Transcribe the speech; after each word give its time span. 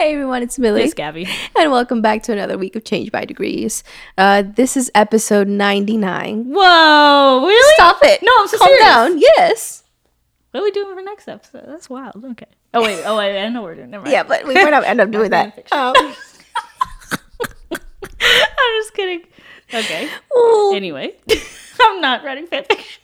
Hey 0.00 0.14
everyone, 0.14 0.42
it's 0.42 0.58
Millie. 0.58 0.84
It's 0.84 0.94
Gabby. 0.94 1.28
And 1.58 1.70
welcome 1.70 2.00
back 2.00 2.22
to 2.22 2.32
another 2.32 2.56
week 2.56 2.74
of 2.74 2.84
Change 2.84 3.12
by 3.12 3.26
Degrees. 3.26 3.84
Uh, 4.16 4.42
this 4.42 4.74
is 4.74 4.90
episode 4.94 5.46
99. 5.46 6.46
Whoa, 6.46 7.44
really? 7.46 7.74
Stop 7.74 7.98
it. 8.00 8.22
No, 8.22 8.32
I'm 8.38 8.48
so 8.48 8.56
Calm 8.56 8.68
serious. 8.68 8.82
down. 8.82 9.18
Yes. 9.18 9.82
What 10.52 10.60
are 10.60 10.62
we 10.64 10.70
doing 10.70 10.94
for 10.96 11.02
next 11.02 11.28
episode? 11.28 11.66
That's 11.66 11.90
wild. 11.90 12.24
Okay. 12.24 12.46
Oh 12.72 12.82
wait. 12.82 13.02
Oh 13.04 13.18
wait. 13.18 13.44
I 13.44 13.50
know 13.50 13.60
we're 13.60 13.74
doing. 13.74 13.90
Never 13.90 14.04
mind. 14.04 14.12
Yeah, 14.14 14.22
but 14.22 14.46
we 14.46 14.54
might 14.54 14.70
not 14.70 14.84
end 14.84 15.02
up 15.02 15.10
doing 15.16 15.32
that. 15.32 15.70
Um, 15.70 15.92
I'm 17.70 18.80
just 18.80 18.94
kidding. 18.94 19.26
Okay. 19.74 20.08
ooh. 20.34 20.72
Anyway, 20.74 21.12
I'm 21.78 22.00
not 22.00 22.24
writing 22.24 22.46
fanfiction. 22.46 23.00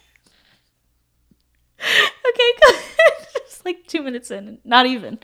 okay, 1.79 2.51
go 2.63 2.71
ahead. 2.71 3.27
Just 3.45 3.67
like 3.67 3.87
two 3.87 4.01
minutes 4.03 4.31
in, 4.31 4.61
not 4.65 4.87
even. 4.87 5.19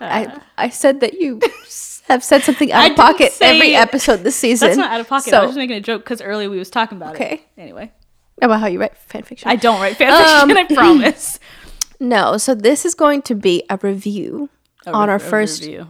I, 0.00 0.40
I 0.56 0.68
said 0.68 1.00
that 1.00 1.14
you 1.20 1.40
have 2.08 2.22
said 2.24 2.42
something 2.42 2.70
out 2.72 2.90
of 2.92 2.96
pocket 2.96 3.32
say- 3.32 3.56
every 3.56 3.74
episode 3.74 4.18
this 4.18 4.36
season. 4.36 4.68
that's 4.68 4.78
not 4.78 4.90
out 4.92 5.00
of 5.00 5.08
pocket. 5.08 5.32
I 5.34 5.40
was 5.40 5.50
just 5.50 5.58
making 5.58 5.76
a 5.76 5.80
joke 5.80 6.02
because 6.04 6.20
earlier 6.22 6.48
we 6.50 6.58
was 6.58 6.70
talking 6.70 6.96
about 6.96 7.14
Okay. 7.14 7.34
it. 7.34 7.60
Anyway, 7.60 7.92
about 8.40 8.60
how 8.60 8.66
you 8.66 8.80
write 8.80 8.96
fan 8.96 9.22
fiction. 9.22 9.48
I 9.48 9.56
don't 9.56 9.80
write 9.80 9.96
fanfiction. 9.98 10.42
Um, 10.42 10.50
I 10.56 10.64
promise. 10.64 11.38
no, 12.00 12.36
so 12.36 12.54
this 12.54 12.84
is 12.84 12.94
going 12.94 13.22
to 13.22 13.34
be 13.34 13.64
a 13.68 13.78
review 13.82 14.48
A 14.86 14.92
on 14.92 15.08
re- 15.08 15.12
our 15.14 15.18
first 15.18 15.62
review. 15.62 15.86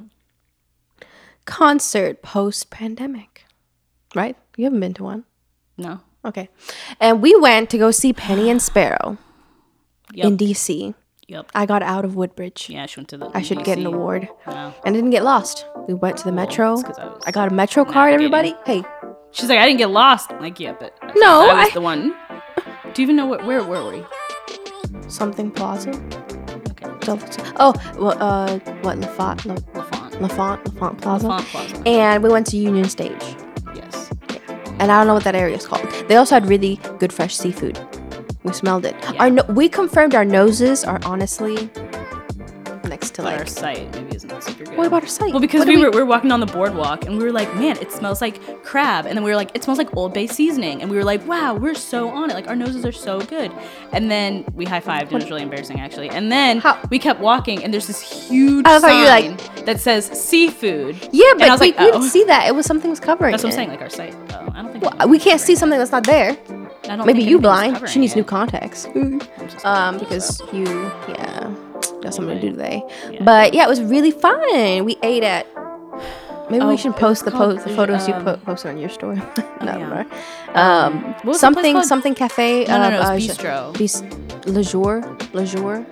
concert 1.45 2.23
post 2.23 2.71
pandemic. 2.71 3.45
Right? 4.15 4.37
You 4.57 4.65
haven't 4.65 4.80
been 4.80 4.95
to 4.95 5.05
one. 5.05 5.24
No. 5.77 6.01
Okay. 6.24 6.48
And 7.01 7.23
we 7.23 7.35
went 7.38 7.71
to 7.71 7.79
go 7.79 7.91
see 7.91 8.12
Penny 8.12 8.51
and 8.51 8.60
Sparrow 8.60 9.19
Yep. 10.12 10.27
in 10.27 10.37
DC. 10.37 10.95
Yep. 11.30 11.47
I 11.55 11.65
got 11.65 11.83
out 11.83 12.05
of 12.05 12.16
Woodbridge. 12.16 12.69
Yeah, 12.69 12.87
she 12.87 12.98
went 13.01 13.09
to 13.11 13.16
the. 13.19 13.30
I 13.34 13.43
should 13.43 13.62
get 13.65 13.79
an 13.79 13.87
award. 13.87 14.29
Wow. 14.47 14.75
And 14.84 14.95
I 14.95 14.98
didn't 14.98 15.11
get 15.11 15.23
lost. 15.25 15.65
We 15.87 15.95
went 15.95 16.16
to 16.19 16.25
the 16.25 16.33
metro. 16.33 16.75
'cause 16.83 16.98
I 16.98 17.07
was 17.07 17.23
I 17.27 17.30
got 17.30 17.51
a 17.52 17.55
metro 17.55 17.84
card, 17.84 18.11
navigating. 18.21 18.34
everybody. 18.55 18.83
Hey, 18.83 18.88
She's 19.32 19.49
like, 19.49 19.60
I 19.60 19.65
didn't 19.66 19.79
get 19.79 19.91
lost. 19.91 20.32
I'm 20.32 20.41
like, 20.41 20.59
yeah, 20.59 20.74
but 20.79 20.93
No, 21.16 21.49
I 21.51 21.54
was 21.60 21.69
I- 21.69 21.74
the 21.74 21.80
one. 21.80 22.13
Do 22.93 23.01
you 23.01 23.07
even 23.07 23.15
know 23.15 23.27
what? 23.27 23.46
Where 23.46 23.63
were 23.63 23.88
we? 23.93 24.04
something 25.09 25.51
plaza. 25.52 25.91
Okay. 27.09 27.43
Oh, 27.59 27.73
well, 27.99 28.16
uh, 28.21 28.59
what, 28.82 28.99
L'Enfant, 28.99 29.45
La, 29.47 29.54
L'Enfant. 29.74 30.21
L'Enfant, 30.21 30.60
L'Enfant 30.66 31.01
Plaza? 31.01 31.29
L'Enfant 31.29 31.47
Plaza. 31.51 31.82
And 31.88 32.23
we 32.23 32.29
went 32.29 32.47
to 32.49 32.57
Union 32.57 32.88
Stage. 32.88 33.23
Yes. 33.74 34.10
And 34.80 34.91
I 34.93 34.99
don't 34.99 35.07
know 35.07 35.15
what 35.15 35.24
that 35.24 35.35
area 35.37 35.57
is 35.57 35.66
called. 35.66 35.88
They 36.09 36.16
also 36.16 36.35
had 36.35 36.47
really 36.49 36.80
good 36.99 37.13
fresh 37.13 37.37
seafood. 37.37 37.79
We 38.43 38.52
smelled 38.52 38.85
it. 38.87 38.96
Yeah. 39.02 39.21
Our 39.21 39.30
no- 39.30 39.45
we 39.49 39.69
confirmed 39.69 40.15
our 40.15 40.24
noses 40.24 40.85
are 40.85 41.01
honestly 41.05 41.69
next 42.88 43.15
to 43.15 43.23
But 43.23 43.32
our 43.35 43.38
like. 43.41 43.49
site 43.49 43.95
maybe 43.95 44.16
isn't 44.16 44.43
super 44.43 44.65
good. 44.65 44.77
What 44.77 44.87
about 44.88 45.02
our 45.02 45.09
site? 45.09 45.30
Well, 45.30 45.41
because 45.41 45.60
What 45.60 45.69
we, 45.69 45.77
were, 45.77 45.91
we 45.91 45.99
were 45.99 46.05
walking 46.07 46.32
on 46.32 46.41
the 46.41 46.47
boardwalk 46.47 47.05
and 47.05 47.16
we 47.19 47.23
were 47.23 47.30
like, 47.30 47.55
man, 47.55 47.77
it 47.79 47.93
smells 47.93 48.21
like 48.21 48.65
crab. 48.65 49.07
And 49.07 49.16
then 49.16 49.23
we 49.23 49.30
were 49.30 49.37
like, 49.37 49.51
it 49.55 49.63
smells 49.63 49.79
like 49.79 49.97
Old 49.97 50.13
Bay 50.13 50.27
seasoning. 50.27 50.82
And 50.82 50.91
we 50.91 50.97
were 50.97 51.05
like, 51.05 51.24
wow, 51.27 51.55
we're 51.55 51.74
so 51.74 52.09
on 52.09 52.30
it. 52.30 52.35
Like, 52.35 52.49
our 52.49 52.57
noses 52.57 52.85
are 52.85 52.91
so 52.93 53.21
good. 53.21 53.52
And 53.93 54.10
then 54.10 54.45
we 54.54 54.65
high 54.65 54.80
fived. 54.80 55.02
and 55.02 55.13
It 55.13 55.15
was 55.15 55.30
really 55.30 55.43
embarrassing, 55.43 55.79
actually. 55.79 56.10
And 56.10 56.32
then 56.32 56.59
How- 56.59 56.80
we 56.91 56.99
kept 56.99 57.21
walking 57.21 57.63
and 57.63 57.73
there's 57.73 57.87
this 57.87 58.01
huge 58.01 58.66
I 58.66 58.80
sign 58.80 59.04
like- 59.07 59.65
that 59.66 59.79
says 59.80 60.07
seafood. 60.07 60.97
Yeah, 61.13 61.35
but 61.38 61.43
we, 61.43 61.51
like, 61.51 61.60
we 61.79 61.85
didn't 61.85 62.02
oh. 62.02 62.07
see 62.09 62.25
that. 62.25 62.49
It 62.49 62.54
was 62.57 62.66
something 62.66 62.91
was 62.91 62.99
covering 62.99 63.30
That's 63.32 63.45
what 63.45 63.52
I'm 63.54 63.71
it. 63.71 63.91
saying, 63.91 64.09
like 64.09 64.32
our. 64.32 64.41
Oh, 64.41 64.53
I 64.54 64.62
don't 64.62 64.72
think 64.72 64.84
Well, 64.99 65.09
we 65.09 65.19
can't 65.19 65.41
see 65.41 65.54
something 65.54 65.78
that's 65.78 65.93
not 65.93 66.04
there. 66.04 66.37
I 66.91 66.97
don't 66.97 67.06
Maybe 67.06 67.22
you 67.22 67.38
blind. 67.38 67.88
She 67.88 68.00
needs 68.00 68.15
it. 68.15 68.16
new 68.16 68.25
contacts. 68.25 68.87
Um, 69.65 69.99
because 69.99 70.41
you, 70.53 70.65
yeah, 71.09 71.55
got 72.03 72.12
something 72.15 72.34
to 72.34 72.41
do 72.41 72.50
today. 72.50 72.82
Yeah. 73.10 73.22
But 73.22 73.55
yeah, 73.55 73.65
it 73.65 73.69
was 73.69 73.81
really 73.81 74.10
fun. 74.10 74.84
We 74.84 74.97
ate 75.03 75.22
at. 75.22 75.47
Maybe 76.50 76.65
Oh, 76.65 76.69
we 76.69 76.77
should 76.77 76.97
post 76.97 77.25
the 77.25 77.31
post 77.31 77.65
the 77.65 77.77
photos 77.77 78.09
you 78.09 78.15
um, 78.15 78.25
po- 78.25 78.37
posted 78.38 78.72
on 78.72 78.78
your 78.78 78.88
story. 78.88 79.15
no, 79.62 79.78
yeah. 79.78 80.05
Um, 80.55 81.05
What 81.22 81.27
was 81.27 81.41
the 81.41 81.53
place 81.53 81.62
something 81.62 81.82
something 81.84 82.15
cafe. 82.16 82.65
No, 82.65 82.77
no, 82.78 82.82
uh, 82.87 82.91
no, 82.91 82.99
was 82.99 83.28
uh, 83.31 83.34
Bistro. 83.34 83.78
Bis- 83.78 84.03
Le 84.47 84.64
Jour, 84.64 85.16
Le 85.32 85.47
Jour. 85.47 85.87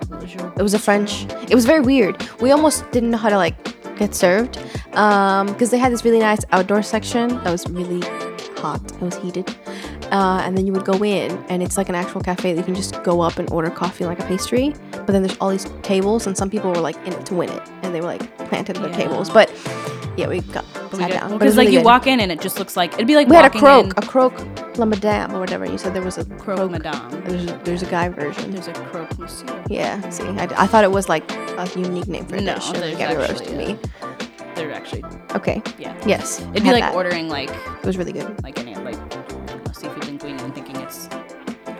It 0.57 0.61
was 0.61 0.73
a 0.73 0.79
French. 0.79 1.25
It 1.49 1.55
was 1.55 1.65
very 1.65 1.79
weird. 1.79 2.21
We 2.41 2.51
almost 2.51 2.83
didn't 2.91 3.11
know 3.11 3.17
how 3.17 3.29
to 3.29 3.37
like 3.37 3.55
get 3.97 4.13
served 4.13 4.59
because 4.91 5.69
they 5.71 5.77
had 5.77 5.93
this 5.93 6.03
really 6.03 6.19
nice 6.19 6.43
outdoor 6.51 6.81
section 6.83 7.29
that 7.43 7.51
was 7.51 7.65
really 7.69 8.01
hot. 8.57 8.81
It 8.91 9.01
was 9.01 9.15
heated, 9.17 9.47
uh, 10.11 10.41
and 10.43 10.57
then 10.57 10.65
you 10.67 10.73
would 10.73 10.85
go 10.85 11.03
in, 11.03 11.31
and 11.49 11.61
it's 11.63 11.77
like 11.77 11.89
an 11.89 11.95
actual 11.95 12.21
cafe 12.21 12.53
that 12.53 12.59
you 12.59 12.65
can 12.65 12.75
just 12.75 13.01
go 13.03 13.21
up 13.21 13.37
and 13.39 13.49
order 13.51 13.69
coffee 13.69 14.05
like 14.05 14.19
a 14.19 14.25
pastry. 14.25 14.73
But 14.91 15.07
then 15.07 15.23
there's 15.23 15.37
all 15.39 15.49
these 15.49 15.65
tables, 15.81 16.27
and 16.27 16.37
some 16.37 16.49
people 16.49 16.69
were 16.71 16.79
like 16.81 16.95
in 17.07 17.13
it 17.13 17.25
to 17.27 17.35
win 17.35 17.49
it, 17.49 17.61
and 17.83 17.93
they 17.93 18.01
were 18.01 18.07
like 18.07 18.37
planted 18.49 18.77
at 18.77 18.83
the 18.83 18.89
Yeah. 18.89 18.95
tables. 18.97 19.29
But 19.29 19.51
yeah, 20.17 20.27
we 20.27 20.41
got 20.41 20.65
sat 20.93 21.11
down. 21.11 21.37
Because 21.37 21.55
like 21.55 21.65
really 21.65 21.73
you 21.75 21.79
good. 21.79 21.85
walk 21.85 22.07
in 22.07 22.19
and 22.19 22.31
it 22.31 22.41
just 22.41 22.59
looks 22.59 22.75
like 22.75 22.93
it'd 22.95 23.07
be 23.07 23.15
like 23.15 23.27
We 23.27 23.35
had 23.35 23.45
a 23.45 23.49
croque, 23.57 23.85
in 23.85 23.91
a 23.95 24.01
croque 24.01 24.77
la 24.77 24.85
madame 24.85 25.33
or 25.33 25.39
whatever. 25.39 25.65
You 25.65 25.77
said 25.77 25.93
there 25.93 26.01
was 26.01 26.17
a 26.17 26.25
croque, 26.25 26.57
croque. 26.57 26.71
madame. 26.71 27.23
There's 27.25 27.45
a, 27.45 27.57
there's 27.63 27.83
a 27.83 27.85
guy 27.85 28.09
version. 28.09 28.51
There's 28.51 28.67
a 28.67 28.73
croque 28.73 29.17
monsieur. 29.17 29.63
Yeah, 29.69 30.09
see, 30.09 30.23
I, 30.25 30.43
I 30.57 30.67
thought 30.67 30.83
it 30.83 30.91
was 30.91 31.07
like 31.07 31.29
a 31.31 31.69
unique 31.75 32.07
name 32.07 32.25
for 32.25 32.35
a 32.35 32.41
No, 32.41 32.55
dish. 32.55 32.67
and 32.73 32.77
there's 32.77 33.15
roasted 33.29 33.55
me. 33.55 33.77
They're 34.55 34.73
actually 34.73 35.03
Okay. 35.35 35.61
yeah. 35.77 35.95
Yes. 36.05 36.41
It'd 36.51 36.63
be 36.63 36.71
like 36.71 36.81
that. 36.83 36.95
ordering 36.95 37.29
like 37.29 37.49
It 37.49 37.85
was 37.85 37.97
really 37.97 38.11
good. 38.11 38.43
like 38.43 38.59
any 38.59 38.75
like 38.75 38.97
I 40.23 40.27
don't 40.27 40.37
know, 40.37 40.37
seafood 40.37 40.39
linguine 40.39 40.43
and 40.45 40.55
thinking 40.55 40.75
it's 40.77 41.07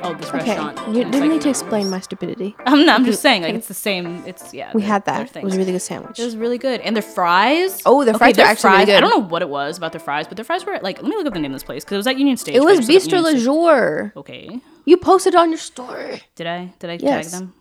oh 0.04 0.14
this 0.16 0.28
Okay. 0.30 0.38
restaurant. 0.58 0.88
You 0.88 1.04
didn't 1.04 1.20
like, 1.20 1.30
need 1.30 1.42
to 1.42 1.50
explain 1.50 1.90
my 1.90 2.00
stupidity. 2.00 2.56
I'm 2.66 2.86
not. 2.86 3.00
I'm 3.00 3.06
just 3.06 3.22
saying 3.22 3.44
like 3.44 3.54
it's 3.56 3.68
the 3.68 3.74
same. 3.74 4.24
It's 4.26 4.54
yeah. 4.54 4.72
We 4.74 4.82
had 4.82 5.06
that. 5.06 5.36
It 5.36 5.44
was 5.44 5.56
a 5.56 5.58
really 5.58 5.72
good 5.72 5.82
sandwich. 5.82 6.20
It 6.20 6.26
was 6.26 6.38
really 6.38 6.58
good, 6.58 6.82
and 6.82 6.96
their 6.96 7.04
fries. 7.04 7.82
Oh, 7.86 8.04
their 8.06 8.14
fries 8.14 8.34
are 8.34 8.38
their 8.38 8.46
actually 8.46 8.72
really 8.72 8.86
fries. 8.86 8.98
I 8.98 9.00
don't 9.02 9.10
know 9.10 9.28
what 9.28 9.42
it 9.42 9.50
was 9.50 9.78
about 9.78 9.92
their 9.92 10.02
fries, 10.02 10.28
but 10.28 10.38
their 10.38 10.46
fries 10.46 10.66
were 10.66 10.80
like. 10.82 11.02
Let 11.02 11.10
me 11.10 11.16
look 11.16 11.28
up 11.28 11.34
the 11.34 11.40
name 11.40 11.52
of 11.52 11.56
this 11.56 11.64
place 11.64 11.84
because 11.84 11.96
it 11.96 11.98
was 11.98 12.08
at 12.08 12.18
Union 12.18 12.38
Stage. 12.38 12.56
It 12.56 12.62
was 12.64 12.80
Bistro 12.88 13.22
Le 13.22 13.38
Jour. 13.38 14.14
Okay, 14.16 14.60
You 14.86 14.98
posted 14.98 15.36
on 15.36 15.50
your 15.50 15.58
story. 15.60 16.22
did 16.36 16.48
I? 16.48 16.74
Did 16.80 16.90
I 16.90 16.98
Yes. 17.02 17.32
tag 17.32 17.40
them? 17.42 17.54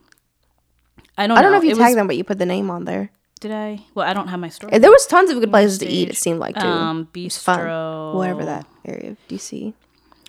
I 1.16 1.26
don't. 1.26 1.36
I 1.36 1.42
don't 1.42 1.52
know 1.52 1.58
if 1.58 1.64
you 1.64 1.70
tagged 1.74 1.80
was- 1.80 1.94
them, 1.96 2.06
but 2.06 2.16
you 2.16 2.24
put 2.24 2.38
the 2.38 2.46
name 2.46 2.70
on 2.70 2.84
there. 2.84 3.10
Did 3.40 3.52
I? 3.52 3.84
Well, 3.94 4.04
I 4.08 4.14
don't 4.14 4.26
have 4.28 4.40
my 4.40 4.48
story. 4.48 4.76
There 4.78 4.90
was 4.90 5.06
tons 5.06 5.30
of 5.30 5.38
good 5.38 5.50
places 5.50 5.78
to 5.78 5.86
eat. 5.86 6.08
It 6.08 6.16
seemed 6.16 6.40
like 6.40 6.56
too. 6.56 6.66
Um, 6.66 7.08
was 7.14 7.38
fun. 7.38 7.60
Bistro. 7.60 8.14
Whatever 8.14 8.44
that 8.44 8.66
area 8.84 9.10
of 9.12 9.16
DC. 9.28 9.74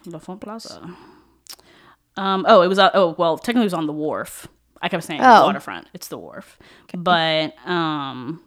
L'Enfant 0.05 0.39
Plaza. 0.39 0.95
Um. 2.17 2.45
Oh, 2.47 2.61
it 2.61 2.67
was. 2.67 2.79
Uh, 2.79 2.89
oh, 2.93 3.15
well, 3.17 3.37
technically 3.37 3.63
it 3.63 3.65
was 3.65 3.73
on 3.73 3.87
the 3.87 3.93
wharf. 3.93 4.47
I 4.81 4.89
kept 4.89 5.03
saying 5.03 5.21
Oh. 5.23 5.45
waterfront. 5.45 5.87
It's 5.93 6.07
the 6.07 6.17
wharf. 6.17 6.57
But 6.93 7.53
um, 7.67 8.41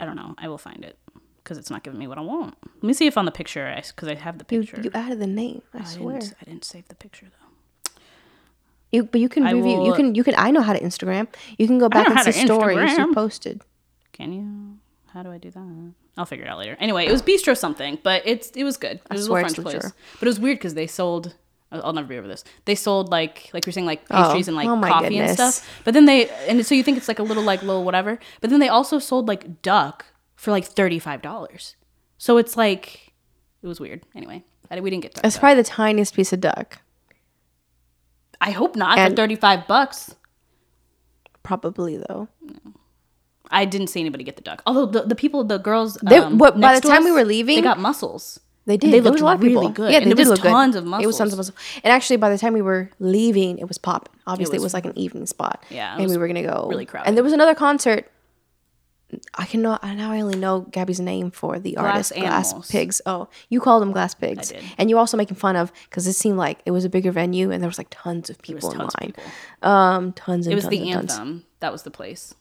I 0.00 0.04
don't 0.04 0.16
know. 0.16 0.34
I 0.38 0.48
will 0.48 0.58
find 0.58 0.84
it 0.84 0.98
because 1.42 1.58
it's 1.58 1.70
not 1.70 1.82
giving 1.82 1.98
me 1.98 2.06
what 2.06 2.18
I 2.18 2.20
want. 2.20 2.56
Let 2.76 2.82
me 2.84 2.92
see 2.92 3.06
if 3.06 3.16
on 3.18 3.24
the 3.24 3.30
picture, 3.32 3.72
because 3.88 4.08
I 4.08 4.14
have 4.14 4.38
the 4.38 4.44
picture. 4.44 4.80
you 4.82 4.90
added 4.94 5.18
the 5.18 5.26
name. 5.26 5.62
I, 5.74 5.80
I 5.80 5.84
swear. 5.84 6.18
didn't, 6.18 6.34
I 6.40 6.44
didn't 6.44 6.64
save 6.64 6.88
the 6.88 6.94
picture 6.94 7.26
though. 7.26 7.92
You, 8.90 9.04
but 9.04 9.20
you 9.20 9.28
can 9.28 9.46
I 9.46 9.52
review. 9.52 9.84
You 9.84 9.92
can. 9.94 10.14
You 10.14 10.24
can. 10.24 10.34
I 10.38 10.50
know 10.50 10.62
how 10.62 10.72
to 10.72 10.80
Instagram. 10.80 11.28
You 11.58 11.66
can 11.66 11.78
go 11.78 11.88
back 11.88 12.08
and 12.08 12.20
see 12.34 12.44
stories 12.46 12.96
you 12.96 13.14
posted. 13.14 13.62
Can 14.12 14.32
you? 14.32 14.78
How 15.12 15.22
do 15.22 15.30
I 15.30 15.38
do 15.38 15.50
that? 15.50 15.92
I'll 16.18 16.26
figure 16.26 16.44
it 16.44 16.48
out 16.48 16.58
later. 16.58 16.76
Anyway, 16.80 17.06
it 17.06 17.12
was 17.12 17.22
bistro 17.22 17.56
something, 17.56 17.98
but 18.02 18.22
it's 18.26 18.50
it 18.50 18.64
was 18.64 18.76
good. 18.76 18.96
It 18.96 19.12
was 19.12 19.26
a 19.26 19.32
little 19.32 19.48
French 19.48 19.58
place, 19.58 19.92
but 20.18 20.26
it 20.26 20.28
was 20.28 20.38
weird 20.40 20.58
because 20.58 20.74
they 20.74 20.86
sold. 20.86 21.34
I'll 21.70 21.82
I'll 21.84 21.92
never 21.92 22.08
be 22.08 22.18
over 22.18 22.26
this. 22.26 22.44
They 22.64 22.74
sold 22.74 23.10
like 23.10 23.50
like 23.52 23.64
you're 23.66 23.72
saying 23.72 23.86
like 23.86 24.02
Oh, 24.10 24.24
pastries 24.24 24.48
and 24.48 24.56
like 24.56 24.66
oh 24.68 24.74
my 24.76 24.88
coffee 24.90 25.18
and 25.18 25.28
goodness. 25.28 25.54
stuff. 25.56 25.80
But 25.84 25.94
then 25.94 26.06
they 26.06 26.28
and 26.48 26.64
so 26.66 26.74
you 26.74 26.82
think 26.82 26.96
it's 26.98 27.08
like 27.08 27.18
a 27.18 27.22
little 27.22 27.42
like 27.44 27.62
little 27.62 27.84
whatever. 27.84 28.18
But 28.40 28.50
then 28.50 28.58
they 28.58 28.68
also 28.68 28.98
sold 28.98 29.28
like 29.28 29.62
duck 29.62 30.06
for 30.34 30.50
like 30.50 30.64
thirty 30.64 30.98
five 30.98 31.22
dollars. 31.22 31.76
So 32.18 32.36
it's 32.36 32.56
like 32.56 33.12
it 33.62 33.66
was 33.68 33.78
weird. 33.80 34.02
Anyway, 34.14 34.44
I, 34.70 34.80
we 34.80 34.90
didn't 34.90 35.02
get 35.04 35.14
duck. 35.14 35.24
It's 35.24 35.36
though. 35.36 35.40
probably 35.40 35.62
the 35.62 35.68
tiniest 35.68 36.14
piece 36.14 36.32
of 36.32 36.40
duck. 36.40 36.78
I 38.40 38.50
hope 38.50 38.74
not 38.74 38.98
for 38.98 39.04
and- 39.04 39.14
thirty 39.16 39.36
five 39.36 39.66
bucks. 39.68 40.14
Probably 41.44 41.96
though. 41.96 42.28
I 43.50 43.64
didn't 43.64 43.86
see 43.88 44.00
anybody 44.00 44.24
get 44.24 44.36
the 44.36 44.42
duck. 44.42 44.62
Although 44.66 44.86
the, 44.86 45.02
the 45.02 45.14
people, 45.14 45.44
the 45.44 45.58
girls, 45.58 45.94
They- 46.02 46.18
um, 46.18 46.38
what- 46.38 46.60
by 46.60 46.74
the 46.78 46.86
time 46.86 47.04
we 47.04 47.12
were 47.12 47.24
leaving- 47.24 47.56
they 47.56 47.62
got 47.62 47.78
mussels. 47.78 48.40
They 48.66 48.76
did. 48.76 48.92
They 48.92 49.00
looked 49.00 49.20
a 49.20 49.24
lot 49.24 49.36
of 49.36 49.40
really 49.42 49.54
people. 49.54 49.70
good. 49.70 49.92
Yeah, 49.92 49.98
And 49.98 50.06
they 50.08 50.10
it 50.10 50.16
did 50.16 50.28
was 50.28 50.28
look 50.28 50.42
good. 50.42 50.50
tons 50.50 50.76
of 50.76 50.84
muscles. 50.84 51.04
It 51.04 51.06
was 51.06 51.16
tons 51.16 51.32
of 51.32 51.38
mussels. 51.38 51.56
mussels. 51.56 51.80
And 51.84 51.90
actually, 51.92 52.16
by 52.18 52.28
the 52.28 52.36
time 52.36 52.52
we 52.52 52.60
were 52.60 52.90
leaving, 53.00 53.58
it 53.58 53.66
was 53.66 53.78
popping. 53.78 54.12
Obviously, 54.26 54.56
it 54.56 54.58
was, 54.58 54.64
was 54.64 54.74
like 54.74 54.84
an 54.84 54.92
evening 54.98 55.24
spot. 55.24 55.64
Yeah, 55.70 55.96
and 55.96 56.10
we 56.10 56.18
were 56.18 56.26
gonna 56.28 56.42
go 56.42 56.66
really 56.68 56.84
crowded. 56.84 57.08
And 57.08 57.16
there 57.16 57.24
was 57.24 57.32
another 57.32 57.54
concert. 57.54 58.10
I 59.36 59.46
can 59.46 59.62
know. 59.62 59.78
I 59.80 59.94
now 59.94 60.12
I 60.12 60.20
only 60.20 60.36
know 60.38 60.66
Gabby's 60.70 61.00
name 61.00 61.30
for 61.30 61.58
the 61.58 61.72
Glass 61.72 62.12
artist 62.12 62.52
Glass 62.54 62.70
Pigs. 62.70 63.00
Oh, 63.06 63.28
you 63.48 63.58
called 63.58 63.80
them 63.80 63.90
Glass 63.92 64.14
Pigs. 64.14 64.50
did. 64.50 64.62
And 64.76 64.90
you 64.90 64.98
also 64.98 65.16
making 65.16 65.38
fun 65.38 65.56
of 65.56 65.72
because 65.88 66.06
it 66.06 66.12
seemed 66.12 66.36
like 66.36 66.60
it 66.66 66.72
was 66.72 66.84
a 66.84 66.90
bigger 66.90 67.10
venue 67.10 67.50
and 67.50 67.62
there 67.62 67.68
was 67.70 67.78
like 67.78 67.86
tons 67.88 68.28
of 68.28 68.36
people 68.42 68.70
in 68.70 68.76
tons 68.76 68.94
of 68.94 69.00
line. 69.00 69.12
people. 69.14 69.24
Um, 69.70 70.12
tons 70.12 70.46
and 70.46 70.52
It 70.52 70.56
was 70.56 70.64
tons 70.64 70.70
the 70.76 70.82
and 70.90 70.92
tons. 71.08 71.12
anthem. 71.12 71.44
That 71.60 71.72
was 71.72 71.84
the 71.84 71.90
place. 71.90 72.34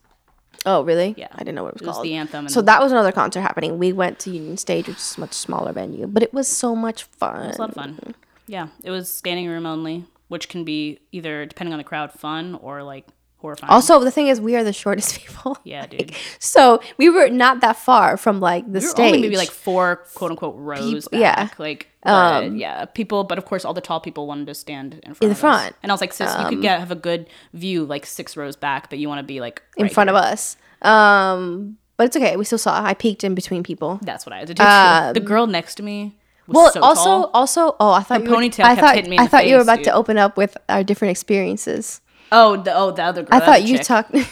Oh, 0.65 0.83
really? 0.83 1.13
Yeah. 1.17 1.27
I 1.33 1.39
didn't 1.39 1.55
know 1.55 1.63
what 1.63 1.69
it 1.69 1.73
was 1.75 1.81
It 1.81 1.87
was 1.87 1.93
called. 1.95 2.05
the 2.05 2.15
anthem. 2.15 2.49
So 2.49 2.61
that 2.61 2.81
was 2.81 2.91
another 2.91 3.11
concert 3.11 3.41
happening. 3.41 3.77
We 3.77 3.93
went 3.93 4.19
to 4.19 4.29
Union 4.31 4.57
Stage, 4.57 4.87
which 4.87 4.97
is 4.97 5.15
a 5.17 5.19
much 5.21 5.33
smaller 5.33 5.71
venue, 5.71 6.07
but 6.07 6.23
it 6.23 6.33
was 6.33 6.47
so 6.47 6.75
much 6.75 7.03
fun. 7.03 7.43
it 7.43 7.47
was 7.47 7.57
a 7.57 7.61
lot 7.61 7.69
of 7.69 7.75
fun. 7.75 8.15
Yeah, 8.47 8.67
it 8.83 8.91
was 8.91 9.09
standing 9.11 9.47
room 9.47 9.65
only, 9.65 10.05
which 10.29 10.49
can 10.49 10.63
be 10.63 10.99
either 11.11 11.45
depending 11.45 11.73
on 11.73 11.77
the 11.77 11.83
crowd, 11.83 12.11
fun 12.11 12.55
or 12.55 12.83
like 12.83 13.05
horrifying. 13.37 13.71
Also, 13.71 13.99
the 13.99 14.11
thing 14.11 14.27
is, 14.27 14.39
we 14.41 14.55
are 14.55 14.63
the 14.63 14.73
shortest 14.73 15.19
people. 15.19 15.57
yeah, 15.63 15.85
dude. 15.85 16.11
So 16.39 16.81
we 16.97 17.09
were 17.09 17.29
not 17.29 17.61
that 17.61 17.77
far 17.77 18.17
from 18.17 18.39
like 18.39 18.65
the 18.65 18.79
We 18.79 18.85
were 18.85 18.91
stage. 18.91 19.05
only 19.07 19.21
maybe 19.21 19.37
like 19.37 19.51
four 19.51 20.03
quote 20.15 20.31
unquote 20.31 20.55
rows 20.57 21.07
Peop- 21.07 21.19
yeah. 21.21 21.35
back. 21.45 21.59
Like, 21.59 21.87
but, 22.03 22.55
yeah, 22.55 22.85
people. 22.85 23.23
But 23.25 23.37
of 23.37 23.45
course, 23.45 23.65
all 23.65 23.73
the 23.73 23.81
tall 23.81 23.99
people 23.99 24.27
wanted 24.27 24.47
to 24.47 24.53
stand 24.55 24.93
in 25.03 25.13
front. 25.13 25.21
In 25.23 25.27
the 25.29 25.31
of 25.31 25.37
us. 25.37 25.39
front. 25.39 25.67
Um, 25.73 25.79
and 25.83 25.91
I 25.91 25.93
was 25.93 26.01
like, 26.01 26.13
sis, 26.13 26.33
you 26.39 26.45
could 26.49 26.61
get 26.61 26.79
have 26.79 26.91
a 26.91 26.95
good 26.95 27.27
view 27.53 27.85
like 27.85 28.05
six 28.05 28.37
rows 28.37 28.55
back, 28.55 28.89
but 28.89 28.97
you 28.99 29.07
want 29.09 29.19
to 29.19 29.23
be 29.23 29.39
like 29.41 29.61
in 29.77 29.89
front 29.89 30.09
of 30.09 30.15
us. 30.15 30.55
Um, 30.81 31.77
but 31.97 32.05
it's 32.07 32.15
okay. 32.15 32.35
We 32.37 32.45
still 32.45 32.57
saw. 32.59 32.81
I 32.83 32.93
peeked 32.93 33.23
in 33.23 33.35
between 33.35 33.63
people. 33.63 33.99
That's 34.03 34.25
what 34.25 34.33
I 34.33 34.39
had 34.39 34.47
to 34.47 34.53
do. 34.53 34.63
too. 34.63 35.13
the 35.19 35.25
girl 35.27 35.47
next 35.47 35.75
to 35.75 35.83
me. 35.83 36.17
Was 36.47 36.55
Um, 36.55 36.63
Well, 36.63 36.71
so 36.71 36.79
also, 36.81 37.03
tall. 37.03 37.31
also, 37.33 37.75
oh, 37.79 37.91
I 37.91 38.03
thought 38.03 38.21
Her 38.21 38.25
you 38.25 38.31
were, 38.31 38.37
ponytail 38.37 38.63
I 38.63 38.75
thought, 38.75 38.95
hitting 38.95 39.09
me 39.09 39.17
in 39.17 39.23
I 39.23 39.27
thought 39.27 39.47
you 39.47 39.55
were 39.55 39.61
about 39.61 39.77
dude. 39.77 39.85
to 39.85 39.93
open 39.93 40.17
up 40.17 40.37
with 40.37 40.55
our 40.69 40.83
different 40.83 41.11
experiences. 41.11 41.99
Oh, 42.31 42.57
the 42.57 42.73
oh 42.73 42.91
the 42.91 43.03
other. 43.03 43.23
Girl. 43.23 43.29
I 43.31 43.45
thought 43.45 43.63
you 43.63 43.77
talked. 43.79 44.15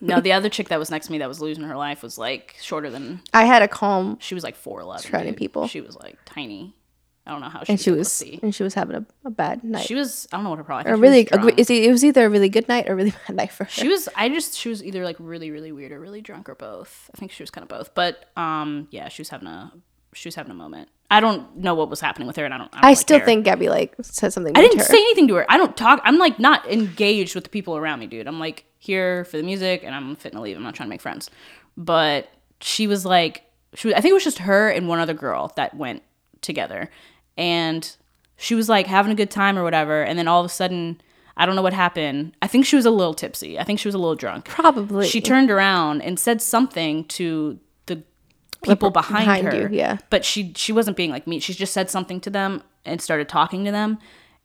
No, 0.00 0.20
the 0.22 0.32
other 0.32 0.48
chick 0.48 0.70
that 0.70 0.78
was 0.78 0.90
next 0.90 1.06
to 1.06 1.12
me 1.12 1.18
that 1.18 1.28
was 1.28 1.38
losing 1.38 1.64
her 1.64 1.76
life 1.76 2.02
was 2.02 2.16
like 2.16 2.56
shorter 2.62 2.88
than 2.88 3.20
I 3.34 3.44
had 3.44 3.60
a 3.60 3.68
calm, 3.68 4.16
she 4.20 4.34
was 4.34 4.42
like 4.42 4.56
four 4.56 4.80
eleven. 4.80 5.06
Shredding 5.06 5.34
people. 5.34 5.68
She 5.68 5.82
was 5.82 5.94
like 5.96 6.16
tiny. 6.24 6.74
I 7.26 7.32
don't 7.32 7.40
know 7.40 7.48
how 7.48 7.64
she 7.64 7.72
and 7.72 7.80
she 7.80 7.90
was, 7.90 8.10
see. 8.10 8.38
and 8.40 8.54
she 8.54 8.62
was 8.62 8.74
having 8.74 8.94
a, 8.94 9.04
a 9.24 9.30
bad 9.30 9.64
night. 9.64 9.84
She 9.84 9.96
was. 9.96 10.28
I 10.30 10.36
don't 10.36 10.44
know 10.44 10.50
what 10.50 10.58
her 10.58 10.64
problem. 10.64 10.94
Or 10.94 10.96
really, 10.96 11.26
was, 11.32 11.68
it, 11.68 11.84
it 11.84 11.90
was 11.90 12.04
either 12.04 12.24
a 12.24 12.30
really 12.30 12.48
good 12.48 12.68
night 12.68 12.88
or 12.88 12.92
a 12.92 12.94
really 12.94 13.10
bad 13.26 13.36
night 13.36 13.50
for 13.50 13.64
her. 13.64 13.70
she 13.70 13.88
was. 13.88 14.08
I 14.14 14.28
just. 14.28 14.56
She 14.56 14.68
was 14.68 14.82
either 14.84 15.04
like 15.04 15.16
really, 15.18 15.50
really 15.50 15.72
weird 15.72 15.90
or 15.90 15.98
really 15.98 16.20
drunk 16.20 16.48
or 16.48 16.54
both. 16.54 17.10
I 17.12 17.18
think 17.18 17.32
she 17.32 17.42
was 17.42 17.50
kind 17.50 17.64
of 17.64 17.68
both. 17.68 17.94
But 17.94 18.26
um, 18.36 18.86
yeah, 18.92 19.08
she 19.08 19.22
was 19.22 19.30
having 19.30 19.48
a. 19.48 19.72
She 20.16 20.28
was 20.28 20.34
having 20.34 20.50
a 20.50 20.54
moment. 20.54 20.88
I 21.10 21.20
don't 21.20 21.56
know 21.58 21.74
what 21.74 21.88
was 21.88 22.00
happening 22.00 22.26
with 22.26 22.36
her, 22.36 22.44
and 22.44 22.52
I 22.52 22.58
don't. 22.58 22.70
I, 22.72 22.80
don't 22.80 22.90
I 22.90 22.94
still 22.94 23.18
care. 23.18 23.26
think 23.26 23.44
Gabby 23.44 23.68
like 23.68 23.94
said 24.02 24.32
something. 24.32 24.56
I 24.56 24.60
didn't 24.60 24.78
her. 24.78 24.84
say 24.84 24.96
anything 24.96 25.28
to 25.28 25.34
her. 25.36 25.46
I 25.48 25.56
don't 25.56 25.76
talk. 25.76 26.00
I'm 26.04 26.18
like 26.18 26.38
not 26.38 26.66
engaged 26.70 27.34
with 27.34 27.44
the 27.44 27.50
people 27.50 27.76
around 27.76 28.00
me, 28.00 28.06
dude. 28.06 28.26
I'm 28.26 28.40
like 28.40 28.64
here 28.78 29.24
for 29.26 29.36
the 29.36 29.42
music, 29.42 29.82
and 29.84 29.94
I'm 29.94 30.16
fitting 30.16 30.38
to 30.38 30.42
leave. 30.42 30.56
I'm 30.56 30.62
not 30.62 30.74
trying 30.74 30.88
to 30.88 30.90
make 30.90 31.02
friends. 31.02 31.30
But 31.76 32.28
she 32.60 32.86
was 32.86 33.04
like, 33.04 33.44
she. 33.74 33.88
Was, 33.88 33.94
I 33.94 34.00
think 34.00 34.10
it 34.10 34.14
was 34.14 34.24
just 34.24 34.38
her 34.38 34.68
and 34.68 34.88
one 34.88 34.98
other 34.98 35.14
girl 35.14 35.52
that 35.56 35.76
went 35.76 36.02
together, 36.40 36.90
and 37.36 37.96
she 38.36 38.54
was 38.54 38.68
like 38.68 38.86
having 38.86 39.12
a 39.12 39.16
good 39.16 39.30
time 39.30 39.58
or 39.58 39.62
whatever. 39.62 40.02
And 40.02 40.18
then 40.18 40.26
all 40.26 40.40
of 40.40 40.46
a 40.46 40.48
sudden, 40.48 41.00
I 41.36 41.46
don't 41.46 41.54
know 41.56 41.62
what 41.62 41.72
happened. 41.72 42.34
I 42.42 42.46
think 42.46 42.66
she 42.66 42.76
was 42.76 42.86
a 42.86 42.90
little 42.90 43.14
tipsy. 43.14 43.58
I 43.58 43.64
think 43.64 43.78
she 43.78 43.88
was 43.88 43.94
a 43.94 43.98
little 43.98 44.16
drunk. 44.16 44.46
Probably. 44.46 45.06
She 45.06 45.20
turned 45.20 45.50
around 45.50 46.02
and 46.02 46.18
said 46.18 46.42
something 46.42 47.04
to 47.04 47.58
people 48.66 48.90
behind, 48.90 49.24
behind 49.24 49.46
her. 49.46 49.68
you, 49.68 49.76
yeah. 49.76 49.98
But 50.10 50.24
she 50.24 50.52
she 50.56 50.72
wasn't 50.72 50.96
being 50.96 51.10
like 51.10 51.26
me. 51.26 51.38
She 51.40 51.54
just 51.54 51.72
said 51.72 51.90
something 51.90 52.20
to 52.20 52.30
them 52.30 52.62
and 52.84 53.00
started 53.00 53.28
talking 53.28 53.64
to 53.64 53.70
them. 53.70 53.98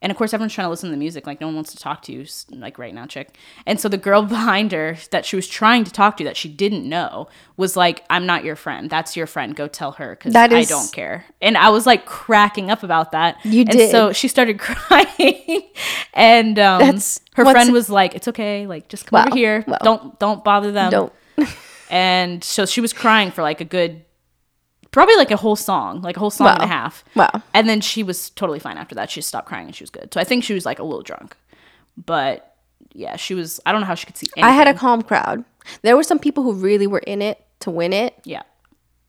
And 0.04 0.10
of 0.10 0.18
course, 0.18 0.34
everyone's 0.34 0.54
trying 0.54 0.66
to 0.66 0.70
listen 0.72 0.90
to 0.90 0.96
the 0.96 0.98
music. 0.98 1.28
Like 1.28 1.40
no 1.40 1.46
one 1.46 1.56
wants 1.58 1.74
to 1.74 1.78
talk 1.78 2.02
to 2.04 2.12
you, 2.12 2.26
like 2.50 2.80
right 2.80 2.92
now, 2.92 3.06
chick. 3.06 3.38
And 3.68 3.80
so 3.80 3.88
the 3.88 3.98
girl 4.00 4.24
behind 4.38 4.72
her 4.72 4.98
that 5.12 5.28
she 5.28 5.36
was 5.36 5.48
trying 5.48 5.84
to 5.84 5.92
talk 5.92 6.18
to, 6.18 6.24
that 6.24 6.36
she 6.36 6.50
didn't 6.50 6.90
know, 6.90 7.28
was 7.56 7.78
like, 7.78 8.04
"I'm 8.10 8.26
not 8.26 8.44
your 8.44 8.56
friend. 8.56 8.90
That's 8.90 9.16
your 9.16 9.28
friend. 9.28 9.56
Go 9.56 9.68
tell 9.68 9.92
her 9.94 10.16
because 10.16 10.36
I 10.36 10.48
is- 10.48 10.70
don't 10.70 10.92
care." 10.92 11.26
And 11.40 11.56
I 11.56 11.70
was 11.70 11.86
like 11.86 12.08
cracking 12.08 12.72
up 12.72 12.82
about 12.82 13.12
that. 13.12 13.38
You 13.46 13.62
and 13.62 13.70
did. 13.70 13.92
So 13.92 14.12
she 14.12 14.28
started 14.28 14.58
crying, 15.06 15.70
and 16.16 16.58
um, 16.58 16.80
That's- 16.82 17.20
her 17.36 17.46
friend 17.46 17.72
was 17.72 17.88
like, 17.92 18.16
"It's 18.16 18.28
okay. 18.28 18.66
Like 18.66 18.88
just 18.90 19.06
come 19.06 19.20
Wow, 19.20 19.28
over 19.28 19.36
here. 19.36 19.64
wow. 19.68 19.78
Don't 19.84 20.18
don't 20.20 20.44
bother 20.44 20.72
them." 20.72 20.90
don't. 20.90 21.14
and 21.92 22.44
so 22.44 22.66
she 22.66 22.82
was 22.82 22.92
crying 22.92 23.30
for 23.30 23.42
like 23.44 23.62
a 23.62 23.66
good 23.66 24.04
probably 24.92 25.16
like 25.16 25.32
a 25.32 25.38
whole 25.38 25.56
song 25.56 26.02
like 26.02 26.18
a 26.18 26.20
whole 26.20 26.30
song 26.30 26.50
and 26.50 26.64
a 26.64 26.68
half 26.68 27.04
Wow. 27.16 27.30
and 27.54 27.68
then 27.70 27.82
she 27.82 28.04
was 28.04 28.30
totally 28.32 28.60
fine 28.60 28.78
after 28.78 28.96
that 28.96 29.10
she 29.10 29.22
stopped 29.22 29.48
crying 29.48 29.68
and 29.68 29.76
she 29.76 29.84
was 29.84 29.90
good 29.90 30.14
so 30.14 30.20
i 30.20 30.24
think 30.24 30.44
she 30.44 30.54
was 30.54 30.66
like 30.66 30.80
a 30.80 30.84
little 30.84 31.02
drunk 31.04 31.36
but 32.06 32.56
yeah 32.94 33.16
she 33.16 33.34
was 33.34 33.60
i 33.66 33.72
don't 33.72 33.82
know 33.82 33.88
how 33.88 33.96
she 33.96 34.06
could 34.06 34.18
see 34.18 34.28
anything. 34.36 34.44
I 34.52 34.56
had 34.56 34.68
a 34.68 34.74
calm 34.74 35.02
crowd. 35.02 35.44
There 35.84 35.96
were 35.96 36.04
some 36.04 36.20
people 36.20 36.44
who 36.44 36.54
really 36.54 36.88
were 36.88 37.00
in 37.06 37.22
it 37.22 37.44
to 37.62 37.72
win 37.72 37.94
it, 37.94 38.16
yeah 38.24 38.44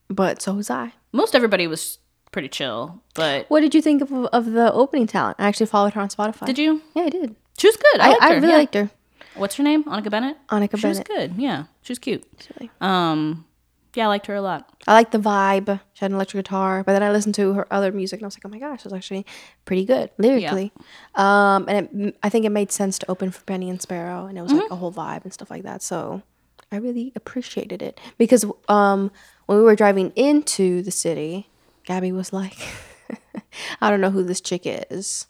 but 0.09 0.43
so 0.43 0.55
was 0.55 0.71
I. 0.71 0.93
most 1.13 1.35
everybody 1.35 1.67
was 1.67 1.99
pretty 2.31 2.49
chill 2.49 3.01
but 3.15 3.47
What 3.51 3.61
did 3.61 3.75
you 3.75 3.83
think 3.83 4.03
of, 4.03 4.13
of 4.13 4.45
the 4.53 4.73
opening 4.73 5.07
talent? 5.07 5.37
I 5.39 5.47
actually 5.49 5.67
followed 5.67 5.95
her 5.95 6.01
on 6.01 6.09
Spotify. 6.09 6.47
did 6.47 6.59
you 6.59 6.81
Yeah, 6.95 7.03
I 7.05 7.09
did. 7.09 7.37
she 7.59 7.67
was 7.67 7.77
good 7.77 8.01
i, 8.01 8.11
I, 8.13 8.19
I 8.21 8.33
really 8.35 8.49
yeah. 8.49 8.57
liked 8.57 8.75
her. 8.75 8.91
what's 9.35 9.57
her 9.57 9.63
name 9.63 9.85
annika 9.85 10.11
bennett 10.11 10.37
Annika 10.49 10.79
she 10.79 10.87
was 10.87 11.01
good 11.01 11.35
yeah 11.37 11.65
she 11.83 11.91
was 11.93 11.99
cute 11.99 12.25
Really. 12.59 12.71
um 12.81 13.45
yeah 13.95 14.05
i 14.05 14.09
liked 14.09 14.27
her 14.27 14.35
a 14.35 14.43
lot 14.43 14.69
I 14.85 14.95
liked 14.95 15.13
the 15.13 15.19
vibe. 15.19 15.79
She 15.93 16.01
had 16.05 16.11
an 16.11 16.17
electric 16.17 16.45
guitar, 16.45 16.83
but 16.83 16.93
then 16.93 17.05
I 17.05 17.13
listened 17.13 17.37
to 17.37 17.53
her 17.53 17.73
other 17.73 17.93
music 17.93 18.19
and 18.19 18.25
I 18.25 18.27
was 18.27 18.35
like, 18.37 18.45
oh 18.45 18.49
my 18.49 18.59
gosh, 18.59 18.81
it 18.81 18.87
was 18.87 18.93
actually 18.93 19.25
pretty 19.65 19.85
good 19.85 20.11
lyrically. 20.19 20.73
Um, 21.15 21.67
and 21.69 21.89
it, 22.09 22.17
I 22.21 22.29
think 22.29 22.45
it 22.45 22.51
made 22.51 22.73
sense 22.73 22.99
to 22.99 23.09
open 23.09 23.31
for 23.31 23.45
Penny 23.45 23.71
and 23.71 23.81
Sparrow, 23.81 24.27
and 24.27 24.37
it 24.37 24.43
was 24.43 24.51
like 24.51 24.65
Mm-hmm. 24.65 24.73
a 24.73 24.77
whole 24.77 24.93
vibe 24.93 25.23
and 25.23 25.33
stuff 25.33 25.53
like 25.53 25.63
that. 25.63 25.83
So 25.83 26.23
I 26.73 26.77
really 26.79 27.13
appreciated 27.15 27.81
it 27.81 28.01
because 28.19 28.45
um, 28.69 29.13
when 29.47 29.59
we 29.59 29.63
were 29.63 29.77
driving 29.77 30.11
into 30.17 30.83
the 30.83 30.91
city, 30.91 31.49
Gabby 31.85 32.11
was 32.11 32.33
like, 32.33 32.59
I 33.81 33.89
don't 33.89 34.01
know 34.01 34.11
who 34.11 34.25
this 34.25 34.41
chick 34.41 34.63
is. 34.65 35.29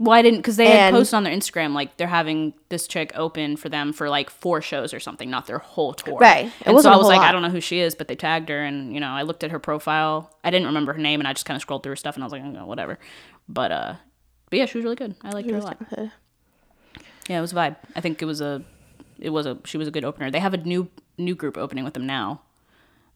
Well, 0.00 0.12
I 0.12 0.22
didn't 0.22 0.38
because 0.38 0.56
they 0.56 0.66
had 0.70 0.92
posted 0.92 1.14
on 1.14 1.24
their 1.24 1.32
Instagram 1.34 1.72
like 1.72 1.96
they're 1.96 2.06
having 2.06 2.54
this 2.68 2.86
chick 2.86 3.10
open 3.16 3.56
for 3.56 3.68
them 3.68 3.92
for 3.92 4.08
like 4.08 4.30
four 4.30 4.62
shows 4.62 4.94
or 4.94 5.00
something, 5.00 5.28
not 5.28 5.46
their 5.46 5.58
whole 5.58 5.92
tour. 5.92 6.18
Right. 6.18 6.46
It 6.46 6.52
And 6.66 6.80
so 6.80 6.90
I 6.90 6.96
was 6.96 7.08
like, 7.08 7.20
I 7.20 7.32
don't 7.32 7.42
know 7.42 7.50
who 7.50 7.60
she 7.60 7.80
is, 7.80 7.94
but 7.96 8.06
they 8.06 8.14
tagged 8.14 8.48
her, 8.48 8.62
and 8.62 8.94
you 8.94 9.00
know, 9.00 9.08
I 9.10 9.22
looked 9.22 9.42
at 9.42 9.50
her 9.50 9.58
profile. 9.58 10.36
I 10.44 10.50
didn't 10.50 10.66
remember 10.68 10.92
her 10.92 11.00
name, 11.00 11.20
and 11.20 11.26
I 11.26 11.32
just 11.32 11.46
kind 11.46 11.56
of 11.56 11.62
scrolled 11.62 11.82
through 11.82 11.92
her 11.92 11.96
stuff, 11.96 12.14
and 12.14 12.22
I 12.22 12.26
was 12.26 12.32
like, 12.32 12.42
oh, 12.44 12.64
whatever. 12.66 12.98
But 13.48 13.72
uh, 13.72 13.94
but 14.50 14.58
yeah, 14.58 14.66
she 14.66 14.78
was 14.78 14.84
really 14.84 14.96
good. 14.96 15.16
I 15.22 15.30
liked 15.30 15.50
her 15.50 15.56
a 15.56 15.60
lot. 15.60 15.78
Yeah, 17.28 17.38
it 17.38 17.40
was 17.40 17.52
a 17.52 17.56
vibe. 17.56 17.76
I 17.96 18.00
think 18.00 18.22
it 18.22 18.24
was 18.24 18.40
a, 18.40 18.62
it 19.18 19.30
was 19.30 19.44
a, 19.46 19.58
she 19.64 19.76
was 19.76 19.86
a 19.88 19.90
good 19.90 20.04
opener. 20.04 20.30
They 20.30 20.40
have 20.40 20.54
a 20.54 20.58
new 20.58 20.88
new 21.18 21.34
group 21.34 21.58
opening 21.58 21.84
with 21.84 21.94
them 21.94 22.06
now. 22.06 22.42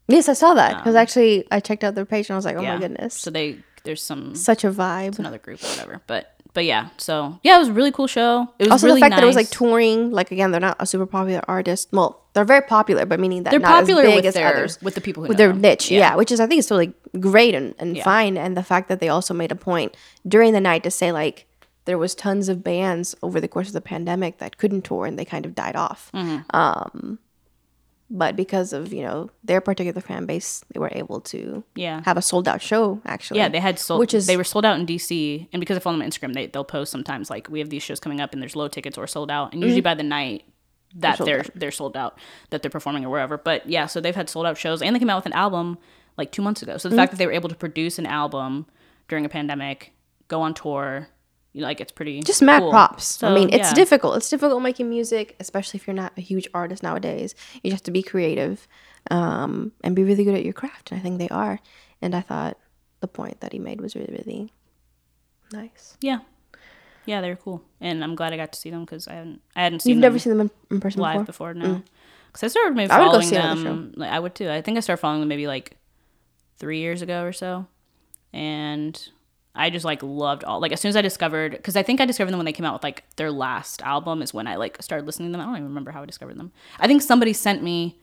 Yes, 0.08 0.28
I 0.28 0.32
saw 0.32 0.55
that 0.55 0.78
because 0.78 0.94
actually 0.96 1.46
I 1.52 1.61
checked 1.61 1.85
out 1.85 1.94
their 1.94 2.05
page 2.05 2.28
and 2.28 2.35
I 2.35 2.37
was 2.37 2.44
like, 2.44 2.56
oh 2.56 2.58
Um, 2.58 2.64
yeah. 2.64 2.75
my 2.75 2.81
goodness, 2.81 3.14
So 3.14 3.31
they 3.31 3.58
there's 3.85 4.02
some 4.02 4.35
such 4.35 4.64
a 4.64 4.70
vibe. 4.70 5.19
another 5.19 5.38
group 5.38 5.62
or 5.62 5.67
whatever. 5.69 6.02
But 6.06 6.31
but 6.54 6.64
yeah, 6.64 6.88
so 6.99 7.38
yeah, 7.43 7.56
it 7.56 7.60
was 7.60 7.69
a 7.69 7.72
really 7.72 7.93
cool 7.93 8.06
show. 8.06 8.49
It 8.58 8.64
was 8.64 8.72
also 8.72 8.87
really 8.87 9.00
the 9.00 9.04
fact 9.06 9.16
that 9.16 9.25
it 9.25 9.26
was 9.26 9.37
like 9.37 9.50
touring 9.50 10.10
like 10.10 10.31
again 10.31 10.50
they're 10.50 10.60
not 10.60 10.76
a 10.81 10.87
super 10.87 11.06
popular 11.06 11.43
artist 11.49 11.88
well 11.93 12.20
they're 12.34 12.44
very 12.44 12.62
popular 12.62 13.04
but 13.06 13.19
meaning 13.20 13.43
that 13.43 13.50
they're 13.50 13.60
not 13.60 13.81
popular 13.81 14.02
as 14.02 14.08
big 14.08 14.16
with 14.16 14.25
as 14.26 14.34
their 14.34 14.46
others 14.49 14.81
with 14.82 14.94
the 14.94 15.00
people 15.00 15.22
who 15.22 15.28
with 15.28 15.38
know 15.38 15.46
their 15.52 15.52
niche 15.52 15.90
yeah. 15.90 16.14
which 16.16 16.31
is 16.32 16.40
i 16.40 16.46
think 16.46 16.58
is 16.58 16.66
totally 16.66 16.93
great 17.20 17.54
and, 17.54 17.75
and 17.78 17.96
Yeah. 17.96 18.04
fine 18.04 18.37
and 18.38 18.56
the 18.56 18.62
fact 18.62 18.88
that 18.88 19.00
they 19.00 19.08
also 19.08 19.34
made 19.34 19.52
a 19.52 19.54
point 19.56 19.94
during 20.26 20.52
the 20.54 20.60
night 20.60 20.82
to 20.84 20.90
say 20.90 21.12
like 21.12 21.46
there 21.84 21.99
was 21.99 22.14
tons 22.14 22.49
of 22.49 22.62
bands 22.62 23.14
over 23.22 23.40
the 23.40 23.49
course 23.49 23.66
of 23.69 23.72
the 23.75 23.81
pandemic 23.82 24.38
that 24.38 24.56
couldn't 24.56 24.82
tour 24.82 25.04
and 25.06 25.19
they 25.19 25.25
kind 25.25 25.44
of 25.46 25.54
died 25.54 25.76
off 25.76 26.10
Mm-hmm. 26.14 26.38
um 26.56 27.19
but 28.12 28.37
because 28.37 28.75
of 28.75 28.93
you 28.93 29.03
know 29.03 29.31
their 29.43 29.61
particular 29.61 30.00
fan 30.00 30.26
base 30.26 30.62
they 30.73 30.79
were 30.79 30.91
able 30.93 31.20
to 31.20 31.64
Yeah. 31.75 32.02
have 32.04 32.19
a 32.19 32.23
sold 32.23 32.47
out 32.47 32.61
show 32.61 33.00
actually 33.07 33.40
Yeah, 33.40 33.49
they 33.49 33.59
had 33.59 33.78
sold. 33.78 34.00
Which 34.00 34.14
is- 34.14 34.26
they 34.26 34.37
were 34.37 34.45
sold 34.45 34.64
out 34.64 34.78
in 34.78 34.87
DC, 34.87 35.49
and 35.52 35.59
because 35.59 35.76
I 35.76 35.81
follow 35.81 35.97
them 35.97 36.04
on 36.04 36.11
Instagram, 36.11 36.35
they 36.35 36.47
they'll 36.47 36.62
post 36.62 36.92
sometimes 36.92 37.31
like 37.31 37.49
we 37.49 37.59
have 37.59 37.71
these 37.71 37.83
shows 37.83 37.99
coming 37.99 38.21
up, 38.21 38.33
and 38.33 38.42
there's 38.42 38.54
low 38.54 38.69
tickets 38.69 38.99
or 38.99 39.07
sold 39.07 39.31
out, 39.31 39.52
and 39.52 39.62
usually 39.62 39.81
mm-hmm. 39.81 39.85
by 39.85 39.95
the 39.95 40.02
night 40.02 40.45
that 40.95 41.16
sold 41.16 41.28
they're 41.28 41.45
they're 41.54 41.71
sold 41.71 41.97
out 41.97 42.19
that 42.50 42.62
they're 42.62 42.71
performing 42.71 43.04
or 43.04 43.11
wherever. 43.11 43.38
But 43.38 43.66
yeah, 43.69 43.87
so 43.87 44.00
they've 44.00 44.14
had 44.14 44.28
sold 44.28 44.47
out 44.47 44.59
shows, 44.59 44.83
and 44.83 44.95
they 44.95 45.00
came 45.00 45.11
out 45.11 45.16
with 45.16 45.26
an 45.26 45.33
album 45.33 45.78
like 46.19 46.31
two 46.31 46.42
months 46.42 46.62
ago. 46.62 46.76
So 46.76 46.88
the 46.90 46.97
fact 46.97 47.09
mm-hmm. 47.09 47.16
that 47.16 47.19
they 47.19 47.26
were 47.26 47.33
able 47.33 47.49
to 47.49 47.54
produce 47.54 47.99
an 47.99 48.07
album 48.07 48.66
during 49.09 49.25
a 49.25 49.31
pandemic, 49.31 49.92
go 50.28 50.42
on 50.42 50.52
tour, 50.52 51.09
you 51.52 51.61
know, 51.61 51.66
like 51.66 51.80
it's 51.80 51.92
pretty 51.92 52.23
just 52.23 52.42
mad 52.42 52.61
cool. 52.61 52.71
props. 52.71 53.23
I 53.23 53.35
mean, 53.35 53.49
it's 53.49 53.68
yeah. 53.68 53.75
difficult. 53.75 54.16
It's 54.16 54.30
difficult 54.30 54.62
making 54.62 54.88
music, 54.88 55.37
especially 55.38 55.78
if 55.78 55.87
you're 55.87 55.94
not 55.94 56.12
a 56.16 56.21
huge 56.21 56.49
artist 56.54 56.82
nowadays. 56.82 57.35
You 57.62 57.71
just 57.71 57.80
have 57.80 57.85
to 57.85 57.90
be 57.90 58.02
creative 58.02 58.66
um, 59.11 59.73
and 59.85 59.94
be 59.94 60.02
really 60.02 60.25
good 60.25 60.35
at 60.35 60.44
your 60.44 60.54
craft. 60.54 60.90
And 60.90 61.00
I 61.00 61.02
think 61.02 61.18
they 61.18 61.28
are. 61.28 61.61
And 62.00 62.14
I 62.14 62.21
thought 62.23 62.59
the 63.00 63.09
point 63.09 63.40
that 63.40 63.52
he 63.52 63.59
made 63.59 63.80
was 63.80 63.94
really, 63.94 64.12
really 64.12 64.52
nice. 65.52 65.99
Yeah, 66.00 66.21
yeah, 67.04 67.21
they're 67.21 67.37
cool, 67.37 67.62
and 67.80 68.02
I'm 68.02 68.14
glad 68.14 68.32
I 68.32 68.37
got 68.37 68.52
to 68.52 68.59
see 68.59 68.71
them 68.71 68.85
because 68.85 69.09
I 69.09 69.14
hadn't 69.14 69.40
I 69.54 69.62
hadn't 69.64 69.80
seen 69.80 69.90
You've 69.90 69.97
them 69.97 70.12
never 70.12 70.18
seen 70.18 70.37
them 70.37 70.40
in, 70.71 70.76
in 70.76 70.80
person 70.80 71.00
live 71.00 71.26
before? 71.26 71.52
before. 71.52 71.54
No, 71.54 71.82
because 72.28 72.44
I 72.44 72.49
started 72.49 72.76
maybe 72.76 72.90
I 72.90 72.99
would 73.00 73.06
go 73.06 73.21
following 73.21 73.28
see 73.28 73.64
them. 73.64 73.92
Like, 73.97 74.11
I 74.11 74.18
would 74.18 74.35
too. 74.35 74.50
I 74.50 74.62
think 74.62 74.78
I 74.78 74.80
started 74.80 75.00
following 75.00 75.21
them 75.21 75.28
maybe 75.28 75.47
like 75.47 75.76
three 76.59 76.78
years 76.78 77.02
ago 77.02 77.25
or 77.25 77.32
so, 77.32 77.66
and 78.32 79.09
I 79.54 79.71
just 79.71 79.85
like 79.85 80.02
loved 80.02 80.44
all. 80.44 80.61
Like 80.61 80.73
as 80.73 80.80
soon 80.80 80.88
as 80.88 80.97
I 80.97 81.02
discovered, 81.02 81.52
because 81.52 81.76
I 81.76 81.82
think 81.82 82.00
I 82.00 82.06
discovered 82.06 82.30
them 82.30 82.38
when 82.38 82.47
they 82.47 82.52
came 82.52 82.64
out 82.64 82.73
with 82.73 82.82
like 82.82 83.04
their 83.16 83.30
last 83.30 83.82
album 83.82 84.23
is 84.23 84.32
when 84.32 84.47
I 84.47 84.56
like 84.56 84.82
started 84.82 85.06
listening 85.06 85.28
to 85.28 85.32
them. 85.32 85.40
I 85.40 85.44
don't 85.44 85.54
even 85.56 85.68
remember 85.68 85.90
how 85.90 86.02
I 86.02 86.06
discovered 86.06 86.38
them. 86.38 86.52
I 86.78 86.87
think 86.87 87.02
somebody 87.02 87.32
sent 87.32 87.62
me 87.62 87.99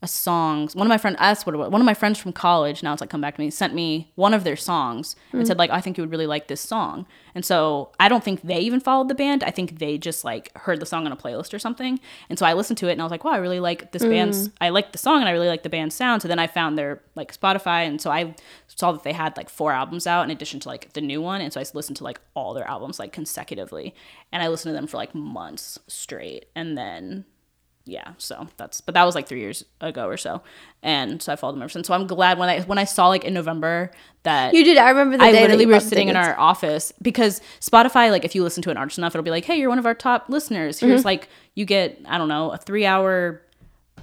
a 0.00 0.06
song. 0.06 0.68
One 0.74 0.86
of 0.86 0.88
my 0.88 0.98
friends, 0.98 1.16
that's 1.18 1.44
what. 1.44 1.56
One 1.56 1.80
of 1.80 1.84
my 1.84 1.94
friends 1.94 2.20
from 2.20 2.32
college, 2.32 2.84
now 2.84 2.92
it's 2.92 3.00
like 3.00 3.10
come 3.10 3.20
back 3.20 3.34
to 3.34 3.40
me, 3.40 3.50
sent 3.50 3.74
me 3.74 4.12
one 4.14 4.32
of 4.32 4.44
their 4.44 4.54
songs 4.54 5.16
and 5.32 5.44
said 5.46 5.58
like, 5.58 5.70
I 5.70 5.80
think 5.80 5.98
you 5.98 6.02
would 6.02 6.10
really 6.12 6.26
like 6.26 6.46
this 6.46 6.60
song. 6.60 7.04
And 7.34 7.44
so 7.44 7.90
I 7.98 8.08
don't 8.08 8.22
think 8.22 8.42
they 8.42 8.60
even 8.60 8.78
followed 8.78 9.08
the 9.08 9.14
band. 9.14 9.42
I 9.42 9.50
think 9.50 9.80
they 9.80 9.98
just 9.98 10.24
like 10.24 10.56
heard 10.56 10.78
the 10.78 10.86
song 10.86 11.04
on 11.06 11.12
a 11.12 11.16
playlist 11.16 11.52
or 11.52 11.58
something. 11.58 11.98
And 12.28 12.38
so 12.38 12.46
I 12.46 12.52
listened 12.52 12.78
to 12.78 12.88
it 12.88 12.92
and 12.92 13.00
I 13.00 13.04
was 13.04 13.10
like, 13.10 13.24
wow, 13.24 13.32
I 13.32 13.38
really 13.38 13.58
like 13.58 13.90
this 13.90 14.04
mm. 14.04 14.10
band's, 14.10 14.50
I 14.60 14.68
like 14.68 14.92
the 14.92 14.98
song 14.98 15.18
and 15.18 15.28
I 15.28 15.32
really 15.32 15.48
like 15.48 15.64
the 15.64 15.68
band's 15.68 15.96
sound. 15.96 16.22
So 16.22 16.28
then 16.28 16.38
I 16.38 16.46
found 16.46 16.78
their 16.78 17.02
like 17.16 17.36
Spotify. 17.36 17.86
And 17.86 18.00
so 18.00 18.12
I 18.12 18.36
saw 18.68 18.92
that 18.92 19.02
they 19.02 19.12
had 19.12 19.36
like 19.36 19.48
four 19.48 19.72
albums 19.72 20.06
out 20.06 20.22
in 20.22 20.30
addition 20.30 20.60
to 20.60 20.68
like 20.68 20.92
the 20.92 21.00
new 21.00 21.20
one. 21.20 21.40
And 21.40 21.52
so 21.52 21.60
I 21.60 21.64
listened 21.74 21.96
to 21.96 22.04
like 22.04 22.20
all 22.34 22.54
their 22.54 22.68
albums 22.68 23.00
like 23.00 23.12
consecutively. 23.12 23.96
And 24.30 24.44
I 24.44 24.48
listened 24.48 24.70
to 24.70 24.76
them 24.76 24.86
for 24.86 24.96
like 24.96 25.12
months 25.12 25.78
straight. 25.88 26.46
And 26.54 26.78
then 26.78 27.24
yeah 27.90 28.12
so 28.18 28.46
that's 28.58 28.82
but 28.82 28.92
that 28.94 29.04
was 29.04 29.14
like 29.14 29.26
three 29.26 29.40
years 29.40 29.64
ago 29.80 30.06
or 30.06 30.18
so 30.18 30.42
and 30.82 31.22
so 31.22 31.32
i 31.32 31.36
followed 31.36 31.54
them 31.54 31.62
ever 31.62 31.70
since 31.70 31.86
so 31.88 31.94
i'm 31.94 32.06
glad 32.06 32.38
when 32.38 32.48
i 32.50 32.60
when 32.62 32.76
i 32.76 32.84
saw 32.84 33.08
like 33.08 33.24
in 33.24 33.32
november 33.32 33.90
that 34.24 34.52
You 34.52 34.62
did. 34.64 34.76
I 34.76 34.90
remember 34.90 35.16
the 35.16 35.22
I 35.24 35.32
day 35.32 35.40
literally 35.42 35.64
that 35.64 35.72
were 35.72 35.80
sitting 35.80 36.08
in 36.08 36.16
our 36.16 36.38
office 36.38 36.92
because 37.00 37.40
Spotify, 37.60 38.10
like 38.10 38.24
if 38.26 38.34
you 38.34 38.42
listen 38.42 38.62
to 38.64 38.70
an 38.70 38.76
artist 38.76 38.98
enough, 38.98 39.14
it'll 39.14 39.22
be 39.24 39.30
like, 39.30 39.44
hey, 39.46 39.56
you're 39.58 39.70
one 39.70 39.78
of 39.78 39.86
our 39.86 39.94
top 39.94 40.26
listeners. 40.28 40.80
Here's 40.80 41.00
Mm-hmm. 41.00 41.06
like 41.06 41.28
you 41.54 41.64
get, 41.64 41.98
I 42.06 42.18
don't 42.18 42.28
know, 42.28 42.50
a 42.50 42.58
three 42.58 42.84
hour 42.84 43.40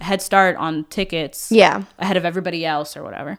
head 0.02 0.22
start 0.22 0.56
on 0.56 0.86
tickets 0.86 1.52
Yeah. 1.52 1.84
ahead 2.00 2.18
of 2.18 2.26
everybody 2.26 2.66
else 2.66 2.96
or 2.98 3.04
whatever. 3.04 3.38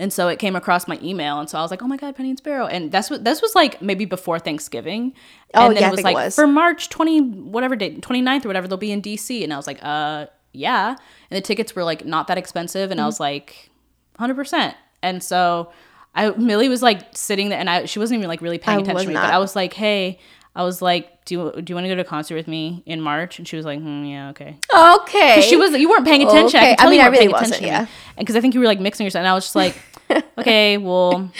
And 0.00 0.12
so 0.12 0.28
it 0.28 0.38
came 0.38 0.54
across 0.54 0.86
my 0.86 0.96
email, 1.02 1.40
and 1.40 1.50
so 1.50 1.58
I 1.58 1.62
was 1.62 1.70
like, 1.72 1.82
"Oh 1.82 1.88
my 1.88 1.96
god, 1.96 2.14
Penny 2.14 2.28
and 2.30 2.38
Sparrow!" 2.38 2.66
And 2.66 2.92
that's 2.92 3.10
what 3.10 3.24
this 3.24 3.42
was 3.42 3.54
like 3.56 3.82
maybe 3.82 4.04
before 4.04 4.38
Thanksgiving. 4.38 5.12
Oh, 5.54 5.66
and 5.66 5.76
then 5.76 5.82
yeah, 5.82 5.88
it 5.88 5.90
was 5.90 5.96
think 5.98 6.08
it 6.10 6.14
like 6.14 6.24
was. 6.26 6.34
for 6.36 6.46
March 6.46 6.88
twenty 6.88 7.20
whatever 7.20 7.74
date, 7.74 8.00
29th 8.00 8.44
or 8.44 8.48
whatever, 8.48 8.68
they'll 8.68 8.76
be 8.78 8.92
in 8.92 9.02
DC. 9.02 9.42
And 9.42 9.52
I 9.52 9.56
was 9.56 9.66
like, 9.66 9.80
"Uh, 9.82 10.26
yeah." 10.52 10.90
And 11.30 11.36
the 11.36 11.40
tickets 11.40 11.74
were 11.74 11.82
like 11.82 12.04
not 12.04 12.28
that 12.28 12.38
expensive, 12.38 12.90
and 12.92 13.00
I 13.00 13.02
Mm-hmm. 13.02 13.08
was 13.08 13.18
like, 13.20 13.70
hundred 14.18 14.34
percent. 14.36 14.76
And 15.02 15.20
so 15.22 15.72
I 16.14 16.30
Millie 16.30 16.68
was 16.68 16.80
like 16.82 17.00
sitting 17.16 17.48
there, 17.48 17.58
and 17.58 17.68
I 17.68 17.84
she 17.86 17.98
wasn't 17.98 18.18
even 18.18 18.28
like 18.28 18.40
really 18.40 18.58
paying 18.58 18.78
I 18.78 18.82
attention 18.82 19.02
to 19.02 19.08
me, 19.08 19.14
not. 19.14 19.26
but 19.26 19.34
I 19.34 19.38
was 19.38 19.56
like, 19.56 19.72
"Hey." 19.72 20.20
I 20.56 20.64
was 20.64 20.82
like, 20.82 21.24
"Do 21.24 21.34
you 21.36 21.62
do 21.62 21.70
you 21.70 21.74
want 21.76 21.84
to 21.84 21.88
go 21.88 21.94
to 21.94 22.00
a 22.00 22.04
concert 22.04 22.34
with 22.34 22.48
me 22.48 22.82
in 22.84 23.00
March?" 23.00 23.38
And 23.38 23.46
she 23.46 23.54
was 23.54 23.64
like, 23.64 23.78
hmm, 23.78 24.04
"Yeah, 24.04 24.30
okay." 24.30 24.56
Okay. 24.74 25.40
she 25.42 25.54
was 25.56 25.70
you 25.72 25.88
weren't 25.88 26.04
paying 26.04 26.26
attention. 26.26 26.58
Okay. 26.58 26.74
I, 26.76 26.86
I 26.86 26.90
mean, 26.90 27.00
I 27.00 27.06
really 27.06 27.28
wasn't, 27.28 27.60
yeah. 27.62 27.80
And 28.16 28.18
because 28.26 28.34
I 28.34 28.40
think 28.40 28.54
you 28.54 28.60
were 28.60 28.66
like 28.66 28.80
mixing 28.80 29.04
yourself, 29.04 29.20
and 29.20 29.28
I 29.28 29.34
was 29.34 29.44
just 29.44 29.54
like, 29.54 29.76
okay, 30.38 30.78
well, 30.78 31.30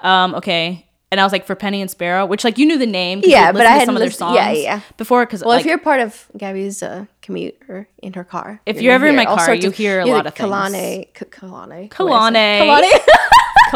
um, 0.00 0.34
okay. 0.36 0.86
And 1.10 1.20
I 1.20 1.24
was 1.24 1.32
like 1.32 1.44
for 1.44 1.54
Penny 1.54 1.82
and 1.82 1.90
Sparrow, 1.90 2.24
which 2.24 2.42
like 2.42 2.56
you 2.56 2.64
knew 2.64 2.78
the 2.78 2.86
name. 2.86 3.20
Yeah, 3.22 3.52
but 3.52 3.66
I 3.66 3.70
hadn't 3.72 3.86
some 3.86 3.96
of 3.96 4.00
their 4.00 4.10
songs, 4.10 4.34
yeah, 4.34 4.50
yeah. 4.52 4.80
before 4.96 5.26
because 5.26 5.42
Well, 5.42 5.50
like 5.50 5.60
if 5.60 5.66
you're 5.66 5.76
part 5.76 6.00
of 6.00 6.26
Gabby's 6.38 6.82
uh, 6.82 7.04
commute 7.20 7.54
or 7.68 7.86
in 7.98 8.14
her 8.14 8.24
car, 8.24 8.62
If 8.64 8.76
you're 8.76 8.84
you're 8.84 8.94
ever 8.94 9.06
in 9.08 9.16
my 9.16 9.26
car, 9.26 9.54
you 9.54 9.70
hear 9.70 10.00
a 10.00 10.06
lot 10.06 10.26
of 10.26 10.34
things. 10.34 10.48
Kalane, 10.48 11.12
Kalane, 11.12 11.90
Kalane. 11.90 12.90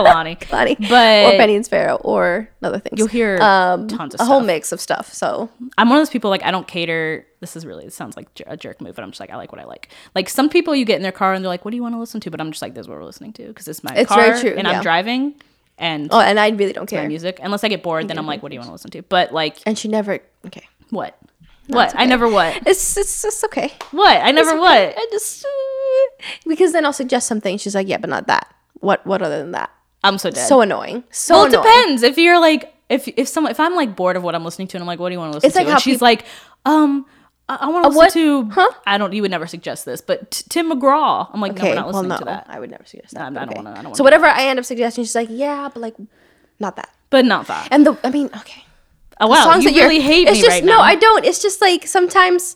Kehlani, 0.05 0.39
Kehlani, 0.41 0.89
But- 0.89 1.35
or 1.35 1.39
Penny 1.39 1.57
and 1.57 1.65
Sparrow, 1.65 1.97
or 1.97 2.49
other 2.63 2.79
things. 2.79 2.99
You'll 2.99 3.09
hear 3.09 3.39
um, 3.41 3.89
tons 3.89 4.15
of 4.15 4.21
a 4.21 4.25
whole 4.25 4.41
mix 4.41 4.73
of 4.73 4.81
stuff. 4.81 5.13
So 5.13 5.49
I'm 5.79 5.89
one 5.89 5.99
of 5.99 6.01
those 6.01 6.11
people 6.11 6.31
like 6.31 6.43
I 6.45 6.51
don't 6.51 6.69
cater. 6.69 7.27
This 7.41 7.57
is 7.57 7.65
really 7.67 7.85
it 7.87 7.93
sounds 7.93 8.17
like 8.17 8.29
a 8.47 8.57
jerk 8.57 8.81
move, 8.81 8.95
but 8.95 9.03
I'm 9.03 9.11
just 9.11 9.21
like 9.21 9.31
I 9.31 9.37
like 9.37 9.53
what 9.53 9.61
I 9.61 9.65
like. 9.65 9.89
Like 10.15 10.29
some 10.29 10.49
people, 10.49 10.75
you 10.75 10.85
get 10.85 10.97
in 10.97 11.03
their 11.03 11.13
car 11.13 11.33
and 11.35 11.45
they're 11.45 11.49
like, 11.49 11.65
"What 11.65 11.71
do 11.73 11.77
you 11.77 11.83
want 11.83 11.95
to 11.95 11.99
listen 12.01 12.21
to?" 12.21 12.31
But 12.31 12.41
I'm 12.41 12.51
just 12.51 12.63
like, 12.63 12.75
"This 12.75 12.83
is 12.85 12.89
what 12.89 12.99
we're 12.99 13.05
listening 13.05 13.33
to," 13.35 13.47
because 13.49 13.69
it's 13.69 13.83
my 13.85 13.95
It's 13.95 14.09
car 14.09 14.21
very 14.23 14.41
true, 14.41 14.55
and 14.57 14.67
yeah. 14.67 14.75
I'm 14.79 14.83
driving 14.83 15.35
and 15.79 16.09
oh, 16.11 16.21
and 16.21 16.41
I 16.41 16.49
really 16.51 16.73
don't 16.73 16.91
my 16.91 16.99
care. 16.99 17.09
music. 17.09 17.39
Unless 17.43 17.63
I 17.65 17.69
get 17.69 17.83
bored, 17.83 18.09
then 18.09 18.19
I'm 18.19 18.27
like, 18.27 18.43
"What 18.43 18.49
do 18.51 18.55
you 18.55 18.61
want 18.61 18.69
to 18.69 18.73
listen 18.73 18.91
to?" 18.93 19.03
But 19.03 19.33
like, 19.33 19.59
And 19.67 19.79
she 19.79 19.89
never. 19.89 20.21
Okay, 20.47 20.67
what? 20.91 21.19
What? 21.69 21.93
I 21.97 22.07
never 22.07 22.29
what? 22.29 22.57
it's 22.67 22.97
it's 22.97 23.23
just 23.23 23.45
okay. 23.45 23.73
What? 23.91 24.17
I 24.23 24.31
never 24.31 24.57
what? 24.59 24.95
I 24.97 25.07
just 25.11 25.45
because 26.47 26.73
then 26.73 26.85
I'll 26.87 26.93
suggest 26.93 27.27
something. 27.27 27.59
She's 27.59 27.75
like, 27.75 27.89
yeah, 27.89 27.99
but 27.99 28.11
not 28.11 28.27
that. 28.29 28.55
What 28.81 29.07
what 29.07 29.21
other 29.23 29.39
than 29.39 29.53
that? 29.53 29.71
I'm 30.05 30.19
so 30.19 30.31
dead. 30.31 30.47
So 30.47 30.61
annoying. 30.61 31.05
So 31.11 31.35
well, 31.35 31.45
it 31.47 31.49
annoying. 31.49 31.65
depends. 31.65 32.03
If 32.03 32.19
you're 32.19 32.41
like, 32.41 32.75
if 32.89 33.09
if 33.09 33.27
someone, 33.29 33.51
if 33.51 33.59
I'm 33.61 33.75
like 33.75 33.97
bored 33.97 34.17
of 34.17 34.23
what 34.23 34.35
I'm 34.35 34.45
listening 34.45 34.69
to, 34.69 34.77
and 34.77 34.83
I'm 34.83 34.87
like, 34.87 34.99
what 35.01 35.09
do 35.09 35.15
you 35.15 35.19
want 35.19 35.33
to 35.33 35.37
listen 35.37 35.49
It's 35.49 35.57
to? 35.57 35.65
like 35.65 35.73
and 35.73 35.81
she's 35.81 35.95
peop- 35.97 36.03
like, 36.03 36.25
um, 36.65 37.07
I, 37.49 37.57
I 37.63 37.69
want 37.69 37.85
to 37.85 37.89
listen 37.89 37.97
what? 37.99 38.13
to. 38.13 38.51
Huh? 38.51 38.71
I 38.87 38.99
don't. 38.99 39.13
You 39.13 39.23
would 39.23 39.31
never 39.31 39.47
suggest 39.47 39.85
this, 39.85 40.01
but 40.01 40.31
t- 40.31 40.45
Tim 40.49 40.71
McGraw. 40.71 41.29
I'm 41.33 41.41
like, 41.41 41.55
no, 41.55 41.59
Okay, 41.63 41.69
we're 41.71 41.75
not 41.75 41.87
well, 41.87 41.95
listening 41.95 42.09
no, 42.11 42.19
to 42.19 42.25
that. 42.27 42.47
I 42.49 42.61
would 42.61 42.71
never 42.71 42.85
suggest 42.85 43.15
that. 43.15 43.23
I- 43.23 43.27
I 43.27 43.31
don't 43.31 43.49
okay. 43.49 43.55
don't 43.63 43.75
wanna 43.75 43.95
so 43.97 44.05
whatever 44.05 44.27
I 44.27 44.45
end 44.47 44.59
up 44.59 44.65
suggesting, 44.65 45.05
she's 45.05 45.15
like, 45.15 45.29
yeah, 45.31 45.69
but 45.73 45.81
like, 45.81 45.95
not 46.61 46.77
that. 46.77 46.91
But 47.11 47.25
not 47.25 47.47
that. 47.49 47.69
And 47.71 47.87
the 47.87 47.97
I 48.05 48.11
mean, 48.11 48.31
okay. 48.37 48.65
Oh 49.21 49.29
wow, 49.29 49.45
songs 49.45 49.65
you 49.65 49.71
that 49.73 49.81
really 49.81 50.01
hate 50.01 50.29
it's 50.29 50.37
me 50.39 50.43
just, 50.43 50.51
right 50.51 50.65
no, 50.65 50.77
now. 50.77 50.81
I 50.83 50.95
don't. 50.95 51.25
It's 51.25 51.41
just 51.43 51.61
like 51.61 51.87
sometimes 51.87 52.55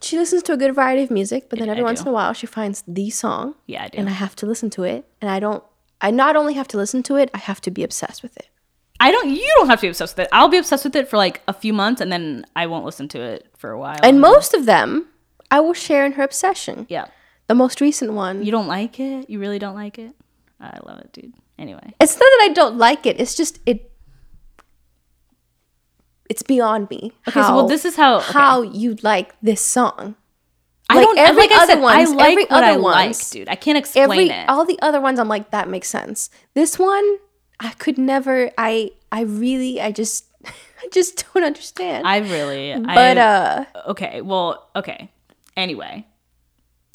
she 0.00 0.16
listens 0.18 0.42
to 0.44 0.52
a 0.52 0.56
good 0.56 0.74
variety 0.74 1.02
of 1.02 1.10
music, 1.10 1.48
but 1.48 1.58
then 1.58 1.68
every 1.68 1.82
I 1.82 1.84
once 1.84 2.00
do. 2.00 2.04
in 2.04 2.08
a 2.08 2.12
while 2.12 2.32
she 2.32 2.46
finds 2.46 2.82
the 2.86 3.10
song. 3.10 3.54
Yeah, 3.66 3.84
I 3.84 3.88
do. 3.88 3.98
And 3.98 4.08
I 4.08 4.12
have 4.12 4.34
to 4.36 4.46
listen 4.46 4.70
to 4.70 4.84
it, 4.84 5.04
and 5.20 5.30
I 5.30 5.40
don't. 5.40 5.62
I 6.00 6.10
not 6.10 6.36
only 6.36 6.54
have 6.54 6.68
to 6.68 6.76
listen 6.76 7.02
to 7.04 7.16
it, 7.16 7.30
I 7.34 7.38
have 7.38 7.60
to 7.62 7.70
be 7.70 7.82
obsessed 7.82 8.22
with 8.22 8.36
it. 8.36 8.48
I 9.00 9.10
don't. 9.10 9.30
You 9.30 9.52
don't 9.56 9.68
have 9.68 9.80
to 9.80 9.86
be 9.86 9.88
obsessed 9.88 10.16
with 10.16 10.24
it. 10.26 10.28
I'll 10.32 10.48
be 10.48 10.58
obsessed 10.58 10.84
with 10.84 10.96
it 10.96 11.08
for 11.08 11.16
like 11.16 11.42
a 11.48 11.52
few 11.52 11.72
months, 11.72 12.00
and 12.00 12.10
then 12.12 12.44
I 12.56 12.66
won't 12.66 12.84
listen 12.84 13.08
to 13.08 13.20
it 13.20 13.46
for 13.56 13.70
a 13.70 13.78
while. 13.78 13.98
And 14.02 14.20
most 14.20 14.54
of 14.54 14.66
them, 14.66 15.06
I 15.50 15.60
will 15.60 15.74
share 15.74 16.04
in 16.06 16.12
her 16.12 16.22
obsession. 16.22 16.86
yeah, 16.88 17.06
The 17.46 17.54
most 17.54 17.80
recent 17.80 18.12
one. 18.12 18.44
you 18.44 18.50
don't 18.52 18.66
like 18.68 18.98
it. 19.00 19.28
You 19.30 19.38
really 19.40 19.58
don't 19.58 19.74
like 19.74 19.98
it. 19.98 20.12
I 20.60 20.78
love 20.84 20.98
it, 21.00 21.12
dude. 21.12 21.34
Anyway, 21.58 21.94
It's 22.00 22.14
not 22.14 22.20
that 22.20 22.48
I 22.50 22.52
don't 22.52 22.76
like 22.78 23.06
it. 23.06 23.20
It's 23.20 23.34
just 23.34 23.58
it. 23.66 23.87
It's 26.28 26.42
beyond 26.42 26.90
me. 26.90 27.12
Okay, 27.28 27.40
so, 27.42 27.54
well, 27.56 27.66
this 27.68 27.84
is 27.84 27.96
how- 27.96 28.16
okay. 28.18 28.32
how 28.32 28.62
you 28.62 28.96
like 29.02 29.34
this 29.40 29.60
song. 29.64 30.14
I 30.90 30.94
Like 30.96 31.04
don't. 31.06 31.18
every 31.18 31.42
like 31.42 31.52
I 31.52 31.56
other 31.64 31.72
said, 31.74 31.80
ones- 31.82 32.10
I 32.10 32.14
like 32.14 32.30
every 32.32 32.44
what 32.44 32.52
other 32.64 32.66
I 32.66 32.76
like, 32.76 33.30
dude. 33.30 33.48
I 33.48 33.56
can't 33.56 33.76
explain 33.76 34.04
Every 34.04 34.30
it. 34.30 34.48
all 34.48 34.64
the 34.64 34.78
other 34.80 35.00
ones, 35.00 35.18
I'm 35.18 35.28
like 35.28 35.50
that 35.50 35.68
makes 35.68 35.88
sense. 35.88 36.30
This 36.54 36.78
one, 36.78 37.18
I 37.60 37.70
could 37.78 37.98
never. 37.98 38.50
I 38.56 38.92
I 39.12 39.22
really 39.22 39.80
I 39.82 39.90
just 39.92 40.24
I 40.46 40.88
just 40.92 41.26
don't 41.34 41.44
understand. 41.44 42.06
I 42.06 42.18
really. 42.18 42.74
but 42.80 43.18
I, 43.18 43.20
uh, 43.20 43.64
okay. 43.88 44.20
Well, 44.22 44.68
okay. 44.76 45.10
Anyway, 45.56 46.06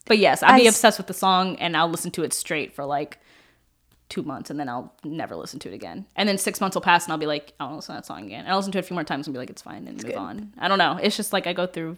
but 0.06 0.18
yes, 0.18 0.42
I'd 0.42 0.58
be 0.58 0.66
I 0.66 0.70
obsessed 0.70 0.98
with 0.98 1.08
the 1.08 1.14
song, 1.14 1.58
and 1.58 1.76
I'll 1.78 1.90
listen 1.90 2.10
to 2.12 2.24
it 2.24 2.34
straight 2.34 2.74
for 2.74 2.86
like 2.86 3.20
two 4.14 4.22
months, 4.24 4.50
and 4.52 4.60
then 4.60 4.70
I'll 4.70 4.94
never 5.04 5.36
listen 5.36 5.60
to 5.60 5.70
it 5.70 5.74
again. 5.74 6.06
And 6.16 6.30
then 6.30 6.38
six 6.38 6.62
months 6.62 6.76
will 6.76 6.82
pass, 6.82 7.06
and 7.06 7.12
I'll 7.12 7.18
be 7.18 7.26
like, 7.26 7.54
I 7.60 7.68
to 7.68 7.76
listen 7.76 7.96
to 7.96 8.00
that 8.00 8.06
song 8.06 8.26
again. 8.26 8.42
And 8.42 8.50
I'll 8.50 8.58
listen 8.58 8.72
to 8.74 8.78
it 8.78 8.82
a 8.82 8.88
few 8.88 8.94
more 8.94 9.04
times 9.04 9.26
and 9.26 9.34
be 9.34 9.40
like, 9.40 9.50
it's 9.50 9.64
fine, 9.64 9.88
and 9.88 10.02
move 10.04 10.16
on. 10.16 10.54
I 10.60 10.68
don't 10.68 10.78
know. 10.78 11.00
It's 11.02 11.18
just 11.18 11.34
like 11.34 11.48
I 11.48 11.54
go 11.54 11.66
through. 11.66 11.98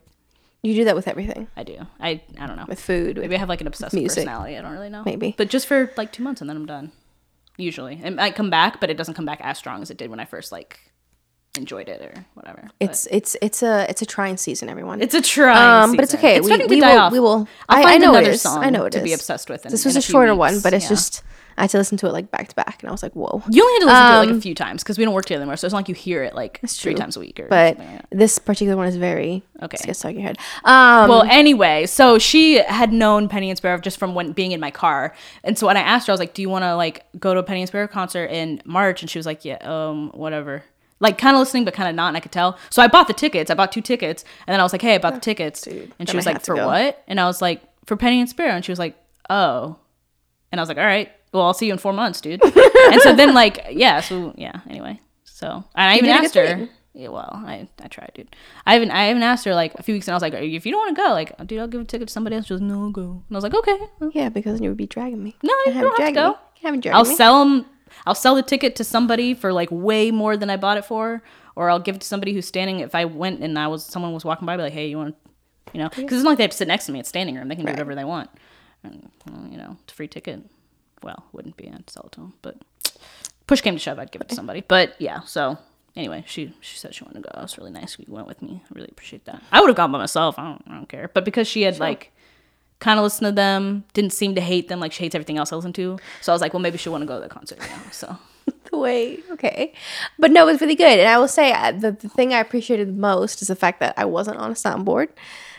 you 0.63 0.73
do 0.75 0.85
that 0.85 0.95
with 0.95 1.07
everything, 1.09 1.47
I 1.57 1.63
do. 1.63 1.77
I 1.99 2.21
I 2.39 2.47
don't 2.47 2.55
know. 2.55 2.65
with 2.67 2.79
food. 2.79 3.17
With, 3.17 3.25
Maybe 3.25 3.35
I 3.35 3.39
have 3.39 3.49
like 3.49 3.61
an 3.61 3.67
obsessive 3.67 3.99
music. 3.99 4.23
personality. 4.23 4.57
I 4.57 4.61
don't 4.61 4.71
really 4.71 4.89
know. 4.89 5.03
Maybe. 5.05 5.35
But 5.37 5.49
just 5.49 5.67
for 5.67 5.91
like 5.97 6.11
two 6.13 6.23
months, 6.23 6.39
and 6.41 6.49
then 6.49 6.55
I'm 6.57 6.65
done. 6.65 6.91
Usually, 7.57 8.01
it 8.03 8.11
might 8.11 8.35
come 8.35 8.49
back, 8.49 8.79
but 8.79 8.89
it 8.89 8.97
doesn't 8.97 9.13
come 9.13 9.25
back 9.25 9.39
as 9.41 9.57
strong 9.57 9.81
as 9.81 9.89
it 9.91 9.97
did 9.97 10.09
when 10.09 10.19
I 10.19 10.25
first 10.25 10.51
like 10.51 10.79
enjoyed 11.57 11.87
it 11.89 12.01
or 12.01 12.25
whatever. 12.33 12.69
But- 12.79 12.89
it's 12.89 13.07
it's 13.11 13.35
it's 13.41 13.63
a 13.63 13.85
it's 13.89 14.01
a 14.01 14.05
trying 14.05 14.37
season, 14.37 14.69
everyone. 14.69 15.01
It's 15.01 15.13
a 15.13 15.21
trying 15.21 15.83
um, 15.89 15.95
but 15.95 16.03
it's 16.03 16.15
okay. 16.15 16.35
It's 16.37 16.45
we, 16.45 16.49
starting 16.51 16.67
to 16.67 16.75
we 16.75 16.81
die 16.81 16.93
will, 16.95 17.01
off. 17.01 17.11
We 17.11 17.19
will. 17.19 17.47
I'll 17.69 17.79
I, 17.79 17.83
find 17.83 17.95
I 17.95 17.97
know 18.05 18.13
it 18.13 18.17
another 18.19 18.31
is. 18.31 18.41
song 18.41 18.63
I 18.63 18.69
know 18.69 18.85
it 18.85 18.91
to 18.91 19.01
be 19.01 19.13
obsessed 19.13 19.49
with. 19.49 19.65
In, 19.65 19.71
this 19.71 19.85
was 19.85 19.95
a, 19.95 20.01
few 20.01 20.13
shorter 20.13 20.35
one, 20.35 20.59
but 20.61 20.73
it's 20.73 20.85
Yeah. 20.85 20.89
just 20.89 21.23
I 21.57 21.61
had 21.61 21.69
to 21.71 21.77
listen 21.77 21.97
to 21.99 22.07
it 22.07 22.11
like 22.11 22.31
back 22.31 22.49
to 22.49 22.55
back, 22.55 22.81
and 22.81 22.89
I 22.89 22.91
was 22.91 23.01
like, 23.01 23.13
whoa. 23.13 23.41
you 23.49 23.63
only 23.63 23.73
had 23.73 23.79
to 23.79 23.85
listen 23.85 24.05
to 24.05 24.13
it 24.13 24.19
like 24.19 24.29
um, 24.29 24.37
a 24.37 24.41
few 24.41 24.55
times 24.55 24.83
because 24.83 24.97
we 24.97 25.05
don't 25.05 25.13
work 25.13 25.25
together 25.25 25.41
anymore. 25.41 25.57
So 25.57 25.65
it's 25.67 25.73
not 25.73 25.79
like 25.79 25.89
you 25.89 25.95
hear 25.95 26.23
it 26.23 26.35
like 26.35 26.59
three 26.67 26.93
true. 26.93 26.99
times 26.99 27.15
a 27.15 27.19
week 27.19 27.39
or 27.39 27.47
But 27.47 27.79
like 27.79 28.09
this 28.09 28.39
particular 28.39 28.75
one 28.75 28.87
is 28.87 28.97
very 28.97 29.43
Okay. 29.61 29.77
It's 29.87 29.99
stuck 29.99 30.11
in 30.11 30.19
your 30.19 30.27
head. 30.27 30.37
Um, 30.65 31.09
Well, 31.09 31.23
anyway, 31.23 31.85
so 31.85 32.19
she 32.19 32.55
had 32.55 32.91
known 32.91 33.29
Penny 33.29 33.49
and 33.49 33.57
Sparrow 33.57 33.79
just 33.79 33.97
from 33.97 34.13
when 34.13 34.33
being 34.33 34.51
in 34.51 34.59
my 34.59 34.71
car, 34.71 35.15
and 35.43 35.57
so 35.57 35.67
when 35.67 35.77
I 35.77 35.81
asked 35.81 36.07
her, 36.07 36.11
I 36.11 36.15
was 36.15 36.19
like, 36.19 36.33
"Do 36.33 36.41
you 36.41 36.49
want 36.49 36.63
to 36.63 36.75
like 36.75 37.05
go 37.19 37.33
to 37.33 37.39
a 37.39 37.43
Penny 37.43 37.61
and 37.61 37.67
Sparrow 37.67 37.87
concert 37.87 38.25
in 38.25 38.61
March?" 38.65 39.01
And 39.01 39.09
she 39.09 39.17
was 39.17 39.25
like, 39.25 39.45
"Yeah, 39.45 39.57
um, 39.61 40.09
whatever." 40.11 40.63
Like 40.99 41.17
kind 41.17 41.35
of 41.35 41.39
listening, 41.39 41.65
but 41.65 41.73
kind 41.73 41.89
of 41.89 41.95
not, 41.95 42.07
and 42.09 42.17
I 42.17 42.19
could 42.19 42.31
tell. 42.31 42.57
So 42.69 42.81
I 42.81 42.87
bought 42.87 43.07
the 43.07 43.13
tickets. 43.13 43.51
I 43.51 43.53
bought 43.53 43.71
two 43.71 43.81
tickets, 43.81 44.23
and 44.47 44.53
then 44.53 44.59
I 44.59 44.63
was 44.63 44.73
like, 44.73 44.81
"Hey, 44.81 44.95
I 44.95 44.97
bought 44.97 45.13
the 45.13 45.19
tickets," 45.19 45.67
and 45.67 46.09
she 46.09 46.15
was 46.15 46.25
like, 46.25 46.41
"For 46.43 46.55
go." 46.55 46.67
what?" 46.67 47.03
And 47.07 47.19
I 47.19 47.25
was 47.25 47.41
like, 47.41 47.61
"For 47.85 47.95
Penny 47.95 48.19
and 48.19 48.29
Sparrow," 48.29 48.51
and 48.53 48.63
she 48.63 48.71
was 48.71 48.79
like, 48.79 48.95
"Oh," 49.29 49.77
and 50.51 50.59
I 50.59 50.61
was 50.61 50.69
like, 50.69 50.77
"All 50.77 50.85
right, 50.85 51.11
well, 51.35 51.45
I'll 51.45 51.53
see 51.53 51.67
you 51.67 51.73
in 51.73 51.79
four 51.79 51.93
months, 51.93 52.21
dude." 52.21 52.43
and 52.43 53.01
so 53.01 53.13
then, 53.13 53.33
like, 53.33 53.65
yeah, 53.71 54.01
so 54.01 54.33
yeah. 54.37 54.61
Anyway, 54.69 54.99
so 55.23 55.47
and 55.75 55.89
I 55.91 55.97
even 55.97 56.09
asked 56.09 56.35
her. 56.35 56.67
Yeah, 56.93 57.09
well, 57.09 57.29
I, 57.45 57.67
I 57.83 57.89
tried, 57.89 58.11
dude. 58.15 58.33
I 58.65 58.77
even 58.77 58.89
I 58.89 59.09
even 59.09 59.21
asked 59.21 59.43
her 59.43 59.53
like 59.53 59.73
a 59.75 59.83
few 59.83 59.93
weeks, 59.93 60.07
and 60.07 60.13
I 60.13 60.15
was 60.15 60.21
like, 60.21 60.33
if 60.33 60.65
you 60.65 60.71
don't 60.71 60.79
want 60.79 60.95
to 60.95 61.01
go, 61.03 61.09
like, 61.09 61.45
dude, 61.45 61.59
I'll 61.59 61.67
give 61.67 61.81
a 61.81 61.83
ticket 61.83 62.07
to 62.07 62.11
somebody 62.13 62.37
else. 62.37 62.45
She 62.45 62.53
was 62.53 62.61
no 62.61 62.83
I'll 62.83 62.91
go, 62.91 63.01
and 63.01 63.23
I 63.31 63.35
was 63.35 63.43
like, 63.43 63.53
okay, 63.53 63.77
yeah, 64.13 64.29
because 64.29 64.53
then 64.53 64.63
you 64.63 64.69
would 64.69 64.77
be 64.77 64.87
dragging 64.87 65.21
me. 65.21 65.35
no, 65.43 65.53
you 65.65 65.73
don't 65.73 65.99
have 65.99 66.07
to 66.07 66.13
go. 66.13 66.37
Have 66.61 66.81
dragging 66.81 66.93
I'll 66.93 67.03
me. 67.03 67.15
sell 67.15 67.39
them. 67.43 67.65
I'll 68.05 68.15
sell 68.15 68.35
the 68.35 68.43
ticket 68.43 68.75
to 68.77 68.83
somebody 68.83 69.33
for 69.33 69.51
like 69.51 69.69
way 69.71 70.09
more 70.11 70.37
than 70.37 70.49
I 70.49 70.55
bought 70.57 70.77
it 70.77 70.85
for, 70.85 71.21
or 71.55 71.69
I'll 71.69 71.79
give 71.79 71.95
it 71.95 72.01
to 72.01 72.07
somebody 72.07 72.33
who's 72.33 72.47
standing. 72.47 72.79
If 72.79 72.95
I 72.95 73.03
went 73.05 73.41
and 73.41 73.59
I 73.59 73.67
was 73.67 73.83
someone 73.85 74.13
was 74.13 74.23
walking 74.23 74.45
by, 74.45 74.53
I'd 74.53 74.57
be 74.57 74.63
like, 74.63 74.73
hey, 74.73 74.87
you 74.87 74.97
want, 74.97 75.15
you 75.73 75.81
know, 75.81 75.89
because 75.89 76.13
it's 76.13 76.23
not 76.23 76.31
like 76.31 76.37
they 76.37 76.43
have 76.43 76.51
to 76.51 76.57
sit 76.57 76.67
next 76.69 76.85
to 76.85 76.93
me. 76.93 76.99
It's 76.99 77.09
standing 77.09 77.35
room. 77.35 77.49
They 77.49 77.55
can 77.55 77.65
do 77.65 77.71
whatever 77.71 77.93
they 77.93 78.05
want. 78.05 78.29
And, 78.83 79.09
you 79.51 79.57
know, 79.57 79.77
it's 79.83 79.93
a 79.93 79.95
free 79.95 80.07
ticket. 80.07 80.43
Well, 81.05 81.23
wouldn't 81.31 81.55
be. 81.55 81.69
I'd 81.69 81.89
sell 81.89 82.03
it 82.07 82.11
to 82.13 82.21
them, 82.21 82.33
but 82.41 82.57
push 83.47 83.61
came 83.61 83.75
to 83.75 83.79
shove, 83.79 83.99
I'd 83.99 84.11
give 84.11 84.21
it 84.21 84.29
to 84.29 84.35
somebody. 84.35 84.63
But 84.67 84.95
yeah, 84.99 85.21
so 85.21 85.57
anyway, 85.95 86.23
she 86.27 86.53
she 86.59 86.77
said 86.77 86.93
she 86.93 87.03
wanted 87.03 87.23
to 87.23 87.29
go. 87.29 87.39
It 87.39 87.43
was 87.43 87.57
really 87.57 87.71
nice. 87.71 87.97
You 87.97 88.05
went 88.13 88.27
with 88.27 88.41
me. 88.41 88.63
I 88.63 88.67
really 88.73 88.89
appreciate 88.91 89.25
that. 89.25 89.41
I 89.51 89.61
would 89.61 89.67
have 89.67 89.77
gone 89.77 89.91
by 89.91 89.99
myself. 89.99 90.37
I 90.37 90.43
don't 90.43 90.63
I 90.67 90.73
don't 90.73 90.89
care. 90.89 91.09
But 91.13 91.23
because 91.23 91.47
she 91.47 91.61
had 91.61 91.79
like 91.79 92.11
kind 92.79 92.99
of 92.99 93.03
listened 93.03 93.27
to 93.27 93.31
them. 93.31 93.85
Didn't 93.93 94.13
seem 94.13 94.35
to 94.35 94.41
hate 94.41 94.67
them 94.67 94.79
like 94.79 94.91
she 94.91 95.03
hates 95.03 95.15
everything 95.15 95.37
else 95.37 95.51
I 95.53 95.55
listen 95.55 95.73
to. 95.73 95.97
So 96.21 96.31
I 96.31 96.35
was 96.35 96.41
like, 96.41 96.53
well, 96.53 96.61
maybe 96.61 96.77
she'll 96.77 96.91
want 96.91 97.03
to 97.03 97.07
go 97.07 97.15
to 97.15 97.21
the 97.21 97.33
concert 97.33 97.59
now. 97.59 97.81
So 97.91 98.17
the 98.71 98.77
way 98.77 99.19
okay 99.31 99.73
but 100.19 100.31
no 100.31 100.47
it 100.47 100.51
was 100.51 100.61
really 100.61 100.75
good 100.75 100.99
and 100.99 101.07
i 101.07 101.17
will 101.17 101.27
say 101.27 101.51
uh, 101.51 101.71
the, 101.71 101.91
the 101.91 102.09
thing 102.09 102.33
i 102.33 102.39
appreciated 102.39 102.87
the 102.87 102.99
most 102.99 103.41
is 103.41 103.47
the 103.47 103.55
fact 103.55 103.79
that 103.79 103.93
i 103.97 104.05
wasn't 104.05 104.37
on 104.37 104.51
a 104.51 104.53
soundboard 104.53 105.07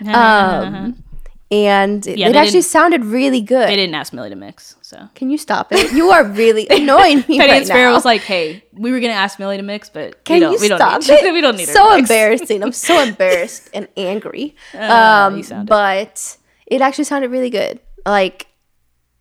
um, 0.15 1.03
and 1.51 2.07
it, 2.07 2.19
Yeah, 2.19 2.29
it 2.29 2.37
actually 2.37 2.63
sounded 2.63 3.05
really 3.05 3.41
good. 3.41 3.69
they 3.69 3.77
didn't 3.77 3.95
ask 3.95 4.13
Millie 4.13 4.31
to 4.31 4.37
mix. 4.37 4.77
So. 4.83 5.09
Can 5.15 5.31
you 5.31 5.39
stop 5.39 5.69
it? 5.73 5.93
You 5.93 6.11
are 6.11 6.25
really 6.25 6.67
annoying 6.71 7.19
me 7.29 7.39
Penny 7.39 7.39
right 7.39 7.51
and 7.59 7.67
Sparrow 7.67 7.91
now. 7.91 7.95
was 7.95 8.05
like, 8.05 8.23
hey, 8.23 8.65
we 8.73 8.91
were 8.91 9.01
gonna 9.01 9.13
ask 9.13 9.39
Millie 9.39 9.57
to 9.57 9.63
mix, 9.63 9.89
but 9.89 10.25
can 10.25 10.35
we 10.35 10.41
don't, 10.41 10.53
you 10.55 10.59
we 10.61 10.69
don't 10.69 10.79
stop 10.79 11.01
need, 11.03 11.11
it? 11.11 11.33
We 11.35 11.41
don't 11.41 11.57
need 11.57 11.69
her 11.69 11.73
so 11.75 11.95
embarrassing. 11.97 12.63
I'm 12.63 12.73
so 12.73 13.01
embarrassed 13.09 13.71
and 13.73 13.89
angry. 13.97 14.55
Ah, 14.75 15.27
um 15.27 15.43
but 15.67 16.37
it 16.67 16.81
actually 16.81 17.05
sounded 17.05 17.31
really 17.31 17.51
good. 17.51 17.81
Like 18.05 18.49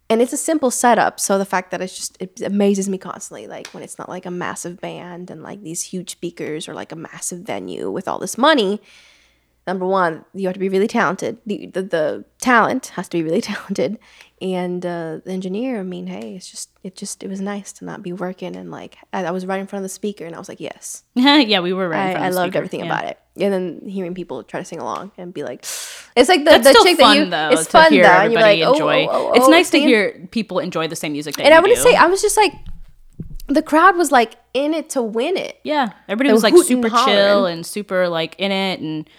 and 0.09 0.21
it's 0.21 0.33
a 0.33 0.37
simple 0.37 0.69
setup 0.69 1.19
so 1.19 1.39
the 1.39 1.45
fact 1.45 1.71
that 1.71 1.81
it's 1.81 1.95
just 1.95 2.15
it 2.21 2.39
amazes 2.41 2.87
me 2.87 2.95
constantly 2.97 3.47
like 3.47 3.67
when 3.69 3.81
it's 3.81 3.97
not 3.97 4.07
like 4.07 4.27
a 4.27 4.31
massive 4.31 4.79
band 4.79 5.31
and 5.31 5.41
like 5.41 5.63
these 5.63 5.81
huge 5.81 6.11
speakers 6.11 6.69
or 6.69 6.75
like 6.75 6.91
a 6.91 6.95
massive 6.95 7.39
venue 7.39 7.89
with 7.89 8.07
all 8.07 8.19
this 8.19 8.37
money 8.37 8.79
number 9.67 9.85
one 9.85 10.23
you 10.33 10.47
have 10.47 10.53
to 10.53 10.59
be 10.59 10.69
really 10.69 10.87
talented 10.87 11.37
the 11.45 11.67
the, 11.67 11.81
the 11.81 12.25
talent 12.39 12.87
has 12.95 13.07
to 13.09 13.17
be 13.17 13.23
really 13.23 13.41
talented 13.53 13.97
and 14.41 14.85
uh, 14.85 15.19
the 15.25 15.31
engineer 15.31 15.79
i 15.79 15.83
mean 15.83 16.07
hey 16.07 16.35
it's 16.35 16.49
just 16.49 16.69
it 16.83 16.95
just 16.95 17.23
it 17.23 17.29
was 17.29 17.41
nice 17.41 17.71
to 17.71 17.85
not 17.85 18.03
be 18.03 18.13
working 18.13 18.55
and 18.55 18.69
like 18.69 18.97
i, 19.13 19.23
I 19.25 19.31
was 19.31 19.45
right 19.45 19.59
in 19.59 19.65
front 19.67 19.79
of 19.81 19.83
the 19.83 19.93
speaker 19.93 20.25
and 20.25 20.35
i 20.35 20.39
was 20.39 20.49
like 20.49 20.59
yes 20.59 21.03
yeah, 21.15 21.61
we 21.61 21.71
were 21.73 21.87
right. 21.89 22.01
in 22.01 22.07
I, 22.07 22.11
front 22.11 22.23
I 22.23 22.27
of 22.27 22.33
the 22.33 22.39
I 22.39 22.41
loved 22.41 22.51
speaker. 22.51 22.57
everything 22.57 22.79
Yeah. 22.81 22.85
about 22.85 23.05
it. 23.05 23.19
And 23.37 23.53
then 23.53 23.89
hearing 23.89 24.13
people 24.13 24.43
try 24.43 24.59
to 24.59 24.65
sing 24.65 24.79
along 24.79 25.11
and 25.17 25.33
be 25.33 25.43
like, 25.43 25.61
it's 26.15 26.29
like 26.29 26.43
the, 26.43 26.51
That's 26.51 26.63
the 26.65 26.69
still 26.71 26.83
chick 26.83 26.99
fun 26.99 27.17
that 27.17 27.23
you, 27.23 27.29
though 27.29 27.49
it's 27.51 27.65
to 27.65 27.71
fun 27.71 27.91
hear 27.93 28.03
though. 28.03 28.09
And 28.09 28.31
you're 28.33 28.41
everybody 28.41 28.59
like, 28.61 28.69
oh, 28.69 28.73
enjoy. 28.73 29.05
oh, 29.07 29.29
oh, 29.29 29.33
it's 29.33 29.45
oh, 29.47 29.49
nice 29.49 29.69
to 29.71 29.79
hear 29.79 30.27
people 30.31 30.59
enjoy 30.59 30.87
the 30.87 30.95
same 30.95 31.13
music 31.13 31.35
that 31.35 31.45
And 31.45 31.53
I 31.53 31.59
want 31.59 31.73
to 31.73 31.81
say, 31.81 31.95
I 31.95 32.05
was 32.07 32.21
just 32.21 32.35
like, 32.37 32.53
the 33.47 33.61
crowd 33.61 33.95
was 33.95 34.11
like 34.11 34.35
in 34.53 34.73
it 34.73 34.89
to 34.91 35.01
win 35.01 35.37
it, 35.37 35.59
yeah, 35.63 35.93
everybody 36.09 36.29
They 36.29 36.33
was 36.33 36.43
like 36.43 36.55
super 36.57 36.89
chill 36.89 37.45
and 37.45 37.65
super 37.65 38.09
like 38.09 38.35
in 38.37 38.51
it, 38.51 38.79
and 38.81 39.09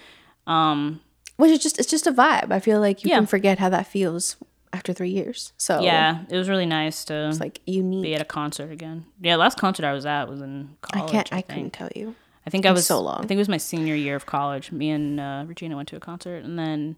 um, 0.47 1.01
which 1.37 1.51
is 1.51 1.59
just, 1.59 1.79
it's 1.79 1.91
just 1.91 2.07
a 2.07 2.13
vibe. 2.13 2.51
I 2.51 2.61
feel 2.61 2.81
like 2.81 3.05
you 3.05 3.11
Yeah. 3.11 3.17
can 3.17 3.27
forget 3.27 3.59
how 3.59 3.69
that 3.69 3.87
feels 3.87 4.37
after 4.73 4.93
three 4.93 5.11
years. 5.11 5.53
So 5.57 5.81
yeah, 5.81 6.25
it 6.29 6.37
was 6.37 6.49
really 6.49 6.67
nice 6.67 7.05
to 7.07 7.29
it's 7.29 7.41
like 7.41 7.61
unique. 7.67 8.03
be 8.03 8.15
at 8.15 8.21
a 8.21 8.25
concert 8.27 8.71
again. 8.71 9.07
Yeah, 9.21 9.37
last 9.37 9.59
concert 9.59 9.85
I 9.85 9.93
was 9.93 10.05
at 10.07 10.29
was 10.29 10.41
in 10.41 10.77
college. 10.83 11.09
I 11.09 11.13
can't, 11.13 11.33
I, 11.33 11.37
think. 11.37 11.47
couldn't 11.49 11.73
tell 11.73 11.91
you. 11.95 12.15
I 12.47 12.51
think 12.51 12.65
I 12.67 12.71
was 12.73 12.87
so 12.87 13.01
long. 13.01 13.19
I 13.19 13.27
think 13.27 13.33
it 13.33 13.39
was 13.39 13.49
my 13.49 13.57
senior 13.57 13.95
year 13.95 14.15
of 14.17 14.27
college. 14.27 14.71
Me 14.73 14.91
and 14.91 15.19
uh, 15.19 15.45
Regina 15.47 15.77
went 15.77 15.89
to 15.89 15.97
a 15.97 16.01
concert, 16.01 16.45
and 16.45 16.59
then 16.59 16.97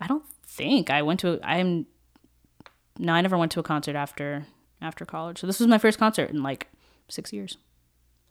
I 0.00 0.06
don't 0.06 0.24
think 0.46 0.90
I 0.90 1.02
went 1.02 1.20
to. 1.20 1.34
A, 1.34 1.40
I'm 1.46 1.86
no, 2.98 3.12
I 3.12 3.20
never 3.20 3.36
went 3.36 3.52
to 3.52 3.60
a 3.60 3.62
concert 3.62 3.96
after 3.96 4.46
after 4.80 5.04
college. 5.04 5.40
So 5.40 5.46
this 5.46 5.58
was 5.58 5.68
my 5.68 5.78
first 5.78 5.98
concert 5.98 6.30
in 6.30 6.42
like 6.42 6.68
six 7.08 7.32
years. 7.32 7.58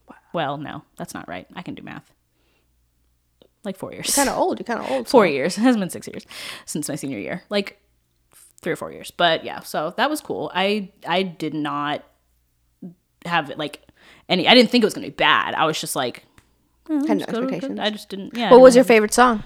Wow. 0.10 0.16
Well, 0.34 0.58
no, 0.58 0.84
that's 0.98 1.14
not 1.14 1.28
right. 1.28 1.46
I 1.56 1.62
can 1.62 1.76
do 1.76 1.84
math. 1.84 2.12
Like 3.64 3.78
four 3.78 3.92
years. 3.94 4.16
Kind 4.16 4.30
of 4.30 4.38
old. 4.38 4.60
You're 4.60 4.66
kind 4.66 4.80
of 4.80 4.90
old. 4.90 5.08
four 5.10 5.26
so- 5.26 5.32
years. 5.32 5.58
It 5.58 5.62
hasn't 5.62 5.82
been 5.82 5.90
six 5.90 6.08
years 6.08 6.26
since 6.66 6.88
my 6.90 6.96
senior 6.96 7.20
year. 7.20 7.44
Like 7.50 7.82
three 8.62 8.72
or 8.74 8.76
four 8.78 8.92
years. 8.92 9.12
But 9.12 9.44
yeah, 9.44 9.60
so 9.62 9.94
that 9.98 10.10
was 10.10 10.22
cool. 10.22 10.52
I 10.54 10.92
I 11.08 11.24
did 11.24 11.54
not 11.54 12.04
have 13.26 13.50
like 13.58 13.82
any. 14.30 14.48
I 14.48 14.54
didn't 14.54 14.70
think 14.70 14.84
it 14.84 14.88
was 14.88 14.94
gonna 14.94 15.08
be 15.08 15.12
bad. 15.12 15.54
I 15.56 15.66
was 15.66 15.80
just 15.80 15.96
like. 15.96 16.24
Mm, 16.88 17.06
Had 17.08 17.18
no 17.18 17.26
Just 17.26 17.32
go 17.32 17.42
to- 17.42 17.48
expectations. 17.48 17.80
I 17.80 17.90
just 17.90 18.10
didn't. 18.10 18.38
Yeah. 18.38 18.52
What 18.52 18.62
was 18.62 18.74
didn't 18.74 18.86
your 18.88 18.96
favorite 18.96 19.14
song? 19.14 19.44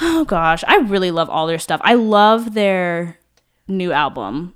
Oh 0.00 0.24
gosh, 0.26 0.62
I 0.66 0.76
really 0.78 1.10
love 1.10 1.30
all 1.30 1.46
their 1.46 1.58
stuff. 1.58 1.80
I 1.82 1.94
love 1.94 2.54
their 2.54 3.18
new 3.66 3.90
album 3.92 4.54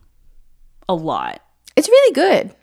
a 0.89 0.95
lot. 0.95 1.41
It's 1.75 1.89
really 1.89 2.13
good. 2.15 2.55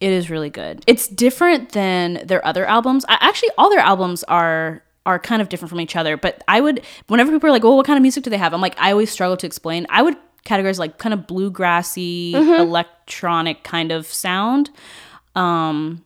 It 0.00 0.12
is 0.12 0.28
really 0.30 0.50
good. 0.50 0.84
It's 0.86 1.08
different 1.08 1.72
than 1.72 2.20
their 2.26 2.44
other 2.46 2.64
albums. 2.66 3.04
I, 3.08 3.16
actually, 3.20 3.48
all 3.58 3.70
their 3.70 3.80
albums 3.80 4.22
are 4.24 4.84
are 5.08 5.18
kind 5.18 5.42
of 5.42 5.48
different 5.48 5.70
from 5.70 5.80
each 5.80 5.96
other. 5.96 6.16
But 6.16 6.44
I 6.46 6.60
would, 6.60 6.82
whenever 7.08 7.32
people 7.32 7.48
are 7.48 7.52
like, 7.52 7.64
well, 7.64 7.76
what 7.76 7.86
kind 7.86 7.96
of 7.96 8.02
music 8.02 8.22
do 8.24 8.30
they 8.30 8.36
have?" 8.38 8.52
I'm 8.54 8.60
like, 8.60 8.76
I 8.78 8.92
always 8.92 9.10
struggle 9.10 9.36
to 9.38 9.46
explain. 9.46 9.86
I 9.90 10.02
would 10.02 10.16
categorize 10.44 10.78
like 10.78 10.98
kind 10.98 11.12
of 11.12 11.20
bluegrassy, 11.26 12.34
electronic 12.34 13.64
kind 13.64 13.90
of 13.90 14.06
sound. 14.06 14.70
Um, 15.34 16.04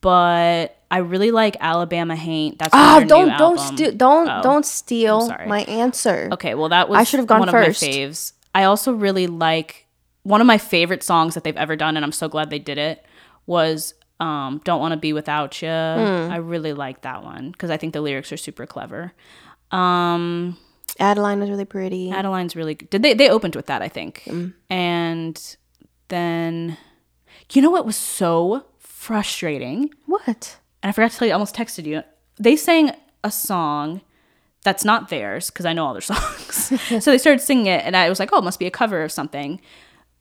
but 0.00 0.76
I 0.90 0.98
really 0.98 1.30
like 1.30 1.56
Alabama 1.60 2.16
Haint. 2.16 2.58
That's 2.58 2.72
their 2.72 3.04
don't 3.06 3.36
don't 3.36 3.58
steal 3.60 3.92
don't 3.92 4.28
Oh. 4.28 4.42
don't 4.42 4.64
steal 4.66 5.28
my 5.46 5.62
answer. 5.64 6.28
Okay, 6.32 6.54
well 6.54 6.68
that 6.70 6.88
was 6.88 6.98
I 6.98 7.04
should 7.04 7.18
have 7.18 7.26
gone 7.26 7.40
one 7.40 7.50
first. 7.50 7.82
of 7.82 7.88
my 7.88 7.94
faves. 7.94 8.32
I 8.54 8.64
also 8.64 8.92
really 8.92 9.26
like 9.26 9.86
one 10.22 10.40
of 10.40 10.46
my 10.46 10.58
favorite 10.58 11.02
songs 11.02 11.34
that 11.34 11.44
they've 11.44 11.56
ever 11.56 11.76
done, 11.76 11.96
and 11.96 12.04
I'm 12.04 12.12
so 12.12 12.28
glad 12.28 12.50
they 12.50 12.58
did 12.58 12.78
it. 12.78 13.04
Was 13.46 13.94
um, 14.20 14.60
"Don't 14.64 14.80
Want 14.80 14.92
to 14.92 14.96
Be 14.98 15.12
Without 15.12 15.60
You." 15.62 15.68
Hmm. 15.68 16.30
I 16.32 16.36
really 16.36 16.72
like 16.72 17.02
that 17.02 17.22
one 17.24 17.50
because 17.52 17.70
I 17.70 17.76
think 17.76 17.92
the 17.92 18.00
lyrics 18.00 18.32
are 18.32 18.36
super 18.36 18.66
clever. 18.66 19.12
Um, 19.70 20.56
Adeline 20.98 21.40
was 21.40 21.50
really 21.50 21.64
pretty. 21.64 22.10
Adeline's 22.10 22.56
really 22.56 22.74
good. 22.74 22.90
Did 22.90 23.02
they 23.02 23.14
they 23.14 23.28
opened 23.30 23.54
with 23.56 23.66
that? 23.66 23.82
I 23.82 23.88
think, 23.88 24.22
Mm. 24.26 24.54
and 24.70 25.56
then 26.08 26.76
you 27.52 27.62
know 27.62 27.70
what 27.70 27.86
was 27.86 27.96
so 27.96 28.64
frustrating 28.78 29.90
what? 30.06 30.58
and 30.82 30.90
I 30.90 30.92
forgot 30.92 31.10
to 31.12 31.16
tell 31.18 31.26
you, 31.28 31.32
I 31.32 31.34
almost 31.34 31.54
texted 31.54 31.84
you. 31.86 32.02
They 32.38 32.56
sang 32.56 32.92
a 33.24 33.30
song 33.30 34.00
that's 34.64 34.84
not 34.84 35.08
theirs 35.08 35.50
because 35.50 35.64
I 35.66 35.72
know 35.72 35.86
all 35.86 35.92
their 35.94 36.00
songs. 36.12 36.72
so 37.04 37.10
they 37.10 37.18
started 37.18 37.40
singing 37.40 37.66
it, 37.66 37.84
and 37.84 37.96
I 37.96 38.08
was 38.08 38.18
like, 38.18 38.30
oh, 38.32 38.38
it 38.38 38.44
must 38.44 38.58
be 38.58 38.66
a 38.66 38.70
cover 38.70 39.02
of 39.02 39.12
something. 39.12 39.60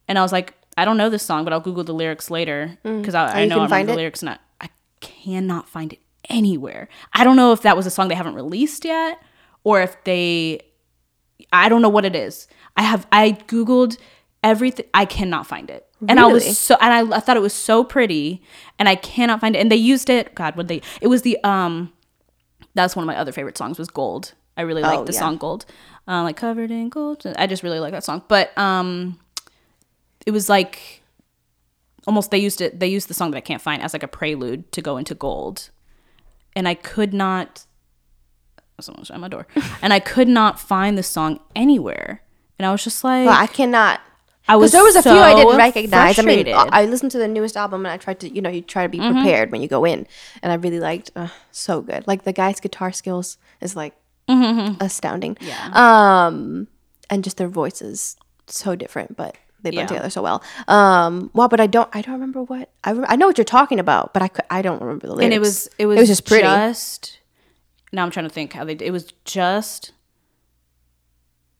And 0.08 0.18
I 0.18 0.22
was 0.22 0.32
like, 0.32 0.54
I 0.78 0.86
don't 0.86 0.96
know 0.98 1.10
this 1.10 1.24
song, 1.24 1.44
but 1.44 1.52
I'll 1.54 1.60
Google 1.60 1.84
the 1.84 1.94
lyrics 1.94 2.30
later 2.30 2.78
because 2.84 3.16
I, 3.16 3.42
I 3.42 3.46
know 3.46 3.60
I 3.60 3.64
remember 3.64 3.86
the 3.88 3.94
it? 3.94 3.96
lyrics, 3.96 4.22
and 4.22 4.30
I, 4.32 4.70
cannot 5.00 5.68
find 5.70 5.94
it 5.94 6.00
anywhere. 6.30 6.88
I 7.14 7.24
don't 7.24 7.36
know 7.36 7.52
if 7.52 7.62
that 7.62 7.76
was 7.76 7.86
a 7.86 7.92
song 7.92 8.08
they 8.08 8.16
haven't 8.16 8.34
released 8.34 8.84
yet, 8.86 9.22
or 9.64 9.82
if 9.82 9.96
they, 10.06 10.62
I 11.54 11.70
don't 11.70 11.82
know 11.82 11.90
what 11.90 12.04
it 12.06 12.16
is. 12.16 12.48
I 12.76 12.82
have 12.84 13.06
I 13.12 13.34
googled 13.48 13.98
everything. 14.44 14.86
I 14.94 15.06
cannot 15.06 15.46
find 15.46 15.70
it, 15.70 15.86
and 16.08 16.20
I 16.20 16.26
was 16.26 16.58
so 16.58 16.76
and 16.82 16.94
I, 17.14 17.18
I 17.18 17.20
thought 17.20 17.38
it 17.38 17.42
was 17.42 17.54
so 17.54 17.84
pretty, 17.84 18.42
and 18.80 18.88
I 18.90 18.96
cannot 18.96 19.40
find 19.42 19.56
it. 19.56 19.60
And 19.60 19.72
they 19.72 19.76
used 19.76 20.10
it. 20.10 20.34
God, 20.36 20.56
what 20.56 20.68
they? 20.68 20.82
It 21.02 21.08
was 21.08 21.22
the 21.24 21.38
um. 21.44 21.92
That's 22.74 22.96
one 22.96 23.04
of 23.04 23.08
my 23.08 23.18
other 23.18 23.32
favorite 23.32 23.58
songs. 23.58 23.78
Was 23.80 23.90
Gold. 23.90 24.34
I 24.56 24.62
really 24.62 24.82
like 24.82 25.00
Oh, 25.00 25.04
the 25.04 25.14
yeah. 25.14 25.20
song 25.20 25.38
Gold, 25.38 25.66
um, 26.08 26.24
like 26.24 26.38
covered 26.38 26.72
in 26.72 26.90
gold. 26.90 27.24
I 27.38 27.46
just 27.46 27.62
really 27.64 27.80
like 27.80 27.92
that 27.92 28.04
song. 28.04 28.24
But 28.28 28.56
um, 28.58 29.20
it 30.28 30.32
was 30.32 30.50
like 30.50 31.02
almost 32.06 32.32
they 32.32 32.38
used 32.38 32.60
it. 32.60 32.80
They 32.80 32.88
used 32.88 33.08
the 33.08 33.14
song 33.14 33.32
that 33.32 33.38
I 33.38 33.42
can't 33.42 33.62
find 33.62 33.82
as 33.82 33.94
like 33.94 34.04
a 34.04 34.10
prelude 34.10 34.70
to 34.74 34.82
go 34.82 34.98
into 34.98 35.16
Gold, 35.16 35.70
and 36.54 36.68
I 36.68 36.76
could 36.76 37.14
not. 37.14 37.66
Someone's 38.80 39.10
at 39.10 39.20
my 39.20 39.30
door, 39.30 39.48
and 39.82 39.94
I 39.94 40.00
could 40.02 40.28
not 40.28 40.60
find 40.60 40.98
the 40.98 41.04
song 41.04 41.40
anywhere. 41.56 42.22
And 42.60 42.66
I 42.66 42.72
was 42.72 42.84
just 42.84 43.04
like, 43.06 43.26
Well, 43.26 43.42
I 43.42 43.48
cannot. 43.48 44.02
I 44.50 44.56
was 44.58 44.72
Because 44.72 44.74
there 44.74 44.84
was 44.84 44.96
a 44.98 45.04
few 45.04 45.12
I 45.12 45.34
didn't 45.34 45.58
recognize. 45.58 46.20
I 46.20 46.22
mean. 46.24 46.46
Mm-hmm. 46.46 46.70
I 46.72 46.86
listened 46.86 47.12
to 47.12 47.18
the 47.18 47.28
newest 47.28 47.56
album 47.58 47.86
and 47.86 47.92
I 47.92 47.98
tried 47.98 48.20
to, 48.22 48.30
you 48.30 48.42
know, 48.42 48.50
you 48.50 48.62
try 48.62 48.84
to 48.84 48.90
be 48.90 48.98
prepared 48.98 49.52
when 49.52 49.62
you 49.62 49.68
go 49.68 49.86
in, 49.86 50.08
and 50.42 50.52
I 50.52 50.56
really 50.56 50.80
liked, 50.80 51.12
uh, 51.16 51.30
so 51.52 51.82
good. 51.82 52.06
Like 52.06 52.24
the 52.24 52.34
guy's 52.34 52.60
guitar 52.60 52.92
skills 52.92 53.38
is 53.62 53.76
like 53.76 53.94
astounding. 54.28 55.36
Mm-hmm. 55.36 55.48
Yeah. 55.48 56.26
Um, 56.28 56.68
and 57.10 57.24
just 57.24 57.38
their 57.38 57.48
voices 57.48 58.18
so 58.48 58.76
different, 58.76 59.16
but 59.16 59.38
they 59.64 59.72
blend 59.72 59.90
Yeah. 59.90 59.96
together 59.98 60.10
so 60.10 60.22
well. 60.22 60.44
Um, 60.68 61.30
well, 61.34 61.48
but 61.48 61.60
I 61.60 61.68
don't, 61.68 61.90
I 61.94 62.02
don't 62.02 62.14
remember 62.14 62.44
what 62.44 62.70
I, 62.84 62.92
rem- 62.92 63.06
I 63.08 63.16
know 63.16 63.28
what 63.28 63.38
you're 63.38 63.46
talking 63.46 63.80
about, 63.80 64.14
but 64.14 64.22
I 64.22 64.28
could, 64.28 64.46
I 64.50 64.62
don't 64.62 64.82
remember 64.82 65.08
the 65.08 65.14
lyrics. 65.14 65.26
and 65.26 65.34
it 65.34 65.40
was 65.40 65.68
it 65.78 65.86
was, 65.88 65.98
it 65.98 66.00
was 66.02 66.10
just 66.10 66.26
pretty. 66.26 66.44
Just, 66.44 67.20
now 67.92 68.04
I'm 68.04 68.12
trying 68.12 68.28
to 68.28 68.34
think 68.34 68.54
how 68.54 68.64
they. 68.66 68.74
It 68.74 68.92
was 68.92 69.14
just. 69.26 69.94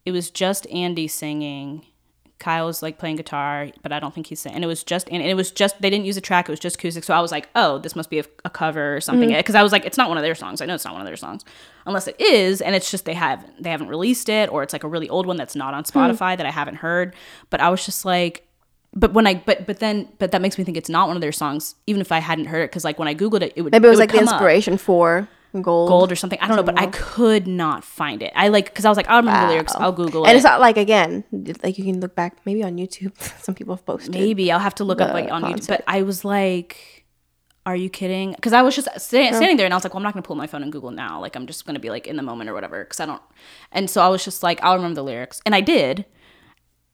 It 0.06 0.12
was 0.12 0.30
just 0.30 0.66
Andy 0.68 1.08
singing. 1.08 1.86
Kyle 2.40 2.68
was 2.68 2.84
like 2.84 3.00
playing 3.00 3.16
guitar, 3.16 3.70
but 3.82 3.92
I 3.92 4.00
don't 4.00 4.14
think 4.14 4.28
he's 4.28 4.40
singing. 4.40 4.58
And 4.58 4.64
it 4.64 4.68
was 4.68 4.84
just 4.84 5.10
and 5.10 5.24
it 5.24 5.34
was 5.34 5.52
just 5.52 5.82
they 5.82 5.90
didn't 5.90 6.06
use 6.06 6.18
a 6.18 6.22
track. 6.22 6.48
It 6.48 6.52
was 6.52 6.60
just 6.60 6.76
acoustic. 6.76 7.04
So 7.04 7.14
I 7.14 7.20
was 7.20 7.32
like, 7.32 7.50
oh, 7.56 7.80
this 7.80 7.96
must 7.96 8.10
be 8.10 8.20
a, 8.20 8.26
a 8.46 8.50
cover 8.50 8.96
or 8.96 9.02
something. 9.02 9.30
Mm-hmm. 9.30 9.40
Because 9.40 9.56
I 9.56 9.64
was 9.64 9.72
like, 9.72 9.86
it's 9.86 9.98
not 9.98 10.08
one 10.08 10.18
of 10.18 10.24
their 10.24 10.36
songs. 10.36 10.62
I 10.62 10.66
know 10.66 10.76
it's 10.76 10.86
not 10.86 10.94
one 10.94 11.02
of 11.02 11.08
their 11.08 11.18
songs, 11.18 11.44
unless 11.86 12.08
it 12.08 12.20
is, 12.22 12.62
and 12.62 12.76
it's 12.76 12.92
just 12.92 13.06
they 13.06 13.16
haven't 13.16 13.64
they 13.64 13.72
haven't 13.72 13.88
released 13.88 14.30
it, 14.30 14.52
or 14.52 14.62
it's 14.62 14.74
like 14.74 14.84
a 14.84 14.88
really 14.88 15.10
old 15.10 15.26
one 15.26 15.38
that's 15.38 15.56
not 15.56 15.74
on 15.74 15.84
Hmm. 15.84 15.98
Spotify 15.98 16.38
that 16.38 16.46
I 16.46 16.52
haven't 16.52 16.76
heard. 16.76 17.16
But 17.50 17.60
I 17.60 17.70
was 17.70 17.84
just 17.84 18.06
like, 18.06 18.48
but 18.94 19.14
when 19.14 19.26
I 19.26 19.36
but 19.36 19.66
but 19.66 19.80
then 19.80 20.08
but 20.20 20.32
that 20.32 20.42
makes 20.42 20.60
me 20.60 20.64
think 20.64 20.78
it's 20.78 20.90
not 20.90 21.08
one 21.08 21.18
of 21.18 21.22
their 21.22 21.32
songs, 21.32 21.74
even 21.88 22.02
if 22.02 22.12
I 22.12 22.20
hadn't 22.20 22.46
heard 22.46 22.62
it, 22.62 22.70
because 22.70 22.84
like 22.84 23.00
when 23.00 23.08
I 23.08 23.16
googled 23.16 23.42
it, 23.42 23.54
it 23.56 23.64
would 23.64 23.72
Maybe 23.72 23.88
it 23.88 23.90
was 23.90 23.98
would 23.98 24.04
like 24.04 24.12
the 24.12 24.20
come 24.20 24.28
up 24.28 24.34
inspiration 24.36 24.78
for 24.78 25.28
Gold. 25.54 25.88
gold 25.90 26.12
or 26.12 26.16
something. 26.16 26.40
I 26.42 26.48
don't 26.48 26.58
know, 26.58 26.64
but 26.64 26.80
I 26.80 26.88
could 26.88 27.48
not 27.48 27.84
find 27.84 28.22
it. 28.22 28.32
I 28.36 28.50
like 28.50 28.66
because 28.66 28.86
I 28.86 28.90
was 28.90 28.98
like, 28.98 29.10
I'll 29.10 29.18
remember 29.18 29.48
the 29.48 29.54
lyrics. 29.54 29.74
I'll 29.76 29.92
Google 29.92 30.24
and 30.24 30.28
it. 30.28 30.30
And 30.32 30.36
it's 30.38 30.44
not 30.44 30.60
like 30.60 30.78
again, 30.78 31.24
like 31.64 31.78
you 31.78 31.86
can 31.86 32.00
look 32.00 32.16
back 32.16 32.38
maybe 32.46 32.64
on 32.64 32.78
YouTube. 32.78 33.18
Some 33.42 33.56
people 33.56 33.76
have 33.76 33.86
posted. 33.86 34.14
Maybe 34.14 34.52
I'll 34.52 34.60
have 34.60 34.76
to 34.76 34.84
look 34.84 35.02
up 35.02 35.14
like 35.14 35.32
on 35.32 35.44
YouTube. 35.44 35.68
But 35.68 35.84
I 35.88 36.02
was 36.04 36.24
like, 36.26 37.06
are 37.66 37.76
you 37.76 37.90
kidding? 37.90 38.32
Because 38.32 38.54
I 38.54 38.62
was 38.62 38.76
just 38.76 38.88
sta- 38.98 39.32
standing 39.34 39.58
there 39.58 39.66
and 39.66 39.74
I 39.74 39.78
was 39.78 39.84
like, 39.84 39.94
well, 39.94 40.00
I'm 40.00 40.04
not 40.04 40.14
gonna 40.14 40.24
pull 40.24 40.36
my 40.36 40.48
phone 40.48 40.64
and 40.64 40.72
Google 40.72 40.92
now. 40.92 41.20
Like, 41.20 41.36
I'm 41.36 41.48
just 41.48 41.66
gonna 41.66 41.80
be 41.80 41.90
like 41.90 42.08
in 42.08 42.16
the 42.16 42.24
moment 42.24 42.50
or 42.50 42.54
whatever. 42.54 42.84
Because 42.84 43.00
I 43.00 43.06
don't. 43.06 43.22
And 43.72 43.90
so 43.90 44.02
I 44.02 44.08
was 44.08 44.24
just 44.24 44.44
like, 44.44 44.64
I'll 44.64 44.76
remember 44.76 44.96
the 44.96 45.04
lyrics, 45.04 45.42
and 45.46 45.54
I 45.56 45.62
did. 45.62 46.06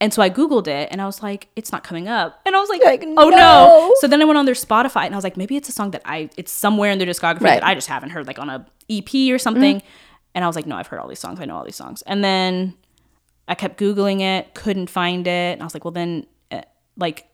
And 0.00 0.12
so 0.12 0.20
I 0.20 0.28
Googled 0.28 0.66
it 0.66 0.88
and 0.90 1.00
I 1.00 1.06
was 1.06 1.22
like, 1.22 1.48
it's 1.56 1.70
not 1.72 1.82
coming 1.84 2.08
up. 2.08 2.40
And 2.44 2.54
I 2.54 2.60
was 2.60 2.68
like, 2.68 2.82
Like, 2.82 3.02
oh 3.04 3.28
no. 3.30 3.30
no. 3.30 3.94
So 4.00 4.06
then 4.08 4.20
I 4.20 4.24
went 4.24 4.36
on 4.38 4.44
their 4.44 4.54
Spotify 4.54 5.06
and 5.06 5.14
I 5.14 5.16
was 5.16 5.24
like, 5.24 5.36
maybe 5.36 5.56
it's 5.56 5.68
a 5.68 5.72
song 5.72 5.92
that 5.92 6.02
I, 6.04 6.28
it's 6.36 6.52
somewhere 6.52 6.90
in 6.90 6.98
their 6.98 7.06
discography 7.06 7.40
Right. 7.42 7.60
that 7.60 7.64
I 7.64 7.74
just 7.74 7.88
haven't 7.88 8.10
heard, 8.10 8.26
like 8.26 8.38
on 8.38 8.50
a 8.50 8.66
EP 8.90 9.32
or 9.32 9.38
something. 9.38 9.82
And 10.34 10.44
I 10.44 10.46
was 10.48 10.56
like, 10.56 10.66
no, 10.66 10.76
I've 10.76 10.88
heard 10.88 10.98
all 11.00 11.08
these 11.08 11.20
songs. 11.20 11.40
I 11.40 11.44
know 11.44 11.56
all 11.56 11.64
these 11.64 11.76
songs. 11.76 12.02
And 12.02 12.22
then 12.24 12.74
I 13.46 13.54
kept 13.54 13.78
Googling 13.78 14.20
it, 14.20 14.52
couldn't 14.54 14.90
find 14.90 15.26
it. 15.26 15.52
And 15.52 15.62
I 15.62 15.64
was 15.64 15.74
like, 15.74 15.84
well, 15.84 15.92
then, 15.92 16.26
uh, 16.50 16.62
like, 16.96 17.26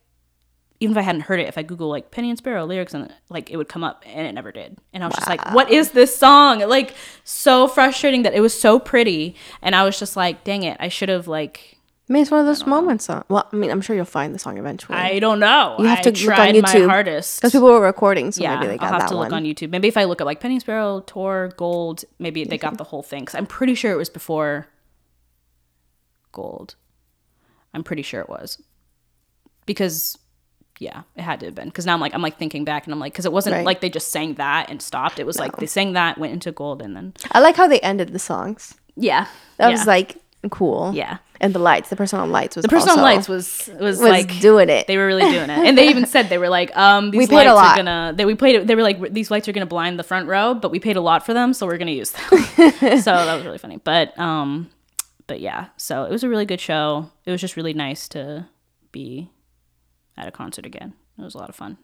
even 0.80 0.92
if 0.92 0.98
I 0.98 1.02
hadn't 1.02 1.22
heard 1.22 1.40
it, 1.40 1.48
if 1.48 1.58
I 1.58 1.62
Google 1.62 1.88
like 1.88 2.10
Penny 2.10 2.28
and 2.30 2.38
Sparrow 2.38 2.64
lyrics 2.66 2.94
and 2.94 3.12
like 3.30 3.50
it 3.50 3.56
would 3.56 3.68
come 3.68 3.84
up 3.84 4.02
and 4.06 4.26
it 4.26 4.32
never 4.32 4.50
did. 4.52 4.78
And 4.94 5.02
I 5.02 5.06
was 5.06 5.14
just 5.16 5.28
like, 5.28 5.52
what 5.54 5.70
is 5.70 5.90
this 5.90 6.16
song? 6.16 6.60
Like, 6.60 6.94
so 7.24 7.68
frustrating 7.68 8.22
that 8.22 8.32
it 8.34 8.40
was 8.40 8.58
so 8.58 8.78
pretty. 8.78 9.34
And 9.60 9.74
I 9.74 9.84
was 9.84 9.98
just 9.98 10.16
like, 10.16 10.42
dang 10.44 10.62
it, 10.62 10.76
I 10.80 10.88
should 10.88 11.08
have 11.10 11.26
like, 11.28 11.78
I 12.10 12.12
mean, 12.12 12.22
it's 12.22 12.30
one 12.32 12.40
of 12.40 12.46
those 12.46 12.66
moments. 12.66 13.06
Huh? 13.06 13.22
Well, 13.28 13.48
I 13.52 13.54
mean, 13.54 13.70
I'm 13.70 13.80
sure 13.80 13.94
you'll 13.94 14.04
find 14.04 14.34
the 14.34 14.38
song 14.40 14.58
eventually. 14.58 14.98
I 14.98 15.20
don't 15.20 15.38
know. 15.38 15.76
you 15.78 15.84
have 15.84 16.00
I 16.00 16.02
to 16.02 16.10
look 16.10 16.38
on 16.40 16.48
YouTube 16.48 16.62
my 16.86 16.92
hardest. 16.92 17.38
because 17.40 17.52
people 17.52 17.68
were 17.68 17.80
recording, 17.80 18.32
so 18.32 18.42
yeah, 18.42 18.56
maybe 18.56 18.66
they 18.66 18.78
got 18.78 18.86
I'll 18.86 18.92
have 18.94 19.02
that 19.02 19.08
to 19.10 19.14
look 19.16 19.30
one. 19.30 19.34
on 19.34 19.44
YouTube. 19.44 19.70
Maybe 19.70 19.86
if 19.86 19.96
I 19.96 20.04
look 20.04 20.20
at 20.20 20.26
like 20.26 20.40
Penny 20.40 20.58
Sparrow 20.58 21.00
tour 21.02 21.52
Gold, 21.56 22.04
maybe 22.18 22.42
they 22.42 22.58
got 22.58 22.78
the 22.78 22.84
whole 22.84 23.04
thing. 23.04 23.20
Because 23.20 23.36
I'm 23.36 23.46
pretty 23.46 23.76
sure 23.76 23.92
it 23.92 23.96
was 23.96 24.10
before 24.10 24.66
Gold. 26.32 26.74
I'm 27.72 27.84
pretty 27.84 28.02
sure 28.02 28.20
it 28.20 28.28
was 28.28 28.60
because 29.66 30.18
yeah, 30.80 31.02
it 31.14 31.22
had 31.22 31.38
to 31.40 31.46
have 31.46 31.54
been. 31.54 31.68
Because 31.68 31.86
now 31.86 31.94
I'm 31.94 32.00
like 32.00 32.14
I'm 32.14 32.22
like 32.22 32.38
thinking 32.38 32.64
back 32.64 32.86
and 32.86 32.92
I'm 32.92 32.98
like 32.98 33.12
because 33.12 33.26
it 33.26 33.32
wasn't 33.32 33.54
Right. 33.54 33.64
like 33.66 33.80
they 33.80 33.88
just 33.90 34.08
sang 34.08 34.34
that 34.34 34.68
and 34.68 34.82
stopped. 34.82 35.20
It 35.20 35.26
was 35.26 35.38
like 35.38 35.56
they 35.58 35.66
sang 35.66 35.92
that, 35.92 36.18
went 36.18 36.32
into 36.32 36.50
Gold, 36.50 36.82
and 36.82 36.96
then 36.96 37.14
I 37.30 37.38
like 37.38 37.54
how 37.56 37.68
they 37.68 37.78
ended 37.80 38.12
the 38.12 38.18
songs. 38.18 38.74
yeah, 38.96 39.26
That 39.58 39.68
yeah. 39.68 39.76
was 39.76 39.86
like 39.86 40.16
cool. 40.48 40.92
yeah. 40.94 41.18
And 41.42 41.54
the 41.54 41.58
lights, 41.58 41.88
the 41.88 41.96
person 41.96 42.18
on 42.20 42.30
lights 42.30 42.54
was 42.56 42.64
The 42.64 42.68
person 42.68 42.90
on 42.90 42.98
also- 42.98 43.02
lights 43.02 43.28
was 43.28 43.68
was, 43.80 43.98
was 43.98 44.00
like 44.00 44.40
doing 44.40 44.68
it. 44.68 44.86
They 44.86 44.96
were 44.98 45.06
really 45.06 45.22
doing 45.30 45.48
it, 45.48 45.58
and 45.66 45.76
they 45.76 45.88
even 45.88 46.04
said 46.06 46.28
they 46.28 46.36
were 46.38 46.50
like, 46.50 46.74
um, 46.76 47.10
these 47.10 47.18
We 47.18 47.26
paid 47.26 47.46
a 47.46 47.54
lights 47.54 47.56
lot. 47.56 47.72
are 47.72 47.76
gonna. 47.76 48.12
They 48.16 48.24
we 48.26 48.34
paid. 48.34 48.56
it- 48.56 48.66
They 48.66 48.74
were 48.74 48.82
like, 48.82 49.12
these 49.12 49.30
lights 49.30 49.48
are 49.48 49.52
gonna 49.52 49.64
blind 49.66 49.98
the 49.98 50.02
front 50.02 50.28
row, 50.28 50.52
but 50.54 50.70
we 50.70 50.78
paid 50.80 50.96
a 50.96 51.00
lot 51.00 51.24
for 51.24 51.32
them, 51.34 51.52
so 51.54 51.66
we're 51.66 51.78
gonna 51.78 51.90
use 51.92 52.10
them. 52.12 52.22
so 53.00 53.12
that 53.12 53.34
was 53.34 53.44
really 53.44 53.58
funny. 53.58 53.78
But 53.82 54.18
um, 54.18 54.68
but 55.26 55.40
yeah, 55.40 55.68
so 55.78 56.04
it 56.04 56.10
was 56.10 56.24
a 56.24 56.28
really 56.28 56.44
good 56.46 56.60
show. 56.60 57.10
It 57.24 57.30
was 57.30 57.40
just 57.40 57.56
really 57.56 57.72
nice 57.74 58.06
to 58.10 58.46
be 58.92 59.30
at 60.18 60.28
a 60.28 60.30
concert 60.30 60.66
again. 60.66 60.92
It 61.18 61.22
was 61.22 61.34
a 61.34 61.38
lot 61.38 61.48
of 61.48 61.54
fun. 61.56 61.78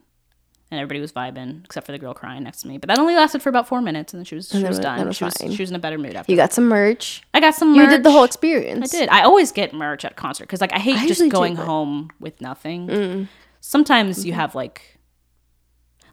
And 0.68 0.80
everybody 0.80 1.00
was 1.00 1.12
vibing, 1.12 1.64
except 1.64 1.86
for 1.86 1.92
the 1.92 1.98
girl 1.98 2.12
crying 2.12 2.42
next 2.42 2.62
to 2.62 2.68
me. 2.68 2.76
But 2.76 2.88
that 2.88 2.98
only 2.98 3.14
lasted 3.14 3.40
for 3.40 3.48
about 3.50 3.68
four 3.68 3.80
minutes, 3.80 4.12
and 4.12 4.18
then 4.18 4.24
she 4.24 4.34
was 4.34 4.48
she 4.48 4.64
was 4.64 4.78
it- 4.78 4.82
then 4.82 4.94
it 4.94 4.98
done. 4.98 5.06
was 5.06 5.16
She 5.16 5.24
was 5.24 5.34
she 5.54 5.62
was 5.62 5.70
in 5.70 5.76
a 5.76 5.78
better 5.78 5.96
mood 5.96 6.16
after. 6.16 6.32
you 6.32 6.36
got 6.36 6.52
some 6.52 6.66
merch. 6.66 7.22
I 7.32 7.38
got 7.38 7.54
some. 7.54 7.76
Merch. 7.76 7.84
You 7.84 7.90
did 7.90 8.02
the 8.02 8.10
whole 8.10 8.24
experience. 8.24 8.92
I 8.92 8.98
did. 8.98 9.08
I 9.10 9.22
always 9.22 9.52
get 9.52 9.72
merch 9.72 10.04
at 10.04 10.16
concert 10.16 10.44
because 10.44 10.60
like 10.60 10.72
I 10.72 10.80
hate 10.80 10.96
I 10.96 11.06
just 11.06 11.28
going 11.30 11.54
Mm. 11.56 11.64
home 11.64 12.10
with 12.18 12.40
nothing. 12.40 13.28
Sometimes 13.60 14.18
Mm-hmm. 14.18 14.26
you 14.26 14.32
have 14.32 14.56
like, 14.56 14.98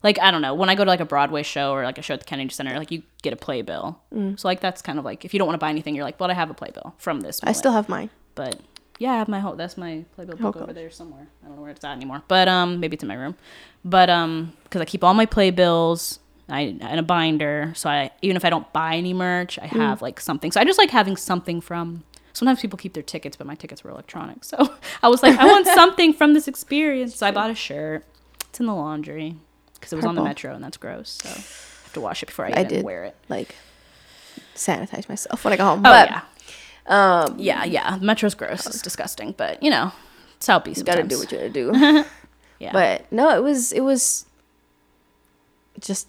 like 0.03 0.19
I 0.19 0.29
don't 0.29 0.41
know. 0.43 0.53
When 0.53 0.69
I 0.69 0.75
go 0.75 0.83
to 0.83 0.89
like 0.89 0.99
a 0.99 1.05
Broadway 1.05 1.41
show 1.43 1.71
or 1.71 1.83
like 1.83 1.97
a 1.97 2.01
show 2.03 2.13
at 2.13 2.19
the 2.19 2.25
Kennedy 2.27 2.49
Center, 2.53 2.77
like 2.77 2.91
you 2.91 3.01
get 3.23 3.33
a 3.33 3.37
playbill. 3.37 3.99
Mm. 4.13 4.39
So 4.39 4.47
like 4.47 4.59
that's 4.59 4.83
kind 4.83 4.99
of 4.99 5.05
like 5.05 5.25
if 5.25 5.33
you 5.33 5.39
don't 5.39 5.47
want 5.47 5.55
to 5.59 5.63
buy 5.63 5.69
anything, 5.71 5.95
you're 5.95 6.05
like, 6.05 6.19
well, 6.19 6.29
I 6.29 6.33
have 6.35 6.49
a 6.51 6.53
playbill 6.53 6.93
from 6.99 7.21
this. 7.21 7.39
I 7.43 7.53
still 7.53 7.71
have 7.71 7.89
mine. 7.89 8.11
but 8.35 8.59
yeah, 8.99 9.13
I 9.13 9.17
have 9.17 9.27
my 9.27 9.39
whole. 9.39 9.55
That's 9.55 9.77
my 9.77 10.05
playbill 10.15 10.37
book 10.37 10.55
Oh, 10.57 10.61
over 10.61 10.73
there 10.73 10.89
somewhere. 10.91 11.27
I 11.43 11.47
don't 11.47 11.55
know 11.55 11.61
where 11.61 11.71
it's 11.71 11.83
at 11.83 11.91
anymore. 11.95 12.21
But 12.27 12.47
um, 12.47 12.79
maybe 12.79 12.95
it's 12.95 13.03
in 13.03 13.07
my 13.09 13.15
room. 13.15 13.35
But 13.83 14.09
um, 14.09 14.53
because 14.63 14.81
I 14.81 14.85
keep 14.85 15.03
all 15.03 15.13
my 15.13 15.25
playbills. 15.25 16.19
I 16.49 16.59
in 16.61 16.81
a 16.99 17.03
binder, 17.03 17.71
so 17.73 17.89
I 17.89 18.11
even 18.21 18.35
if 18.35 18.43
I 18.43 18.49
don't 18.49 18.71
buy 18.73 18.95
any 18.97 19.13
merch, 19.13 19.57
Mm. 19.57 19.63
I 19.63 19.67
have 19.67 20.01
like 20.01 20.19
something. 20.19 20.51
So 20.51 20.59
I 20.59 20.65
just 20.65 20.77
like 20.77 20.89
having 20.91 21.15
something 21.15 21.61
from. 21.61 22.03
Sometimes 22.33 22.59
people 22.61 22.77
keep 22.77 22.93
their 22.93 23.03
tickets, 23.03 23.37
but 23.37 23.47
my 23.47 23.55
tickets 23.55 23.83
were 23.83 23.91
electronic. 23.91 24.43
So 24.43 24.57
I 25.03 25.07
was 25.07 25.23
like, 25.23 25.37
I 25.39 25.45
want 25.45 25.67
something 25.81 26.13
from 26.13 26.33
this 26.33 26.47
experience. 26.47 27.15
So 27.15 27.27
I 27.27 27.31
bought 27.31 27.49
a 27.49 27.55
shirt. 27.55 28.03
It's 28.49 28.59
in 28.59 28.65
the 28.65 28.73
laundry 28.75 29.35
because 29.75 29.93
it 29.93 29.95
was 29.95 30.05
on 30.05 30.15
the 30.15 30.23
metro, 30.23 30.53
and 30.53 30.63
that's 30.63 30.77
gross. 30.77 31.17
So 31.23 31.29
I 31.29 31.33
have 31.33 31.93
to 31.93 32.01
wash 32.01 32.23
it 32.23 32.25
before 32.27 32.45
I, 32.45 32.49
I 32.49 32.51
even 32.61 32.67
did. 32.67 32.85
wear 32.85 33.05
it. 33.05 33.15
Like 33.29 33.55
sanitize 34.55 35.07
myself 35.09 35.43
when 35.45 35.53
I 35.53 35.57
go 35.57 35.65
home. 35.65 35.79
Oh 35.79 35.83
but 35.83 36.09
yeah, 36.09 36.21
um, 36.87 37.35
yeah, 37.37 37.63
yeah. 37.63 37.97
Metro's 38.01 38.35
gross. 38.35 38.65
It's 38.65 38.81
disgusting, 38.81 39.33
but 39.37 39.61
you 39.63 39.69
know, 39.69 39.91
it's 40.37 40.47
how 40.47 40.57
it 40.57 40.65
be 40.65 40.71
you 40.71 40.75
sometimes. 40.75 40.97
gotta 40.97 41.07
do 41.07 41.19
what 41.19 41.31
you 41.31 41.37
gotta 41.37 41.49
do. 41.49 42.05
Yeah. 42.59 42.71
But 42.71 43.11
no, 43.11 43.35
it 43.35 43.43
was 43.43 43.73
it 43.73 43.81
was 43.81 44.25
just 45.81 46.07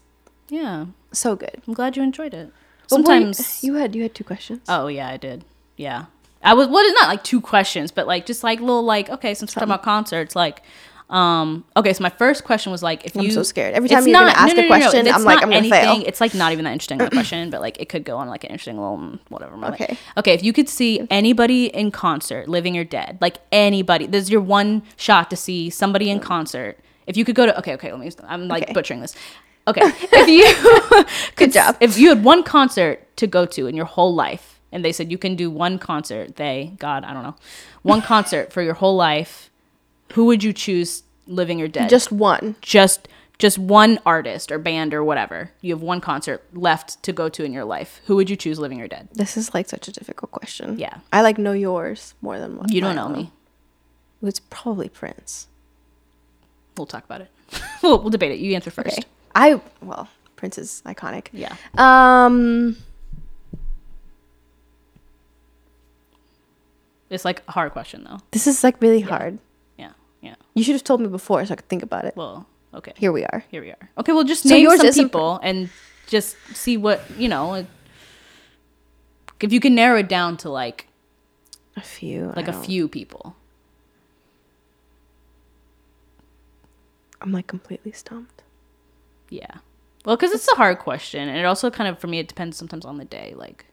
yeah. 0.49 0.87
so 1.11 1.35
good. 1.35 1.61
I'm 1.67 1.75
glad 1.75 1.97
you 1.97 2.03
enjoyed 2.05 2.33
it. 2.33 2.47
Wait, 2.47 2.53
Sometimes. 2.87 3.65
you 3.65 3.75
had 3.75 3.97
you 3.97 4.03
had 4.03 4.15
two 4.15 4.23
questions. 4.23 4.61
oh 4.69 4.87
yeah, 4.87 5.09
I 5.09 5.17
did. 5.17 5.45
Yeah, 5.77 6.05
I 6.45 6.55
was. 6.55 6.69
Well, 6.69 6.85
it's 6.85 7.01
not 7.01 7.09
like 7.09 7.25
two 7.25 7.41
questions, 7.41 7.91
but 7.91 8.07
like 8.07 8.25
just 8.25 8.45
like 8.45 8.61
little 8.61 8.85
like 8.85 9.11
okay, 9.11 9.35
since 9.35 9.51
we're 9.51 9.61
talking 9.61 9.73
about 9.73 9.83
concerts, 9.83 10.37
like. 10.37 10.63
Um. 11.11 11.65
Okay. 11.77 11.93
So 11.93 12.03
my 12.03 12.09
first 12.09 12.45
question 12.45 12.73
was 12.73 12.83
like, 12.83 13.05
if 13.05 13.15
you 13.15 13.21
I'm 13.21 13.27
you, 13.27 13.33
so 13.33 13.43
scared. 13.43 13.75
Every 13.75 13.89
time 13.89 13.99
It's 13.99 14.07
you're 14.09 14.19
gonna 14.19 14.31
ask 14.33 14.57
a 14.57 14.67
question, 14.67 15.07
I'm 15.07 15.23
like, 15.23 15.43
I'm 15.43 15.51
gonna 15.51 15.69
fail. 15.69 15.91
anything- 15.91 16.07
It's 16.09 16.21
like 16.21 16.35
not 16.35 16.53
even 16.53 16.65
that 16.65 16.73
interesting 16.73 17.01
of 17.01 17.09
a 17.09 17.11
question, 17.19 17.51
but 17.51 17.61
like 17.61 17.79
it 17.81 17.89
could 17.89 18.05
go 18.05 18.17
on 18.17 18.29
like 18.29 18.45
an 18.45 18.51
interesting 18.51 18.79
little 18.79 18.99
mm, 18.99 19.19
whatever. 19.29 19.57
moment. 19.57 19.81
Okay. 19.81 19.99
Okay. 20.17 20.33
If 20.33 20.43
you 20.43 20.53
could 20.53 20.69
see 20.69 21.07
anybody 21.11 21.67
in 21.67 21.91
concert, 21.91 22.49
living 22.49 22.77
or 22.79 22.85
dead, 22.85 23.19
like 23.21 23.37
anybody, 23.53 24.07
this 24.07 24.25
is 24.25 24.31
your 24.31 24.41
one 24.41 24.83
shot 24.97 25.29
to 25.31 25.37
see 25.37 25.69
somebody 25.71 26.11
in 26.11 26.21
concert. 26.21 26.79
If 27.07 27.17
you 27.19 27.25
could 27.27 27.35
go 27.37 27.45
to 27.47 27.59
okay, 27.59 27.75
okay, 27.75 27.93
let 27.93 28.01
me. 28.01 28.11
I'm 28.27 28.49
like 28.49 28.65
Okay. 28.65 28.73
butchering 28.73 29.01
this. 29.01 29.15
Okay. 29.67 29.81
If 29.83 30.29
you 30.29 31.05
could, 31.37 31.53
job. 31.53 31.77
If 31.81 31.97
you 31.99 32.11
had 32.11 32.23
one 32.23 32.43
concert 32.43 33.17
to 33.17 33.27
go 33.27 33.47
to 33.47 33.67
in 33.67 33.75
your 33.75 33.87
whole 33.87 34.15
life, 34.15 34.61
and 34.71 34.85
they 34.85 34.93
said 34.93 35.11
you 35.11 35.17
can 35.17 35.37
do 35.37 35.51
one 35.51 35.79
concert, 35.79 36.37
they, 36.37 36.75
God, 36.79 37.03
I 37.03 37.15
don't 37.15 37.23
know, 37.23 37.35
one 37.81 38.03
concert 38.03 38.53
for 38.53 38.61
your 38.61 38.75
whole 38.75 38.95
life, 38.95 39.49
who 40.15 40.27
would 40.27 40.43
you 40.45 40.53
choose, 40.53 41.03
living 41.27 41.61
or 41.61 41.69
dead? 41.69 41.89
Just 41.91 42.13
one. 42.13 42.57
just 42.61 43.09
just 43.37 43.59
one 43.59 43.99
artist 44.07 44.53
or 44.53 44.59
band 44.59 44.95
or 44.95 45.03
whatever. 45.03 45.51
You 45.61 45.75
have 45.75 45.83
one 45.83 46.01
concert 46.01 46.45
left 46.53 47.03
to 47.03 47.13
go 47.13 47.29
to 47.29 47.43
in 47.45 47.53
your 47.53 47.65
life. 47.65 48.01
Who 48.07 48.15
would 48.15 48.31
you 48.31 48.37
choose, 48.37 48.61
living 48.61 48.81
or 48.81 48.87
dead? 48.87 49.09
This 49.13 49.37
is 49.37 49.53
like 49.53 49.69
such 49.69 49.89
a 49.89 49.93
difficult 49.93 50.31
question. 50.31 50.79
Yeah. 50.79 50.99
I 51.13 51.23
like 51.23 51.37
know 51.37 51.53
yours 51.53 52.15
more 52.23 52.39
than 52.39 52.57
what 52.57 52.73
You 52.73 52.81
don't 52.81 52.93
I 52.93 52.95
know 52.95 53.09
me. 53.09 53.33
It's 54.23 54.39
probably 54.39 54.89
Prince. 54.89 55.49
We'll 56.77 56.87
talk 56.87 57.05
about 57.05 57.23
it. 57.23 57.31
we'll, 57.83 58.01
we'll 58.01 58.11
debate 58.11 58.31
it. 58.31 58.39
You 58.39 58.55
answer 58.55 58.71
first. 58.71 58.99
Okay. 58.99 59.09
I 59.35 59.61
well, 59.83 60.09
Prince 60.37 60.57
is 60.59 60.83
iconic. 60.87 61.27
Yeah. 61.33 61.57
Um. 61.77 62.77
It's 67.11 67.25
like 67.25 67.43
a 67.49 67.53
hard 67.53 67.73
question 67.73 68.05
though. 68.05 68.21
This 68.31 68.47
is 68.47 68.63
like 68.63 68.81
really 68.81 69.01
hard. 69.01 69.35
Yeah. 69.35 69.39
Yeah. 69.39 69.54
You 70.55 70.63
should 70.63 70.75
have 70.75 70.85
told 70.85 71.01
me 71.01 71.09
before 71.09 71.45
so 71.45 71.53
I 71.53 71.57
could 71.57 71.69
think 71.69 71.83
about 71.83 72.05
it. 72.05 72.15
Well, 72.17 72.47
okay. 72.73 72.93
Here 72.97 73.11
we 73.13 73.25
are. 73.25 73.45
Here 73.51 73.61
we 73.61 73.71
are. 73.71 73.91
Okay, 73.99 74.13
well 74.13 74.25
just 74.25 74.45
name 74.47 74.69
some 74.77 74.93
people 74.93 75.41
and 75.43 75.69
just 76.07 76.37
see 76.55 76.77
what, 76.77 77.03
you 77.19 77.29
know, 77.29 77.67
if 79.41 79.53
you 79.53 79.61
can 79.61 79.75
narrow 79.75 79.99
it 79.99 80.09
down 80.09 80.37
to 80.39 80.49
like 80.51 80.87
A 81.77 81.81
few. 81.81 82.33
like 82.37 82.47
I 82.49 82.51
a 82.51 82.53
don't- 82.53 82.65
few 82.65 82.89
people. 82.89 83.35
I'm 87.21 87.33
like 87.33 87.47
completely 87.47 87.93
stumped. 87.93 88.43
Yeah. 89.31 89.59
Well, 90.05 90.17
cuz 90.17 90.31
it's 90.33 90.47
a 90.53 90.57
hard 90.57 90.79
question 90.79 91.29
and 91.29 91.39
it 91.39 91.45
also 91.45 91.71
kind 91.71 91.89
of 91.89 91.99
for 91.99 92.07
me 92.07 92.19
it 92.19 92.29
depends 92.29 92.57
sometimes 92.57 92.85
on 92.85 92.99
the 92.99 93.05
day 93.07 93.33
like 93.37 93.65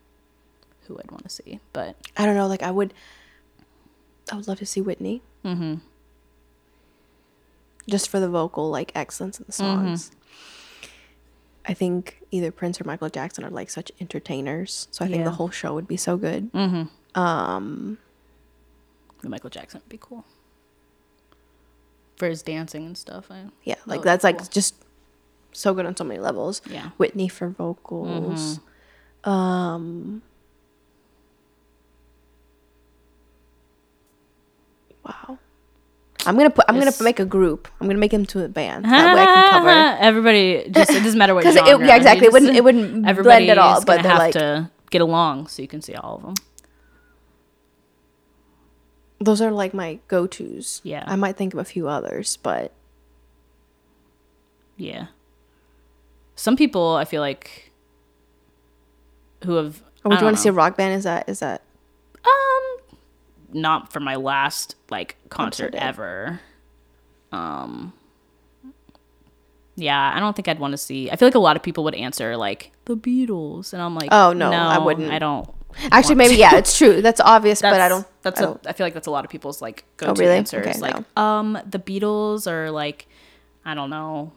who 0.88 0.98
I'd 0.98 1.12
want 1.12 1.24
to 1.24 1.30
see. 1.30 1.60
But 1.74 1.96
I 2.18 2.26
don't 2.26 2.36
know. 2.36 2.48
Like 2.48 2.64
I 2.64 2.72
would. 2.72 2.94
I 4.32 4.36
would 4.36 4.48
love 4.48 4.60
to 4.60 4.66
see 4.66 4.80
Whitney. 4.82 5.22
mhm. 5.44 5.82
Just 7.92 8.10
for 8.10 8.20
the 8.20 8.30
vocal 8.30 8.70
like 8.72 8.92
excellence 8.96 9.38
in 9.40 9.46
the 9.46 9.52
songs. 9.52 10.12
I 11.68 11.74
think 11.76 12.22
either 12.32 12.50
Prince 12.52 12.82
or 12.82 12.86
Michael 12.86 13.10
Jackson 13.10 13.44
are 13.44 13.52
like 13.52 13.70
such 13.70 13.92
entertainers, 14.00 14.88
so 14.90 15.06
I 15.06 15.08
think 15.10 15.24
the 15.26 15.32
whole 15.32 15.52
show 15.52 15.76
would 15.76 15.88
be 15.88 15.98
so 15.98 16.18
good. 16.18 16.52
Mhm. 16.54 16.90
Um, 17.16 17.98
Michael 19.24 19.50
Jackson 19.52 19.82
would 19.84 19.90
be 19.90 20.00
cool. 20.02 20.26
For 22.16 22.28
his 22.28 22.42
dancing 22.42 22.86
and 22.88 22.98
stuff. 22.98 23.30
I, 23.30 23.46
yeah, 23.64 23.76
like 23.86 24.02
that's 24.02 24.24
be 24.24 24.28
like 24.32 24.50
just 24.50 24.74
so 25.52 25.74
good 25.76 25.86
on 25.86 25.96
so 25.98 26.04
many 26.04 26.20
levels. 26.20 26.62
Yeah. 26.68 26.92
Whitney 26.98 27.28
for 27.28 27.50
vocals. 27.50 28.60
Um. 29.24 30.22
Wow. 35.06 35.38
I'm 36.26 36.36
gonna 36.38 36.50
put. 36.52 36.66
I'm 36.68 36.78
gonna 36.78 36.92
make 37.02 37.20
a 37.20 37.26
group. 37.26 37.68
I'm 37.80 37.88
gonna 37.88 38.00
make 38.00 38.12
them 38.12 38.26
to 38.28 38.44
a 38.44 38.48
band. 38.48 38.86
That 38.86 39.16
way 39.16 39.22
I 39.22 39.26
can 39.26 39.52
cover. 39.64 40.04
Everybody 40.04 40.70
just 40.70 40.92
it 40.92 41.04
doesn't 41.04 41.18
matter 41.18 41.34
what 41.34 41.44
'Cause 41.46 41.56
it- 41.56 41.66
yeah, 41.66 41.96
exactly. 41.96 42.28
It 42.28 42.34
wouldn't- 42.34 42.56
it 42.56 42.64
wouldn't 42.64 43.04
blend 43.24 43.50
at 43.50 43.58
all, 43.58 43.84
but 43.84 44.02
have 44.02 44.18
like- 44.20 44.34
to 44.34 44.70
get 44.92 45.02
along 45.02 45.48
so 45.48 45.62
you 45.62 45.68
can 45.68 45.82
see 45.82 45.96
all 45.96 46.18
of 46.18 46.22
them. 46.24 46.34
Those 49.20 49.42
are 49.42 49.52
like 49.52 49.74
my 49.74 50.00
go 50.08 50.26
tos. 50.28 50.82
Yeah. 50.84 51.04
I 51.08 51.16
might 51.16 51.38
think 51.38 51.54
of 51.54 51.60
a 51.60 51.64
few 51.64 51.88
others, 51.88 52.38
but 52.42 52.72
Yeah. 54.78 55.08
some 56.36 56.56
people 56.58 56.96
I 56.96 57.06
feel 57.06 57.22
like 57.22 57.72
who 59.46 59.54
have 59.56 59.82
Or 60.04 60.10
would 60.10 60.20
you 60.20 60.26
want 60.26 60.38
to 60.38 60.42
see 60.42 60.50
a 60.50 60.54
rock 60.54 60.76
band? 60.76 60.94
Is 60.96 61.04
that 61.04 61.30
is 61.30 61.40
that 61.40 61.62
um 62.26 62.51
not 63.54 63.92
for 63.92 64.00
my 64.00 64.16
last 64.16 64.76
like 64.90 65.18
concert 65.30 65.72
Concert, 65.74 65.76
ever. 65.76 66.40
Um 67.32 67.94
yeah, 69.76 70.12
I 70.16 70.20
don't 70.20 70.36
think 70.36 70.48
I'd 70.48 70.60
want 70.60 70.72
to 70.74 70.78
see. 70.78 71.10
I 71.10 71.16
feel 71.16 71.28
like 71.28 71.36
a 71.36 71.40
lot 71.40 71.56
of 71.56 71.64
people 71.64 71.84
would 71.86 71.96
answer 71.96 72.36
like 72.38 72.72
the 72.86 72.96
Beatles, 72.96 73.74
and 73.74 73.82
I'm 73.82 73.96
like, 73.96 74.10
Oh, 74.12 74.34
no, 74.34 74.52
no 74.52 74.58
I 74.58 74.78
wouldn't. 74.78 75.12
I 75.12 75.18
don't. 75.20 75.50
actually 75.92 76.16
maybe 76.16 76.36
to. 76.36 76.40
yeah, 76.40 76.58
it's 76.58 76.78
true. 76.78 77.02
That's 77.02 77.22
obvious, 77.22 77.62
That's, 77.62 77.74
but 77.74 77.82
I 77.82 77.88
don't. 77.88 78.06
That's 78.22 78.40
I 78.42 78.44
a. 78.44 78.48
don't. 78.48 78.68
I 78.68 78.74
feel 78.74 78.86
like 78.86 78.94
that's 78.94 79.08
a 79.08 79.12
lot 79.12 79.24
of 79.24 79.32
people's 79.32 79.62
like 79.62 79.86
go 79.98 80.08
to 80.08 80.12
Oh, 80.12 80.16
really? 80.16 80.36
answers. 80.38 80.68
Okay, 80.68 80.78
like, 80.80 81.18
um, 81.18 81.58
the 81.68 81.80
Beatles 81.80 82.46
or 82.52 82.70
like, 82.70 83.08
I 83.64 83.74
don't 83.74 83.90
know, 83.90 84.34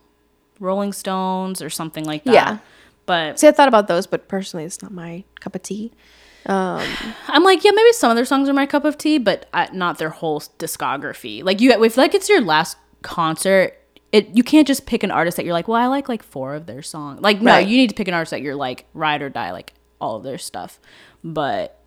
Rolling 0.60 0.92
Stones 0.92 1.60
or 1.60 1.68
something 1.68 2.04
like 2.04 2.24
that. 2.24 2.32
Yeah. 2.34 2.58
But 3.06 3.38
See, 3.38 3.48
I 3.48 3.52
thought 3.52 3.68
about 3.68 3.86
those, 3.88 4.06
but 4.06 4.28
personally, 4.28 4.64
it's 4.64 4.80
not 4.82 4.92
my 4.92 5.24
cup 5.40 5.54
of 5.56 5.62
tea. 5.62 5.92
I'm 6.46 7.42
like, 7.44 7.64
yeah, 7.64 7.70
maybe 7.74 7.92
some 7.92 8.10
of 8.10 8.16
their 8.16 8.24
songs 8.24 8.48
are 8.48 8.52
my 8.52 8.66
cup 8.66 8.84
of 8.84 8.98
tea, 8.98 9.18
but 9.18 9.46
I, 9.54 9.68
not 9.72 9.98
their 9.98 10.10
whole 10.10 10.40
discography. 10.58 11.42
Like 11.42 11.60
you, 11.60 11.70
if 11.70 11.96
like 11.96 12.14
it's 12.14 12.28
your 12.28 12.40
last 12.40 12.76
concert, 13.02 13.76
it 14.12 14.28
you 14.36 14.42
can't 14.44 14.66
just 14.66 14.86
pick 14.86 15.02
an 15.02 15.10
artist 15.10 15.36
that 15.36 15.44
you're 15.44 15.54
like, 15.54 15.68
well, 15.68 15.80
I 15.80 15.86
like 15.86 16.08
like 16.08 16.22
four 16.22 16.54
of 16.54 16.66
their 16.66 16.82
songs. 16.82 17.20
Like 17.20 17.40
no, 17.40 17.52
Right. 17.52 17.66
you 17.66 17.76
need 17.76 17.88
to 17.90 17.94
pick 17.94 18.08
an 18.08 18.14
artist 18.14 18.30
that 18.30 18.42
you're 18.42 18.54
like 18.56 18.86
ride 18.94 19.22
or 19.22 19.28
die, 19.30 19.52
like 19.52 19.74
all 20.00 20.16
of 20.16 20.22
their 20.22 20.38
stuff. 20.38 20.78
But 21.22 21.78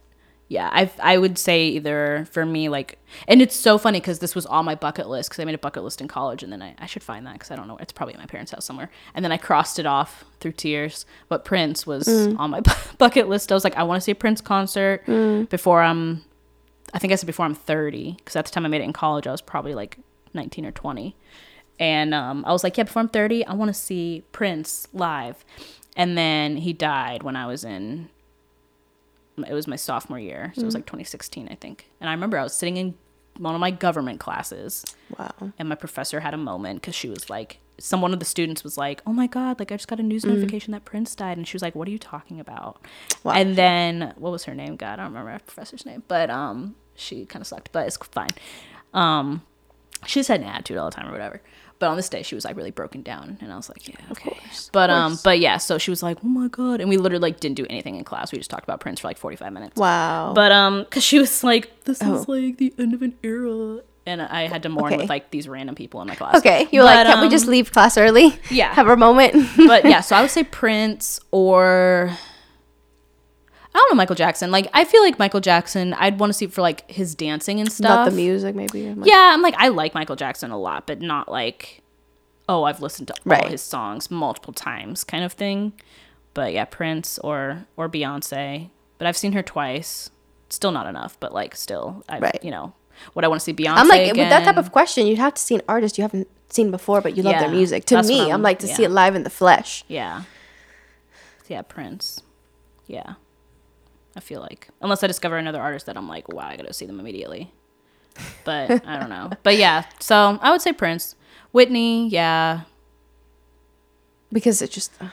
yeah, 0.47 0.69
I 0.71 0.89
I 1.01 1.17
would 1.17 1.38
say 1.38 1.67
either 1.67 2.27
for 2.31 2.45
me 2.45 2.69
like, 2.69 2.97
and 3.27 3.41
it's 3.41 3.55
so 3.55 3.77
funny 3.77 3.99
because 3.99 4.19
this 4.19 4.33
was 4.36 4.45
on 4.45 4.65
my 4.65 4.75
bucket 4.75 5.07
list 5.07 5.29
because 5.29 5.41
I 5.41 5.45
made 5.45 5.55
a 5.55 5.60
bucket 5.60 5.83
list 5.83 5.99
in 6.01 6.07
college, 6.07 6.43
and 6.43 6.51
then 6.51 6.62
I, 6.62 6.75
I 6.79 6.86
should 6.86 7.03
find 7.03 7.25
that 7.27 7.33
because 7.33 7.51
I 7.51 7.55
don't 7.55 7.67
know, 7.67 7.77
it's 7.77 7.91
probably 7.91 8.13
at 8.13 8.19
my 8.19 8.25
parents' 8.25 8.51
house 8.51 8.65
somewhere, 8.65 8.89
and 9.13 9.25
then 9.25 9.31
I 9.31 9.38
crossed 9.38 9.77
it 9.79 9.86
off 9.86 10.23
through 10.39 10.53
tears. 10.53 11.05
But 11.27 11.43
Prince 11.45 11.86
was 11.86 12.07
on 12.38 12.51
my 12.51 12.62
bucket 12.97 13.27
list. 13.27 13.51
I 13.51 13.55
was 13.55 13.63
like, 13.63 13.75
I 13.75 13.83
want 13.83 13.97
to 14.01 14.03
see 14.03 14.12
a 14.12 14.15
Prince 14.15 14.41
concert 14.41 15.05
before 15.49 15.81
I'm 15.81 16.23
I 16.93 16.99
think 16.99 17.12
I 17.12 17.15
said 17.17 17.27
before 17.27 17.45
I'm 17.45 17.55
30 17.55 18.13
because 18.17 18.36
at 18.36 18.45
the 18.45 18.51
time 18.51 18.65
I 18.65 18.69
made 18.69 18.81
it 18.81 18.86
in 18.86 18.93
college, 18.93 19.27
I 19.27 19.31
was 19.31 19.41
probably 19.41 19.75
like 19.75 19.97
19 20.33 20.65
or 20.65 20.71
20. 20.71 21.15
And 21.79 22.13
um, 22.13 22.43
I 22.47 22.51
was 22.53 22.63
like, 22.63 22.77
yeah, 22.77 22.86
before 22.86 23.01
I'm 23.01 23.10
30, 23.10 23.45
I 23.45 23.53
want 23.53 23.69
to 23.69 23.73
see 23.73 24.23
Prince 24.31 24.88
live. 24.93 25.43
And 25.95 26.17
then 26.17 26.57
he 26.57 26.73
died 26.73 27.23
when 27.23 27.36
I 27.36 27.45
was 27.45 27.63
in, 27.63 28.10
it 29.38 29.54
was 29.54 29.67
my 29.67 29.76
sophomore 29.76 30.19
year. 30.19 30.52
So 30.56 30.62
it 30.62 30.65
was 30.65 30.73
like 30.76 30.86
2016, 30.86 31.47
I 31.52 31.56
think. 31.56 31.89
And 32.02 32.10
I 32.10 32.13
remember 32.13 32.38
I 32.38 32.43
was 32.43 32.54
sitting 32.54 32.78
in 32.78 32.95
one 33.38 33.54
of 33.54 33.62
my 33.62 33.69
government 33.71 34.19
classes 34.19 34.84
Wow. 35.17 35.52
and 35.60 35.69
my 35.69 35.76
professor 35.76 36.21
had 36.21 36.34
a 36.34 36.38
moment 36.38 36.82
because 36.82 36.95
she 36.95 37.08
was 37.10 37.30
like, 37.30 37.60
some 37.80 38.02
one 38.02 38.12
of 38.12 38.17
the 38.19 38.26
students 38.26 38.63
was 38.63 38.76
like, 38.76 39.04
"Oh 39.06 39.13
my 39.13 39.28
god! 39.28 39.60
Like 39.60 39.71
I 39.71 39.76
just 39.76 39.88
got 39.88 40.00
a 40.00 40.04
news 40.04 40.26
notification 40.26 40.71
that 40.71 40.84
Prince 40.84 41.13
died," 41.13 41.38
and 41.38 41.47
she 41.47 41.54
was 41.54 41.62
like, 41.62 41.76
"What 41.76 41.88
are 41.88 41.91
you 41.91 42.00
talking 42.00 42.39
about?" 42.39 42.82
Wow. 43.23 43.34
And 43.34 43.56
then 43.56 44.13
what 44.17 44.32
was 44.32 44.45
her 44.45 44.56
name? 44.56 44.78
God, 44.78 44.93
I 44.93 45.04
don't 45.04 45.13
remember 45.13 45.30
my 45.34 45.38
professor's 45.38 45.86
name, 45.86 46.02
but 46.08 46.32
um, 46.32 46.73
she 46.95 47.28
kind 47.28 47.39
of 47.41 47.45
sucked, 47.45 47.71
but 47.71 47.86
it's 47.86 47.95
fine. 47.97 48.32
Um, 48.95 49.43
she 50.08 50.21
just 50.21 50.28
had 50.30 50.41
an 50.41 50.47
attitude 50.47 50.78
all 50.78 50.89
the 50.89 50.95
time 50.95 51.08
or 51.08 51.12
whatever. 51.12 51.39
But 51.79 51.89
on 51.89 51.95
this 51.97 52.09
day, 52.09 52.23
she 52.23 52.33
was 52.35 52.43
like 52.45 52.55
really 52.55 52.71
broken 52.71 53.01
down, 53.03 53.37
and 53.41 53.51
I 53.53 53.55
was 53.55 53.69
like, 53.69 53.87
"Yeah, 53.87 53.95
okay." 54.11 54.31
course, 54.31 54.69
but 54.73 54.89
um, 54.89 55.17
but 55.23 55.39
yeah, 55.39 55.57
so 55.57 55.77
she 55.77 55.91
was 55.91 56.01
like, 56.01 56.17
"Oh 56.23 56.27
my 56.27 56.47
god!" 56.47 56.81
And 56.81 56.89
we 56.89 56.97
literally 56.97 57.21
like 57.21 57.39
didn't 57.39 57.55
do 57.57 57.67
anything 57.69 57.95
in 57.95 58.03
class. 58.03 58.31
We 58.31 58.37
just 58.39 58.49
talked 58.49 58.63
about 58.63 58.79
Prince 58.79 59.01
for 59.01 59.07
like 59.07 59.17
forty 59.17 59.35
five 59.37 59.53
minutes. 59.53 59.75
Wow. 59.79 60.33
But 60.33 60.51
um, 60.51 60.85
cause 60.89 61.03
she 61.03 61.19
was 61.19 61.43
like, 61.43 61.83
"This 61.83 61.99
Oh. 62.01 62.15
is 62.15 62.27
like 62.27 62.57
the 62.57 62.73
end 62.79 62.93
of 62.95 63.01
an 63.03 63.13
era," 63.23 63.81
and 64.07 64.21
I 64.21 64.47
had 64.47 64.63
to 64.63 64.69
mourn 64.69 64.93
Okay. 64.93 65.01
with 65.01 65.09
like 65.09 65.29
these 65.31 65.47
random 65.47 65.75
people 65.75 66.01
in 66.01 66.07
my 66.07 66.15
class. 66.15 66.35
okay, 66.37 66.67
you 66.71 66.79
were 66.79 66.85
like, 66.85 67.05
can't 67.05 67.21
we 67.21 67.29
just 67.29 67.45
um, 67.45 67.51
leave 67.51 67.71
class 67.71 67.97
early? 67.97 68.33
yeah. 68.49 68.73
Have 68.79 68.87
a 68.87 68.97
moment. 68.97 69.35
but 69.57 69.85
yeah, 69.85 70.01
so 70.01 70.15
I 70.15 70.21
would 70.21 70.31
say 70.31 70.43
Prince 70.45 71.19
or 71.31 72.11
I 73.73 73.80
don't 73.80 73.91
know 73.91 73.95
Michael 73.95 74.15
Jackson. 74.15 74.49
Like 74.51 74.67
I 74.73 74.86
feel 74.86 75.01
like 75.03 75.19
Michael 75.19 75.39
Jackson, 75.41 75.93
I'd 75.93 76.19
want 76.19 76.30
to 76.32 76.34
see 76.34 76.47
for 76.47 76.62
like 76.62 76.89
his 76.89 77.13
dancing 77.15 77.60
and 77.60 77.71
stuff. 77.71 77.89
Not 77.89 78.10
the 78.10 78.15
music, 78.15 78.56
maybe. 78.56 78.88
I'm 78.88 79.01
like, 79.01 79.10
Yeah, 79.10 79.32
I'm 79.34 79.41
like 79.41 79.56
I 79.58 79.67
like 79.67 79.93
Michael 79.93 80.15
Jackson 80.15 80.51
a 80.51 80.58
lot, 80.58 80.88
but 80.88 81.01
not 81.01 81.30
like 81.30 81.82
oh 82.49 82.63
I've 82.63 82.82
listened 82.82 83.10
to 83.10 83.13
all 83.30 83.47
his 83.49 83.62
songs 83.62 84.10
multiple 84.10 84.53
times 84.53 85.03
kind 85.03 85.23
of 85.23 85.34
thing. 85.34 85.73
But 86.34 86.53
yeah, 86.53 86.65
Prince 86.65 87.19
or 87.19 87.65
or 87.75 87.88
Beyonce. 87.89 88.69
But 88.97 89.06
I've 89.08 89.17
seen 89.17 89.34
her 89.34 89.43
twice. 89.43 90.10
Still 90.49 90.71
not 90.71 90.88
enough, 90.88 91.19
but 91.19 91.34
like 91.34 91.56
still, 91.56 92.03
I 92.10 92.19
Right. 92.19 92.39
you 92.43 92.49
know, 92.51 92.73
what 93.13 93.25
I 93.25 93.27
want 93.27 93.41
to 93.41 93.43
see 93.43 93.53
Beyonce? 93.53 93.75
I'm 93.77 93.88
like 93.89 94.08
with 94.13 94.30
that 94.30 94.45
type 94.45 94.58
of 94.58 94.71
question, 94.71 95.06
you'd 95.06 95.19
have 95.19 95.34
to 95.36 95.41
see 95.41 95.56
an 95.56 95.62
artist 95.67 95.97
you 95.97 96.03
haven't 96.03 96.27
seen 96.49 96.71
before, 96.71 97.01
but 97.01 97.17
you 97.17 97.21
love 97.23 97.38
their 97.39 97.49
music. 97.51 97.84
To 97.86 98.01
me, 98.03 98.21
I'm- 98.21 98.32
I'm, 98.36 98.41
like 98.41 98.60
to 98.60 98.67
see 98.67 98.84
it 98.86 98.89
live 98.91 99.13
in 99.15 99.23
the 99.23 99.30
flesh. 99.30 99.84
Yeah. 99.89 100.23
Yeah, 101.49 101.62
Prince. 101.63 102.21
Yeah. 102.88 103.15
I 104.17 104.19
feel 104.19 104.41
like 104.41 104.67
unless 104.82 105.03
I 105.03 105.08
discover 105.08 105.38
another 105.38 105.62
artist 105.62 105.86
that 105.86 105.95
I'm 105.95 106.10
like, 106.10 106.27
wow, 106.27 106.47
I 106.47 106.58
gotta 106.58 106.73
see 106.73 106.86
them 106.86 106.99
immediately. 106.99 107.53
But 108.43 108.71
I 108.88 108.99
don't 108.99 109.10
know. 109.10 109.30
But 109.43 109.58
yeah, 109.58 109.86
so 109.99 110.39
I 110.41 110.51
would 110.51 110.62
say 110.62 110.73
Prince. 110.73 111.15
Whitney, 111.51 112.10
yeah. 112.10 112.62
Because 114.32 114.62
it 114.62 114.71
just 114.71 114.91
uh, 114.99 115.10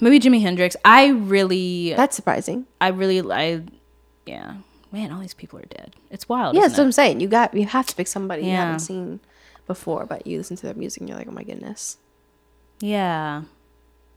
Maybe 0.00 0.18
Jimi 0.18 0.40
Hendrix. 0.40 0.76
I 0.84 1.08
really 1.08 1.94
that's 1.94 2.16
surprising. 2.16 2.66
I 2.80 2.88
really 2.88 3.20
I 3.30 3.62
yeah. 4.26 4.56
Man, 4.90 5.10
all 5.12 5.20
these 5.20 5.34
people 5.34 5.58
are 5.58 5.66
dead. 5.66 5.94
It's 6.10 6.28
wild. 6.28 6.54
Yeah, 6.54 6.60
isn't 6.60 6.70
that's 6.70 6.78
what? 6.78 6.84
I'm 6.84 6.92
saying. 6.92 7.20
You 7.20 7.28
got 7.28 7.54
you 7.54 7.66
have 7.66 7.86
to 7.86 7.94
pick 7.94 8.06
somebody 8.06 8.44
you 8.44 8.50
haven't 8.50 8.80
seen 8.80 9.20
before, 9.66 10.06
but 10.06 10.26
you 10.26 10.38
listen 10.38 10.56
to 10.56 10.66
their 10.66 10.74
music 10.74 11.00
and 11.00 11.08
you're 11.08 11.18
like, 11.18 11.28
oh 11.28 11.32
my 11.32 11.44
goodness. 11.44 11.98
Yeah. 12.80 13.42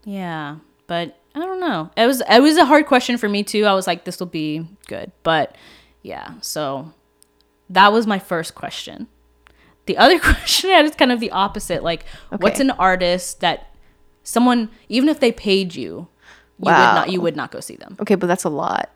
Yeah. 0.03 0.57
But 0.87 1.17
I 1.35 1.39
don't 1.39 1.59
know. 1.59 1.91
It 1.97 2.05
was 2.07 2.21
it 2.29 2.39
was 2.41 2.57
a 2.57 2.65
hard 2.65 2.85
question 2.85 3.17
for 3.17 3.27
me 3.29 3.43
too. 3.43 3.65
I 3.65 3.73
was 3.73 3.87
like, 3.87 4.05
this 4.05 4.19
will 4.19 4.27
be 4.27 4.67
good. 4.87 5.11
But 5.23 5.55
yeah, 6.01 6.33
so 6.41 6.93
that 7.69 7.91
was 7.91 8.07
my 8.07 8.19
first 8.19 8.55
question. 8.55 9.07
The 9.85 9.97
other 9.97 10.17
question 10.31 10.69
I 10.71 10.75
had 10.75 10.85
is 10.85 10.95
kind 10.95 11.11
of 11.11 11.19
the 11.19 11.31
opposite. 11.31 11.83
Like, 11.83 12.05
what's 12.29 12.59
an 12.59 12.71
artist 12.71 13.41
that 13.41 13.75
someone, 14.23 14.69
even 14.89 15.09
if 15.09 15.19
they 15.19 15.31
paid 15.31 15.75
you, 15.75 15.83
you 15.83 16.07
would 16.59 16.71
Wow. 16.71 16.95
not 16.95 17.11
you 17.11 17.19
would 17.21 17.35
not 17.35 17.51
go 17.51 17.59
see 17.59 17.75
them. 17.75 17.97
Okay, 17.99 18.15
but 18.15 18.27
that's 18.27 18.45
a 18.45 18.49
lot. 18.49 18.89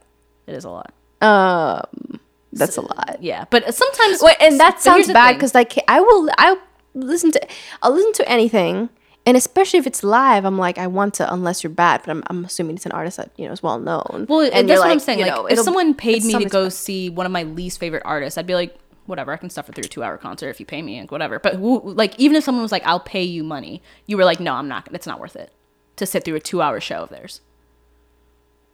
It 0.47 0.56
is 0.56 0.63
a 0.63 0.69
lot. 0.69 0.93
Um, 1.21 2.19
that's 2.54 2.78
a 2.78 2.82
lot. 2.82 3.17
Yeah. 3.21 3.45
But 3.49 3.73
sometimes 3.75 4.21
Wait, 4.23 4.38
and 4.39 4.60
that 4.60 4.80
sounds 4.82 5.12
bad 5.12 5.34
because 5.34 5.54
like 5.54 5.78
I 5.88 5.99
will 5.99 6.30
I 6.38 6.58
listen 6.93 7.32
to 7.34 7.47
I'll 7.82 7.91
listen 7.91 8.13
to 8.13 8.30
anything, 8.30 8.89
and 9.29 9.37
especially 9.37 9.77
if 9.77 9.85
it's 9.85 10.03
live, 10.03 10.43
I'm 10.43 10.57
like 10.57 10.79
I 10.79 10.87
want 10.87 11.13
to 11.15 11.31
unless 11.31 11.63
you're 11.63 11.69
bad, 11.69 12.01
but 12.03 12.09
I'm, 12.09 12.23
I'm 12.27 12.45
assuming 12.45 12.77
it's 12.77 12.87
an 12.87 12.91
artist 12.93 13.17
that 13.17 13.29
you 13.37 13.45
know 13.45 13.51
is 13.51 13.61
well 13.61 13.79
known. 13.79 14.25
Well, 14.27 14.49
and 14.51 14.67
that's 14.67 14.79
what 14.79 14.89
I'm 14.89 14.97
saying. 14.97 15.19
Like, 15.19 15.31
know, 15.31 15.45
if 15.45 15.59
someone 15.59 15.93
paid 15.93 16.23
me 16.23 16.33
to 16.33 16.49
go 16.49 16.65
expense. 16.65 16.75
see 16.75 17.09
one 17.11 17.27
of 17.27 17.31
my 17.31 17.43
least 17.43 17.79
favorite 17.79 18.01
artists, 18.05 18.39
I'd 18.39 18.47
be 18.47 18.55
like, 18.55 18.75
whatever, 19.05 19.31
I 19.31 19.37
can 19.37 19.51
suffer 19.51 19.71
through 19.71 19.83
a 19.83 19.87
two 19.87 20.01
hour 20.01 20.17
concert 20.17 20.49
if 20.49 20.59
you 20.59 20.65
pay 20.65 20.81
me, 20.81 20.97
and 20.97 21.11
whatever. 21.11 21.37
But 21.37 21.55
who, 21.55 21.79
like, 21.93 22.19
even 22.19 22.35
if 22.37 22.43
someone 22.43 22.63
was 22.63 22.71
like, 22.71 22.87
I'll 22.87 22.99
pay 22.99 23.21
you 23.21 23.43
money, 23.43 23.83
you 24.07 24.17
were 24.17 24.25
like, 24.25 24.39
no, 24.39 24.55
I'm 24.55 24.67
not. 24.67 24.89
It's 24.93 25.05
not 25.05 25.19
worth 25.19 25.35
it 25.35 25.53
to 25.97 26.07
sit 26.07 26.25
through 26.25 26.35
a 26.35 26.39
two 26.39 26.63
hour 26.63 26.79
show 26.79 27.03
of 27.03 27.09
theirs. 27.09 27.41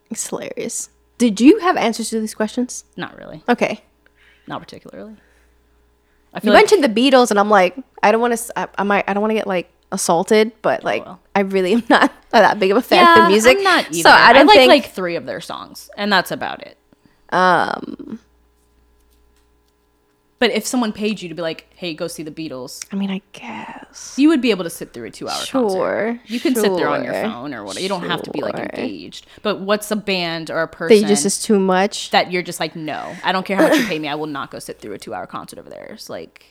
it's 0.10 0.30
hilarious. 0.30 0.90
Did 1.18 1.42
you 1.42 1.60
have 1.60 1.76
answers 1.76 2.10
to 2.12 2.22
these 2.22 2.34
questions? 2.34 2.86
Not 2.96 3.18
really. 3.18 3.44
Okay, 3.50 3.84
Not 4.48 4.62
particularly. 4.62 5.18
I 6.34 6.40
you 6.44 6.52
like 6.52 6.70
mentioned 6.70 6.84
the 6.84 6.90
Beatles, 6.90 7.30
and 7.30 7.40
I'm 7.40 7.50
like 7.50 7.76
I 8.04 8.12
don't 8.12 8.22
want 8.22 8.38
to 8.38 8.60
I, 8.60 8.68
I 8.78 8.84
might 8.84 9.06
I 9.10 9.14
don't 9.14 9.22
want 9.22 9.32
to 9.32 9.36
get 9.36 9.48
like 9.48 9.72
assaulted, 9.92 10.52
but 10.62 10.84
like 10.84 11.06
well. 11.06 11.20
I 11.36 11.42
really 11.42 11.74
am 11.74 11.84
not 11.90 12.12
that 12.32 12.60
big 12.60 12.72
of 12.72 12.78
a 12.78 12.82
fan 12.82 13.04
yeah, 13.04 13.14
of 13.14 13.24
the 13.26 13.30
music. 13.30 13.58
I'm 13.58 13.64
not 13.64 13.86
either. 13.92 14.02
So 14.02 14.10
I 14.10 14.34
don't 14.34 14.48
like 14.48 14.58
think 14.58 14.70
like 14.70 14.92
three 14.92 15.16
of 15.16 15.26
their 15.26 15.42
songs, 15.42 15.90
and 15.98 16.12
that's 16.12 16.32
about 16.32 16.62
it. 16.66 16.78
um. 17.30 18.20
But 20.38 20.52
if 20.52 20.66
someone 20.66 20.92
paid 20.92 21.22
you 21.22 21.30
to 21.30 21.34
be 21.34 21.42
like, 21.42 21.66
"Hey, 21.76 21.94
go 21.94 22.08
see 22.08 22.22
the 22.22 22.30
Beatles," 22.30 22.86
I 22.92 22.98
mean, 22.98 23.10
I 23.10 23.22
guess. 23.32 24.16
you 24.18 24.28
would 24.28 24.42
be 24.42 24.52
able 24.52 24.66
to 24.66 24.70
sit 24.70 24.92
through 24.92 25.06
a 25.08 25.10
two-hour 25.10 25.46
concert. 25.46 26.20
You 26.26 26.42
can 26.42 26.54
sit 26.56 26.76
there 26.76 26.90
on 26.90 27.06
your 27.06 27.14
phone 27.14 27.54
or 27.54 27.64
whatever. 27.64 27.82
You 27.82 27.88
don't 27.88 28.04
have 28.04 28.22
to 28.24 28.32
be 28.32 28.42
like 28.42 28.56
engaged. 28.60 29.28
But 29.44 29.62
what's 29.62 29.90
a 29.92 29.96
band 29.96 30.52
or 30.52 30.62
a 30.62 30.68
person 30.68 31.02
They 31.02 31.08
just 31.08 31.26
is 31.26 31.42
too 31.42 31.58
much. 31.58 32.12
that 32.12 32.34
you're 32.34 32.44
just 32.44 32.60
like, 32.60 32.76
no, 32.76 33.16
I 33.24 33.32
don't 33.32 33.46
care 33.46 33.56
how 33.56 33.70
much 33.70 33.78
you 33.78 33.86
pay 33.88 33.98
me. 34.06 34.10
I 34.10 34.16
will 34.16 34.28
not 34.28 34.52
go 34.52 34.60
sit 34.60 34.80
through 34.82 34.94
a 34.94 35.00
two-hour 35.00 35.26
concert 35.26 35.58
over 35.58 35.70
there. 35.70 35.92
It's 35.94 36.10
like, 36.10 36.46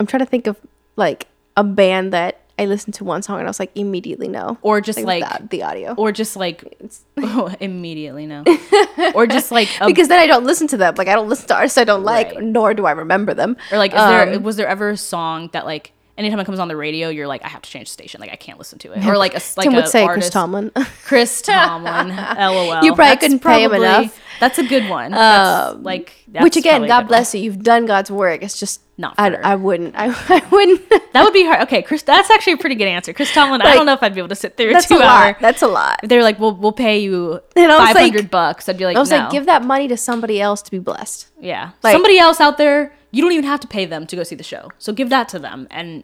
I'm 0.00 0.06
trying 0.06 0.20
to 0.20 0.26
think 0.26 0.46
of 0.46 0.56
like 0.96 1.26
a 1.56 1.64
band 1.64 2.12
that 2.12 2.40
I 2.58 2.64
listened 2.64 2.94
to 2.94 3.04
one 3.04 3.22
song 3.22 3.38
and 3.38 3.46
I 3.46 3.50
was 3.50 3.58
like 3.60 3.70
immediately 3.74 4.28
no. 4.28 4.56
or 4.62 4.80
just 4.80 4.98
like, 5.00 5.22
without 5.22 5.50
the 5.50 5.62
audio. 5.62 5.94
or 5.94 6.10
just 6.10 6.36
like, 6.36 6.76
oh, 7.18 7.54
immediately 7.60 8.26
no, 8.26 8.44
or 9.14 9.26
just 9.26 9.50
like, 9.50 9.68
a, 9.80 9.86
because 9.86 10.08
then 10.08 10.18
I 10.20 10.26
don't 10.26 10.44
listen 10.44 10.66
to 10.68 10.76
them. 10.78 10.94
Like 10.96 11.08
I 11.08 11.14
don't 11.14 11.28
listen 11.28 11.48
to 11.48 11.54
artists 11.54 11.76
I 11.76 11.84
don't 11.84 12.02
like, 12.04 12.28
Right. 12.34 12.42
nor 12.42 12.72
do 12.72 12.86
I 12.86 12.92
remember 12.92 13.34
them. 13.34 13.56
or 13.70 13.78
like, 13.78 13.92
is 13.92 13.98
there 13.98 14.34
Um, 14.36 14.42
was 14.42 14.56
there 14.56 14.66
ever 14.68 14.90
a 14.90 14.96
song 14.96 15.50
that 15.52 15.66
like 15.66 15.92
anytime 16.16 16.40
it 16.40 16.46
comes 16.46 16.58
on 16.58 16.68
the 16.68 16.76
radio, 16.76 17.10
you're 17.10 17.26
like, 17.26 17.44
I 17.44 17.48
have 17.48 17.60
to 17.60 17.68
change 17.70 17.88
the 17.88 17.92
station. 17.92 18.22
Like 18.22 18.32
I 18.32 18.36
can't 18.36 18.58
listen 18.58 18.78
to 18.80 18.92
it. 18.92 19.04
Or 19.04 19.18
like 19.18 19.34
a 19.34 19.40
like 19.58 19.64
Tim 19.64 19.74
a 19.74 19.76
would 19.76 19.88
say 19.88 20.02
artist, 20.04 20.14
Chris 20.28 20.30
Tomlin. 20.32 20.70
Chris 21.04 21.42
Tomlin, 21.42 22.16
lol. 22.16 22.82
You 22.84 22.94
probably 22.94 23.04
That's 23.04 23.20
couldn't 23.20 23.40
pay 23.40 23.64
him 23.64 23.74
enough. 23.74 24.18
That's 24.40 24.58
a 24.58 24.64
good 24.64 24.88
one. 24.88 25.10
That's, 25.12 25.74
Um, 25.74 25.82
like, 25.82 26.12
that's 26.28 26.42
Which 26.42 26.56
again, 26.56 26.86
God 26.86 27.06
bless 27.08 27.34
you. 27.34 27.40
You've 27.42 27.62
done 27.62 27.84
God's 27.86 28.10
work. 28.10 28.42
It's 28.42 28.58
just 28.58 28.80
not 28.98 29.14
for 29.16 29.22
I. 29.22 29.52
I 29.52 29.54
wouldn't. 29.56 29.94
I, 29.96 30.06
I 30.28 30.42
wouldn't. 30.50 30.88
that 31.12 31.22
would 31.24 31.32
be 31.32 31.44
hard. 31.44 31.60
Okay, 31.62 31.82
Chris, 31.82 32.02
that's 32.02 32.30
actually 32.30 32.54
a 32.54 32.56
pretty 32.56 32.76
good 32.76 32.88
answer. 32.88 33.12
Chris 33.12 33.32
Tomlin, 33.32 33.60
I 33.62 33.74
don't 33.74 33.86
know 33.86 33.92
if 33.92 34.02
I'd 34.02 34.14
be 34.14 34.20
able 34.20 34.28
to 34.30 34.34
sit 34.34 34.56
through 34.56 34.70
a 34.70 34.72
That's 34.72 34.86
a 34.86 34.88
two 34.88 34.94
hour. 35.02 35.26
lot. 35.32 35.40
That's 35.40 35.62
a 35.62 35.66
lot. 35.68 36.00
They're 36.02 36.22
like, 36.22 36.38
"We'll 36.38 36.54
we'll 36.54 36.72
pay 36.72 36.98
you 36.98 37.40
I 37.56 37.66
was 37.66 37.94
like- 37.94 38.30
bucks," 38.30 38.68
I'd 38.68 38.78
be 38.78 38.84
like, 38.86 38.96
I 38.96 39.00
was 39.00 39.10
"No." 39.10 39.18
like, 39.18 39.30
give 39.30 39.46
that 39.46 39.62
money 39.64 39.86
to 39.88 39.96
somebody 39.96 40.40
else 40.40 40.62
to 40.62 40.70
be 40.70 40.78
blessed. 40.78 41.26
yeah, 41.40 41.72
like- 41.82 41.92
somebody 41.92 42.18
else 42.18 42.40
out 42.40 42.56
there. 42.58 42.92
You 43.12 43.22
don't 43.22 43.32
even 43.32 43.44
have 43.46 43.60
to 43.60 43.68
pay 43.68 43.84
them 43.86 44.06
to 44.08 44.16
go 44.16 44.22
see 44.24 44.34
the 44.34 44.42
show, 44.44 44.70
so 44.78 44.92
give 44.92 45.08
that 45.10 45.28
to 45.30 45.38
them. 45.38 45.66
And 45.70 46.02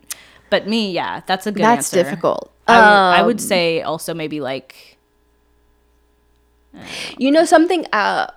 but 0.50 0.66
me, 0.68 0.92
yeah, 0.92 1.20
that's 1.26 1.46
a 1.46 1.52
good 1.52 1.62
answer. 1.62 1.76
That's 1.76 1.94
answer. 1.94 2.10
difficult. 2.10 2.50
I 2.68 2.76
would, 2.76 2.84
I 3.18 3.22
would 3.22 3.36
Um, 3.36 3.38
say 3.38 3.82
also 3.82 4.14
maybe 4.14 4.40
like 4.40 4.96
You 7.18 7.30
know 7.30 7.44
something? 7.44 7.86
Uh, 7.92 8.28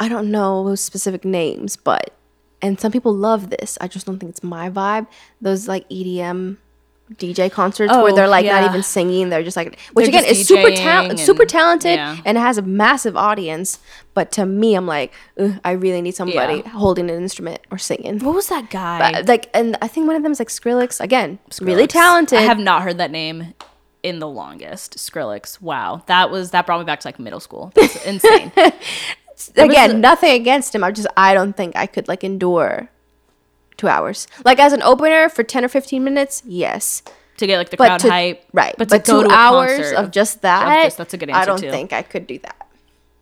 I 0.00 0.08
don't 0.08 0.30
know 0.30 0.74
specific 0.74 1.24
names, 1.24 1.76
but 1.76 2.10
and 2.64 2.80
some 2.80 2.90
people 2.90 3.12
love 3.14 3.50
this. 3.50 3.78
I 3.80 3.86
just 3.88 4.06
don't 4.06 4.18
think 4.18 4.30
it's 4.30 4.42
my 4.42 4.70
vibe. 4.70 5.06
Those 5.40 5.68
like 5.68 5.88
EDM 5.88 6.56
DJ 7.16 7.52
concerts 7.52 7.92
where 7.92 8.12
Oh, 8.12 8.16
they're 8.16 8.26
like 8.26 8.46
yeah. 8.46 8.60
not 8.60 8.70
even 8.70 8.82
singing; 8.82 9.28
they're 9.28 9.42
just 9.42 9.56
like, 9.58 9.78
which 9.92 10.06
They're 10.10 10.20
again 10.20 10.24
is 10.24 10.48
super 10.48 10.70
talent, 10.70 11.20
super 11.20 11.44
talented, 11.44 11.96
yeah. 11.96 12.16
and 12.24 12.38
has 12.38 12.56
a 12.56 12.62
massive 12.62 13.14
audience. 13.16 13.78
But 14.14 14.32
to 14.32 14.46
me, 14.46 14.74
I'm 14.74 14.86
like, 14.86 15.12
I 15.64 15.72
really 15.72 16.00
need 16.00 16.14
somebody 16.14 16.62
Yeah. 16.64 16.68
holding 16.70 17.10
an 17.10 17.16
instrument 17.22 17.60
or 17.70 17.76
singing. 17.76 18.20
what 18.20 18.34
was 18.34 18.48
that 18.48 18.70
guy? 18.70 19.12
But, 19.12 19.28
like, 19.28 19.50
and 19.52 19.76
I 19.82 19.88
think 19.88 20.06
one 20.06 20.16
of 20.16 20.22
them 20.22 20.32
is 20.32 20.38
like 20.38 20.48
Skrillex. 20.48 20.98
Again, 21.00 21.38
really 21.60 21.86
talented. 21.86 22.38
I 22.38 22.42
have 22.42 22.58
not 22.58 22.82
heard 22.82 22.96
that 22.98 23.10
name 23.10 23.52
in 24.02 24.18
the 24.18 24.28
longest. 24.28 24.96
Skrillex. 24.96 25.60
Wow, 25.60 26.02
that 26.06 26.30
was 26.30 26.52
that 26.52 26.64
brought 26.64 26.78
me 26.78 26.86
back 26.86 27.00
to 27.00 27.08
like 27.08 27.18
middle 27.18 27.40
school. 27.40 27.70
That's 27.74 27.96
insane. 28.12 28.50
Again, 29.56 30.00
nothing 30.00 30.32
against 30.32 30.74
him. 30.74 30.84
I 30.84 30.90
just 30.90 31.08
I 31.16 31.34
don't 31.34 31.56
think 31.56 31.76
I 31.76 31.86
could 31.86 32.08
like 32.08 32.24
endure 32.24 32.88
two 33.76 33.88
hours. 33.88 34.26
Like 34.44 34.58
as 34.58 34.72
an 34.72 34.82
opener 34.82 35.28
for 35.28 35.42
ten 35.42 35.64
or 35.64 35.68
fifteen 35.68 36.04
minutes, 36.04 36.42
yes. 36.46 37.02
to 37.38 37.46
get 37.46 37.58
like 37.58 37.70
the 37.70 37.76
But 37.76 37.88
crowd 37.88 38.00
to, 38.00 38.10
hype, 38.10 38.44
right? 38.52 38.74
But, 38.78 38.88
But, 38.88 39.04
to 39.04 39.12
two 39.12 39.28
hours 39.30 39.92
of 39.92 40.10
just 40.10 40.42
that, 40.42 40.84
just- 40.84 40.98
that's 40.98 41.14
a 41.14 41.16
good 41.16 41.30
answer. 41.30 41.40
I 41.40 41.44
don't 41.44 41.60
too. 41.60 41.70
think 41.70 41.92
I 41.92 42.02
could 42.02 42.26
do 42.26 42.38
that. 42.40 42.68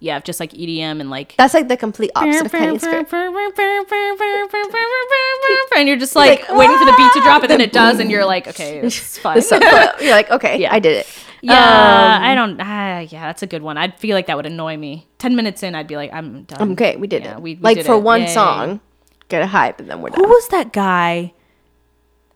yeah, 0.01 0.21
just 0.21 0.41
like 0.41 0.53
EDM 0.53 1.01
and 1.01 1.11
like. 1.11 1.35
That's 1.39 1.55
like 1.55 1.69
the 1.69 1.77
complete 1.77 2.11
opposite 2.15 2.47
of 2.47 2.55
and 5.77 5.89
you're 5.89 5.97
just 5.97 6.17
like, 6.17 6.49
like, 6.49 6.59
waiting 6.59 6.77
for 6.77 6.85
the 6.85 6.95
beat 6.97 7.13
to 7.15 7.21
drop, 7.21 7.43
and 7.43 7.51
then 7.51 7.61
ah! 7.61 7.65
it 7.65 7.73
does, 7.73 8.01
and 8.01 8.11
you're 8.11 8.27
like, 8.27 8.49
okay, 8.49 8.79
it's 8.83 9.19
fine. 9.19 9.41
You're 10.01 10.11
like, 10.11 10.31
okay, 10.31 10.59
Yeah. 10.61 10.75
I 10.75 10.79
did 10.79 10.99
it. 10.99 11.07
Yeah, 11.43 12.17
Um, 12.17 12.23
I 12.25 12.35
don't. 12.35 12.59
Ah, 12.61 12.99
yeah, 13.01 13.27
that's 13.27 13.43
a 13.43 13.47
good 13.47 13.63
one. 13.63 13.77
I'd 13.77 13.99
feel 13.99 14.15
like 14.17 14.27
that 14.27 14.37
would 14.37 14.47
annoy 14.47 14.77
me. 14.77 15.07
Ten 15.19 15.37
minutes 15.37 15.63
in, 15.63 15.75
I'd 15.75 15.87
be 15.89 15.97
like, 15.97 16.13
I'm 16.13 16.45
done. 16.45 16.73
Okay, 16.73 16.97
we 16.97 17.07
did 17.07 17.25
Yeah, 17.25 17.33
it. 17.37 17.43
we- 17.43 17.55
we 17.57 17.61
like 17.61 17.77
did 17.79 17.87
for 17.87 17.95
it. 17.97 18.01
one 18.03 18.23
Yay. 18.23 18.27
song, 18.29 18.81
get 19.29 19.43
a 19.43 19.47
hype, 19.49 19.79
and 19.81 19.91
then 19.91 20.01
we're 20.01 20.11
done. 20.11 20.23
Who 20.25 20.29
was 20.31 20.49
that 20.49 20.73
guy 20.73 21.33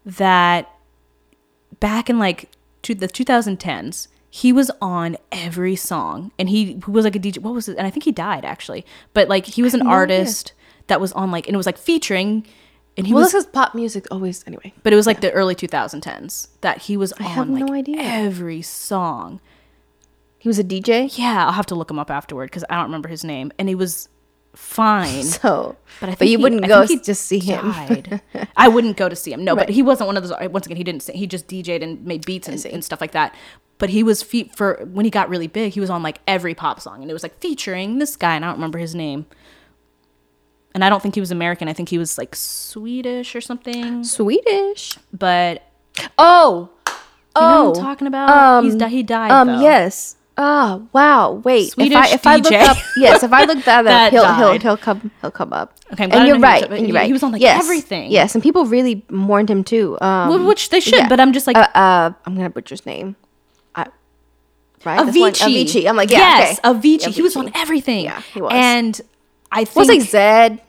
that 0.05 0.69
back 1.81 2.11
in 2.11 2.19
like 2.19 2.51
to 2.83 2.95
the 2.95 3.09
2010s? 3.09 4.09
He 4.29 4.53
was 4.53 4.71
on 4.83 5.17
every 5.33 5.77
song, 5.77 6.31
and 6.39 6.49
he 6.51 6.81
was 6.87 7.05
like 7.05 7.17
a 7.17 7.19
DJ. 7.19 7.39
What 7.39 7.55
was 7.55 7.69
it? 7.69 7.79
And 7.79 7.87
I 7.87 7.91
think 7.91 8.05
he 8.05 8.13
died 8.13 8.45
actually. 8.45 8.85
But 9.15 9.29
like 9.29 9.47
he 9.47 9.63
was 9.63 9.73
an 9.73 9.87
artist 9.87 10.53
that 10.89 11.01
was 11.01 11.13
on 11.13 11.31
like, 11.31 11.47
and 11.47 11.55
it 11.55 11.57
was 11.57 11.65
like 11.67 11.79
featuring, 11.79 12.47
and 12.97 13.07
he 13.07 13.13
Well, 13.13 13.23
was. 13.25 13.33
this 13.33 13.45
is 13.45 13.51
pop 13.51 13.75
music 13.75 14.07
always. 14.11 14.43
Anyway, 14.47 14.73
but 14.83 14.93
it 14.93 14.97
was 14.97 15.07
like 15.07 15.21
the 15.21 15.31
early 15.33 15.55
2010s 15.55 16.49
that 16.63 16.79
he 16.83 16.97
was 16.97 17.13
on 17.15 17.23
have 17.27 17.49
like 17.49 17.65
no 17.65 17.75
idea. 17.75 17.97
every 18.01 18.63
song. 18.63 19.41
he 20.39 20.49
was 20.49 20.59
a 20.59 20.65
DJ. 20.65 21.17
Yeah, 21.19 21.47
I'll 21.47 21.53
have 21.53 21.67
to 21.67 21.75
look 21.75 21.91
him 21.91 21.99
up 21.99 22.11
afterward 22.11 22.47
because 22.51 22.65
I 22.71 22.75
don't 22.77 22.85
remember 22.85 23.09
his 23.09 23.25
name, 23.25 23.53
and 23.59 23.69
he 23.69 23.75
was 23.75 24.09
fine. 24.55 25.23
So, 25.43 25.77
But 26.01 26.09
I 26.09 26.13
think 26.13 26.19
but 26.21 26.29
you 26.29 26.39
he- 26.39 26.43
wouldn't 26.43 26.65
I 26.65 26.69
go 26.69 26.87
he 26.87 26.99
just 26.99 27.25
see 27.27 27.39
him. 27.39 27.61
I 28.57 28.69
wouldn't 28.69 28.97
go 28.97 29.09
to 29.09 29.17
see 29.17 29.33
him. 29.33 29.45
No, 29.45 29.55
but 29.57 29.69
he 29.69 29.83
wasn't 29.83 30.07
one 30.07 30.17
of 30.17 30.27
those. 30.27 30.49
Once 30.51 30.67
again, 30.67 30.77
he 30.79 30.85
didn't. 30.85 31.03
Sing, 31.03 31.17
he 31.17 31.27
just 31.27 31.47
DJ'd 31.49 31.83
and 31.83 32.05
made 32.07 32.25
beats 32.25 32.49
and, 32.49 32.65
and 32.67 32.83
stuff 32.85 33.01
like 33.01 33.13
that. 33.13 33.35
But 33.79 33.91
he 33.91 34.03
was 34.03 34.23
fe- 34.23 34.51
for 34.57 34.81
when 34.91 35.05
he 35.05 35.11
got 35.11 35.29
really 35.29 35.49
big. 35.49 35.75
He 35.75 35.81
was 35.81 35.91
on 35.91 36.03
like 36.03 36.21
every 36.27 36.55
pop 36.55 36.81
song, 36.81 37.03
and 37.03 37.11
it 37.11 37.13
was 37.13 37.23
like 37.23 37.39
featuring 37.41 37.99
this 37.99 38.17
guy, 38.17 38.35
and 38.37 38.43
I 38.45 38.49
don't 38.49 38.57
remember 38.57 38.79
his 38.79 38.95
name. 38.95 39.27
And 40.77 40.85
I 40.85 40.91
don't 40.91 41.03
think 41.03 41.15
he 41.15 41.23
was 41.23 41.31
American. 41.31 41.69
I 41.69 41.73
think 41.73 41.89
he 41.89 41.97
was 41.97 42.19
like 42.19 42.37
Swedish 42.37 43.35
or 43.35 43.41
something. 43.41 44.05
Swedish. 44.05 44.99
But 45.11 45.63
Oh, 46.19 46.69
you 46.87 46.93
know 46.93 46.99
oh, 47.35 47.69
what 47.71 47.79
I'm 47.79 47.83
talking 47.83 48.07
about? 48.07 48.63
He's 48.63 48.75
di- 48.75 48.89
he 48.91 49.03
died. 49.03 49.31
Um. 49.31 49.47
though. 49.49 49.61
Yes. 49.63 50.17
Ah. 50.37 50.83
wow. 50.93 51.41
Wait. 51.45 51.71
Swedish 51.73 51.97
if 51.97 52.05
I 52.05 52.09
if 52.15 52.27
I 52.27 52.37
look 52.37 52.53
DJ. 52.53 52.63
up, 52.69 52.77
yes, 52.99 53.23
if 53.23 53.33
I 53.33 53.47
look 53.47 53.65
that, 53.65 53.83
That 53.87 54.13
up, 54.13 54.37
he'll 54.37 54.51
he'll 54.51 54.61
he'll 54.61 54.77
come 54.77 55.11
he'll 55.23 55.31
come 55.31 55.55
up. 55.55 55.73
Okay, 55.95 56.05
and 56.05 56.13
you're 56.13 56.21
know 56.21 56.25
who 56.25 56.29
you're 56.29 56.39
right. 56.41 56.63
And 56.65 56.73
you're 56.81 56.87
he- 56.89 56.93
right. 56.93 57.07
he 57.07 57.13
was 57.15 57.23
on, 57.23 57.33
like, 57.33 57.41
yes, 57.41 57.65
everything. 57.65 58.11
Yes, 58.13 58.35
and 58.35 58.43
people 58.45 58.67
really 58.67 59.03
mourned 59.09 59.49
him 59.49 59.65
too. 59.65 59.97
Um, 60.03 60.29
Well, 60.29 60.45
which 60.45 60.69
they 60.69 60.81
should. 60.81 60.93
yeah. 60.93 61.09
But 61.09 61.21
I'm 61.21 61.33
just 61.33 61.47
like 61.47 61.57
uh, 61.57 61.69
uh, 61.75 62.11
I'm 62.27 62.37
gonna 62.37 62.51
butcher 62.51 62.75
his 62.75 62.85
name. 62.85 63.17
I, 63.75 63.87
right. 64.85 64.99
One- 64.99 65.09
Avicii. 65.09 65.65
Avicii. 65.65 65.89
I'm 65.89 65.97
like, 65.97 66.11
yeah. 66.11 66.19
yes, 66.19 66.61
okay. 66.63 66.79
Avicii. 66.79 67.15
He 67.15 67.23
was 67.23 67.35
on 67.35 67.51
everything. 67.55 68.05
Yeah, 68.05 68.21
he 68.35 68.43
was. 68.43 68.53
And 68.55 69.01
I 69.51 69.65
think 69.65 69.77
What's 69.77 69.89
like 69.89 70.01
Zedd? 70.03 70.61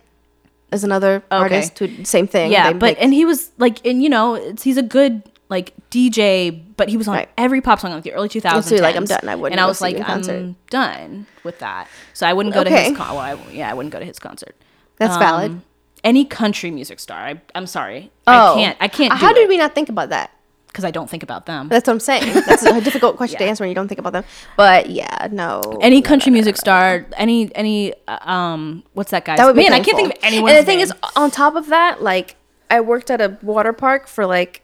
Is 0.71 0.84
another 0.84 1.23
artist 1.32 1.80
who 1.80 2.03
same 2.03 2.27
thing. 2.27 2.51
yeah, 2.51 2.67
They 2.67 2.73
but 2.73 2.86
make- 2.88 3.01
and 3.01 3.13
he 3.13 3.23
was 3.23 3.51
like, 3.58 3.86
and 3.86 4.03
you 4.03 4.10
know, 4.10 4.36
it's, 4.36 4.63
he's 4.63 4.75
a 4.77 4.82
good 4.84 5.23
like 5.49 5.73
DJ, 5.91 6.62
but 6.75 6.89
he 6.89 6.97
was 6.97 7.08
on 7.08 7.15
Right. 7.15 7.30
every 7.38 7.62
pop 7.62 7.80
song 7.80 7.93
of 7.93 8.03
the 8.03 8.12
early 8.12 8.27
2000s. 8.27 8.63
So 8.63 8.75
like, 8.75 8.97
I'm 8.97 9.06
done. 9.06 9.30
I 9.30 9.36
wouldn't 9.36 9.53
And 9.53 9.62
I 9.62 9.65
was 9.65 9.80
like. 9.80 9.97
I'm 9.97 10.58
done 10.69 11.25
with 11.45 11.60
that. 11.60 11.88
So 12.13 12.27
I 12.27 12.34
wouldn't 12.34 12.53
go 12.53 12.63
to 12.65 12.69
his 12.69 12.97
con- 12.97 13.15
well, 13.15 13.19
I, 13.19 13.38
yeah, 13.51 13.71
I 13.71 13.73
wouldn't 13.73 13.93
go 13.93 13.99
to 13.99 14.06
his 14.06 14.19
concert. 14.19 14.56
that's 14.97 15.15
valid. 15.15 15.51
Um, 15.51 15.63
Any 16.03 16.25
country 16.25 16.69
music 16.69 16.99
star. 16.99 17.17
I, 17.17 17.41
I'm 17.56 17.65
sorry. 17.65 18.12
Oh, 18.27 18.53
I 18.56 18.56
can't. 18.56 18.77
I 18.82 18.88
can't. 18.89 19.13
How 19.13 19.32
did 19.34 19.43
it 19.43 19.49
we 19.49 19.58
not 19.58 19.73
think 19.73 19.88
about 19.88 20.10
that? 20.10 20.32
Because 20.77 20.85
I 20.87 20.91
don't 20.91 21.09
think 21.09 21.23
about 21.23 21.47
them. 21.47 21.69
That's 21.69 21.87
what 21.87 21.93
I'm 21.93 21.99
saying. 21.99 22.31
That's 22.45 22.61
a 22.63 22.79
difficult 22.87 23.17
question 23.17 23.39
to 23.39 23.45
answer 23.45 23.63
when 23.63 23.69
you 23.69 23.75
don't 23.75 23.87
think 23.87 23.97
about 23.99 24.13
them. 24.13 24.23
But 24.55 24.91
yeah, 24.91 25.27
no. 25.31 25.61
any 25.81 26.03
country 26.03 26.31
music 26.31 26.55
star, 26.55 27.07
any 27.17 27.53
any 27.55 27.95
uh, 28.07 28.19
um, 28.31 28.83
what's 28.93 29.09
that 29.09 29.25
guy? 29.25 29.37
That 29.37 29.47
would 29.47 29.55
be 29.55 29.63
man. 29.63 29.73
I 29.73 29.79
can't 29.79 29.97
think 29.97 30.13
of 30.13 30.19
anyone. 30.21 30.51
And 30.51 30.59
the 30.59 30.63
thing 30.63 30.81
is, 30.81 30.93
on 31.15 31.31
top 31.31 31.55
of 31.55 31.65
that, 31.69 32.03
like 32.03 32.35
I 32.69 32.79
worked 32.81 33.09
at 33.09 33.21
a 33.21 33.39
water 33.41 33.73
park 33.73 34.07
for 34.07 34.27
like 34.27 34.61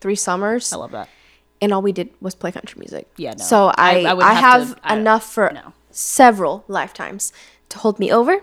three 0.00 0.16
summers, 0.16 0.72
I 0.72 0.76
love 0.78 0.90
that. 0.90 1.08
and 1.62 1.72
all 1.72 1.82
we 1.82 1.92
did 1.92 2.08
was 2.20 2.34
play 2.34 2.50
country 2.50 2.78
music. 2.80 3.06
Yeah, 3.16 3.34
no. 3.38 3.44
So 3.44 3.72
I- 3.76 4.02
I 4.02 4.12
I 4.12 4.16
I, 4.18 4.32
have, 4.34 4.68
have 4.68 4.74
to- 4.74 4.80
I- 4.82 4.96
enough 4.96 5.32
for 5.32 5.50
no. 5.54 5.72
several 5.92 6.64
lifetimes 6.68 7.32
to 7.68 7.78
hold 7.78 7.98
me 8.00 8.10
over. 8.12 8.40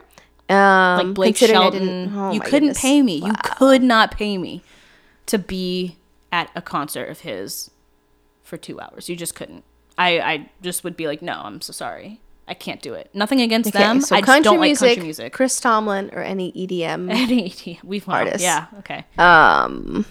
Um, 0.48 1.08
like 1.08 1.14
Blake 1.16 1.38
Shelton. 1.38 2.14
oh 2.16 2.32
you 2.32 2.40
couldn't 2.40 2.70
goodness. 2.70 2.82
pay 2.82 3.02
me. 3.02 3.18
You 3.18 3.34
could 3.58 3.82
not 3.84 4.12
pay 4.12 4.38
me 4.38 4.62
to 5.26 5.40
be 5.40 5.98
at 6.36 6.52
a 6.54 6.62
concert 6.62 7.08
of 7.08 7.22
his 7.22 7.72
for 8.44 8.58
two 8.58 8.80
hours. 8.82 9.08
You 9.08 9.16
just 9.16 9.36
couldn't. 9.36 9.64
I, 9.98 10.20
I 10.20 10.50
just 10.62 10.84
would 10.84 10.98
be 10.98 11.08
like, 11.08 11.22
no, 11.22 11.34
I'm 11.44 11.62
so 11.62 11.72
sorry. 11.72 12.20
I 12.46 12.54
can't 12.54 12.82
do 12.82 12.94
it. 12.94 13.10
Nothing 13.14 13.40
against 13.40 13.70
Okay, 13.70 13.80
them. 13.80 14.02
so 14.02 14.16
I 14.16 14.20
just 14.20 14.26
country 14.26 14.44
don't 14.44 14.60
like 14.60 14.68
music, 14.68 14.90
country 14.90 15.04
music. 15.04 15.34
Chris 15.34 15.60
Tomlin 15.62 16.10
or 16.14 16.22
any 16.22 16.52
EDM. 16.52 17.10
Any 17.24 17.80
we've 17.84 18.06
well, 18.06 18.18
Artists. 18.18 18.44
Yeah. 18.44 18.66
Okay. 18.80 19.06
um, 19.18 20.06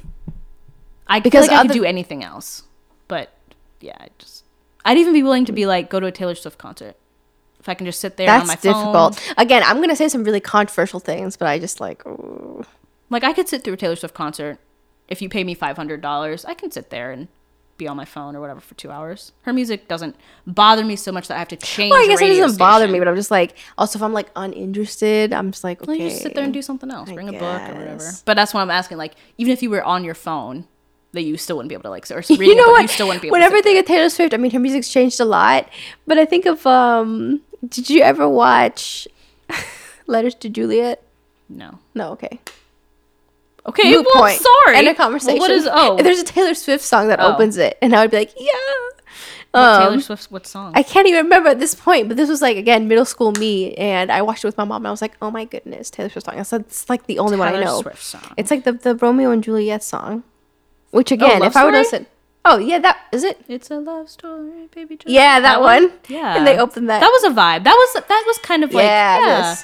I 1.06 1.20
Because 1.20 1.48
like 1.48 1.58
I 1.58 1.62
could 1.66 1.72
do 1.72 1.84
anything 1.84 2.24
else, 2.24 2.62
but 3.06 3.30
yeah, 3.80 3.96
I 4.00 4.08
just 4.18 4.44
I'd 4.86 4.96
even 4.96 5.12
be 5.12 5.22
willing 5.22 5.44
to 5.44 5.52
be 5.52 5.66
like 5.66 5.90
go 5.90 6.00
to 6.00 6.06
a 6.06 6.12
Taylor 6.12 6.34
Swift 6.34 6.56
concert 6.58 6.96
if 7.60 7.68
I 7.68 7.74
can 7.74 7.84
just 7.86 8.00
sit 8.00 8.16
there 8.16 8.30
on 8.30 8.46
my 8.46 8.54
that's 8.54 8.62
difficult. 8.62 9.16
phone. 9.16 9.34
Again, 9.36 9.62
I'm 9.64 9.78
gonna 9.80 9.94
say 9.94 10.08
some 10.08 10.24
really 10.24 10.40
controversial 10.40 11.00
things, 11.00 11.36
but 11.36 11.46
I 11.46 11.58
just 11.58 11.78
like. 11.80 12.04
ooh. 12.06 12.64
Like 13.10 13.22
I 13.22 13.32
could 13.34 13.48
sit 13.48 13.62
through 13.62 13.74
a 13.74 13.76
Taylor 13.76 13.96
Swift 13.96 14.14
concert 14.14 14.58
if 15.08 15.20
you 15.22 15.28
pay 15.28 15.44
me 15.44 15.54
five 15.54 15.76
hundred 15.76 16.00
dollars. 16.00 16.44
I 16.44 16.54
can 16.54 16.70
sit 16.70 16.90
there 16.90 17.10
and 17.10 17.28
be 17.76 17.88
on 17.88 17.96
my 17.96 18.04
phone 18.04 18.36
or 18.36 18.40
whatever 18.40 18.60
for 18.60 18.74
two 18.74 18.90
hours. 18.90 19.32
Her 19.42 19.52
music 19.52 19.88
doesn't 19.88 20.16
bother 20.46 20.84
me 20.84 20.96
so 20.96 21.10
much 21.12 21.28
that 21.28 21.34
I 21.34 21.38
have 21.38 21.48
to 21.48 21.56
change. 21.56 21.90
Well, 21.90 22.02
I 22.02 22.06
guess 22.06 22.20
it 22.20 22.36
doesn't 22.36 22.58
bother 22.58 22.86
me, 22.88 22.98
but 22.98 23.08
I'm 23.08 23.16
just 23.16 23.30
like, 23.30 23.56
also 23.76 23.98
if 23.98 24.02
I'm 24.02 24.12
like 24.12 24.28
uninterested, 24.36 25.32
I'm 25.32 25.50
just 25.50 25.64
like, 25.64 25.82
okay. 25.82 25.88
Well, 25.88 25.96
you 25.96 26.08
just 26.08 26.22
sit 26.22 26.34
there 26.34 26.44
and 26.44 26.52
do 26.52 26.62
something 26.62 26.90
else. 26.90 27.10
Bring 27.10 27.28
a 27.28 27.32
book 27.32 27.42
or 27.68 27.74
whatever. 27.74 28.10
But 28.24 28.34
that's 28.34 28.54
what 28.54 28.60
I'm 28.60 28.70
asking. 28.70 28.98
Like, 28.98 29.14
even 29.38 29.52
if 29.52 29.62
you 29.62 29.70
were 29.70 29.82
on 29.82 30.04
your 30.04 30.14
phone, 30.14 30.66
that 31.12 31.22
you 31.22 31.36
still 31.36 31.56
wouldn't 31.56 31.68
be 31.68 31.74
able 31.74 31.84
to 31.84 31.90
like, 31.90 32.10
or 32.10 32.22
reading 32.28 32.48
you 32.48 32.56
know 32.56 32.68
what? 32.68 32.82
you 32.82 32.88
still 32.88 33.06
wouldn't 33.06 33.22
be 33.22 33.28
able 33.28 33.34
Whenever 33.34 33.56
to. 33.56 33.58
I 33.58 33.62
think 33.62 33.80
of 33.80 33.86
Taylor 33.86 34.08
Swift, 34.08 34.34
I 34.34 34.36
mean, 34.36 34.50
her 34.50 34.58
music's 34.58 34.88
changed 34.88 35.20
a 35.20 35.24
lot. 35.24 35.68
But 36.06 36.18
I 36.18 36.24
think 36.24 36.44
of, 36.46 36.66
um, 36.66 37.40
did 37.66 37.88
you 37.88 38.02
ever 38.02 38.28
watch 38.28 39.08
Letters 40.06 40.34
to 40.36 40.48
Juliet? 40.48 41.02
No. 41.48 41.78
No, 41.94 42.10
okay. 42.12 42.40
Okay. 43.66 43.90
Moot 43.90 44.06
well, 44.14 44.22
point. 44.24 44.40
sorry. 44.40 44.76
End 44.76 44.88
of 44.88 44.96
conversation. 44.96 45.38
Well, 45.38 45.48
what 45.48 45.50
is? 45.50 45.68
Oh, 45.70 45.96
There's 46.02 46.18
a 46.20 46.24
Taylor 46.24 46.54
Swift 46.54 46.84
song 46.84 47.08
that 47.08 47.20
Oh. 47.20 47.32
opens 47.32 47.56
it, 47.56 47.78
and 47.80 47.94
I 47.94 48.02
would 48.02 48.10
be 48.10 48.18
like, 48.18 48.34
yeah. 48.36 48.50
what 49.52 49.60
Um, 49.60 49.88
Taylor 49.88 50.00
Swift's 50.00 50.30
what 50.30 50.46
song? 50.46 50.72
I 50.74 50.82
can't 50.82 51.06
even 51.06 51.24
remember 51.24 51.48
at 51.48 51.60
this 51.60 51.74
point, 51.74 52.08
but 52.08 52.16
this 52.16 52.28
was 52.28 52.42
like 52.42 52.56
again 52.56 52.88
middle 52.88 53.04
school 53.04 53.32
me, 53.32 53.74
and 53.76 54.12
I 54.12 54.20
watched 54.22 54.44
it 54.44 54.48
with 54.48 54.58
my 54.58 54.64
mom, 54.64 54.82
and 54.82 54.88
I 54.88 54.90
was 54.90 55.00
like, 55.00 55.16
"Oh 55.22 55.30
my 55.30 55.44
goodness, 55.44 55.90
Taylor 55.90 56.10
Swift 56.10 56.26
song!" 56.26 56.38
I 56.38 56.42
said, 56.42 56.62
"It's 56.62 56.90
like 56.90 57.06
the 57.06 57.18
only 57.18 57.36
one 57.38 57.54
I 57.54 57.62
know." 57.62 57.80
Swift 57.80 58.02
song. 58.02 58.34
It's 58.36 58.50
like 58.50 58.64
the 58.64 58.72
the 58.72 58.96
Romeo 58.96 59.30
and 59.30 59.42
Juliet 59.42 59.82
song, 59.82 60.24
which 60.90 61.10
again, 61.12 61.40
Love 61.40 61.52
if 61.52 61.56
I 61.56 61.64
would 61.64 61.86
Story? 61.86 62.06
"Oh 62.44 62.58
yeah, 62.58 62.80
that 62.80 62.98
is 63.12 63.24
it." 63.24 63.40
It's 63.48 63.70
a 63.70 63.78
love 63.78 64.10
story, 64.10 64.68
baby. 64.74 64.98
Yeah, 65.06 65.40
that, 65.40 65.60
one. 65.60 65.92
Yeah. 66.08 66.34
and 66.36 66.46
they 66.46 66.58
opened 66.58 66.90
that. 66.90 67.00
That 67.00 67.08
was 67.10 67.24
a 67.24 67.30
vibe. 67.30 67.64
That 67.64 67.74
was 67.74 67.94
that 67.94 68.24
was 68.26 68.38
kind 68.38 68.64
of 68.64 68.74
like 68.74 68.84
yeah, 68.84 69.20
yeah. 69.20 69.56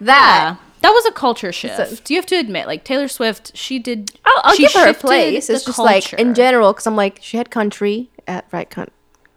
that. 0.00 0.56
That 0.82 0.90
was 0.90 1.06
a 1.06 1.12
culture 1.12 1.52
shift. 1.52 2.04
Do 2.04 2.14
you 2.14 2.18
have 2.18 2.26
to 2.26 2.36
admit, 2.36 2.66
like 2.66 2.84
Taylor 2.84 3.08
Swift, 3.08 3.56
she 3.56 3.78
did. 3.78 4.12
I'll, 4.24 4.40
I'll 4.44 4.54
she 4.54 4.64
give 4.64 4.72
her 4.74 4.90
a 4.90 4.94
place. 4.94 5.48
It's 5.48 5.64
just 5.64 5.78
like 5.78 6.12
in 6.14 6.34
general, 6.34 6.72
because 6.72 6.86
I'm 6.86 6.96
like 6.96 7.18
she 7.22 7.36
had 7.36 7.50
country 7.50 8.10
at 8.26 8.46
right. 8.52 8.68
Con- 8.68 8.90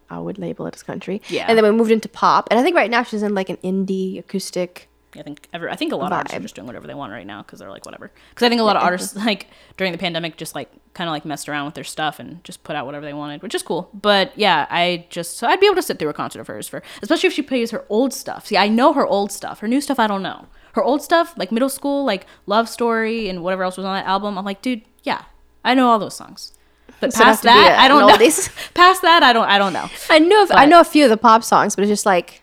I 0.10 0.20
would 0.20 0.38
label 0.38 0.68
it 0.68 0.76
as 0.76 0.84
country. 0.84 1.22
Yeah. 1.30 1.46
And 1.48 1.58
then 1.58 1.64
we 1.64 1.72
moved 1.72 1.92
into 1.92 2.10
pop, 2.10 2.48
and 2.52 2.60
I 2.60 2.64
think 2.64 2.76
right 2.76 2.90
now 2.90 3.04
she's 3.04 3.24
in 3.24 3.34
like 3.34 3.50
an 3.50 3.58
indie 3.58 4.20
acoustic. 4.20 4.90
I 5.18 5.22
think 5.22 5.48
ever. 5.54 5.70
I 5.70 5.76
think 5.78 5.94
a 5.94 5.96
lot 5.96 6.12
of 6.12 6.18
artists 6.18 6.38
are 6.38 6.42
just 6.42 6.56
doing 6.56 6.68
whatever 6.68 6.88
they 6.88 6.94
want 6.94 7.14
right 7.14 7.26
now 7.26 7.42
because 7.42 7.60
they're 7.60 7.70
like 7.70 7.86
whatever. 7.86 8.12
Because 8.30 8.46
I 8.46 8.50
think 8.50 8.60
a 8.60 8.66
lot 8.66 8.76
of 8.76 8.84
artists 8.84 9.16
like 9.26 9.48
during 9.78 9.94
the 9.94 9.98
pandemic 9.98 10.36
just 10.36 10.56
like 10.56 10.70
kind 10.94 11.08
of 11.08 11.14
like 11.14 11.26
messed 11.26 11.48
around 11.48 11.66
with 11.66 11.76
their 11.76 11.86
stuff 11.86 12.20
and 12.20 12.44
just 12.44 12.64
put 12.64 12.76
out 12.76 12.86
whatever 12.86 13.06
they 13.06 13.14
wanted, 13.14 13.42
which 13.42 13.56
is 13.56 13.64
cool. 13.64 13.90
But 13.94 14.38
yeah, 14.38 14.68
I 14.70 15.06
just 15.10 15.38
so 15.38 15.48
I'd 15.48 15.60
be 15.60 15.68
able 15.68 15.76
to 15.76 15.82
sit 15.82 16.00
through 16.00 16.10
a 16.10 16.14
concert 16.14 16.42
of 16.42 16.48
hers 16.48 16.68
for 16.68 16.84
especially 17.02 17.28
if 17.28 17.34
she 17.34 17.42
plays 17.42 17.72
her 17.72 17.86
old 17.88 18.14
stuff. 18.14 18.48
See, 18.48 18.58
I 18.58 18.68
know 18.68 18.94
her 18.94 19.06
old 19.06 19.32
stuff. 19.32 19.60
Her 19.60 19.68
new 19.68 19.80
stuff, 19.80 20.00
I 20.00 20.08
don't 20.08 20.24
know. 20.24 20.48
Her 20.76 20.84
old 20.84 21.02
stuff, 21.02 21.34
like 21.38 21.52
middle 21.52 21.70
school, 21.70 22.06
like 22.06 22.26
Love 22.46 22.70
Story 22.70 23.28
and 23.30 23.44
whatever 23.44 23.64
else 23.64 23.76
was 23.78 23.86
on 23.86 23.96
that 23.96 24.06
album. 24.06 24.38
I'm 24.38 24.46
like, 24.46 24.62
dude, 24.62 24.82
yeah, 25.04 25.24
I 25.64 25.74
know 25.74 25.88
all 25.90 26.00
those 26.00 26.16
songs. 26.16 26.52
But 27.02 27.12
So 27.14 27.24
past 27.24 27.44
that, 27.44 27.78
I 27.80 27.88
don't 27.88 28.02
know. 28.08 28.16
past 28.74 29.02
that, 29.02 29.24
I 29.24 29.34
don't. 29.34 29.48
I 29.48 29.58
don't 29.58 29.74
know. 29.74 29.90
I 30.10 30.20
know. 30.20 30.44
If, 30.44 30.52
I 30.52 30.66
know 30.66 30.80
a 30.80 30.84
few 30.86 31.04
of 31.04 31.10
the 31.10 31.18
pop 31.18 31.44
songs, 31.44 31.76
but 31.76 31.84
it's 31.84 31.90
just 31.90 32.06
like 32.06 32.42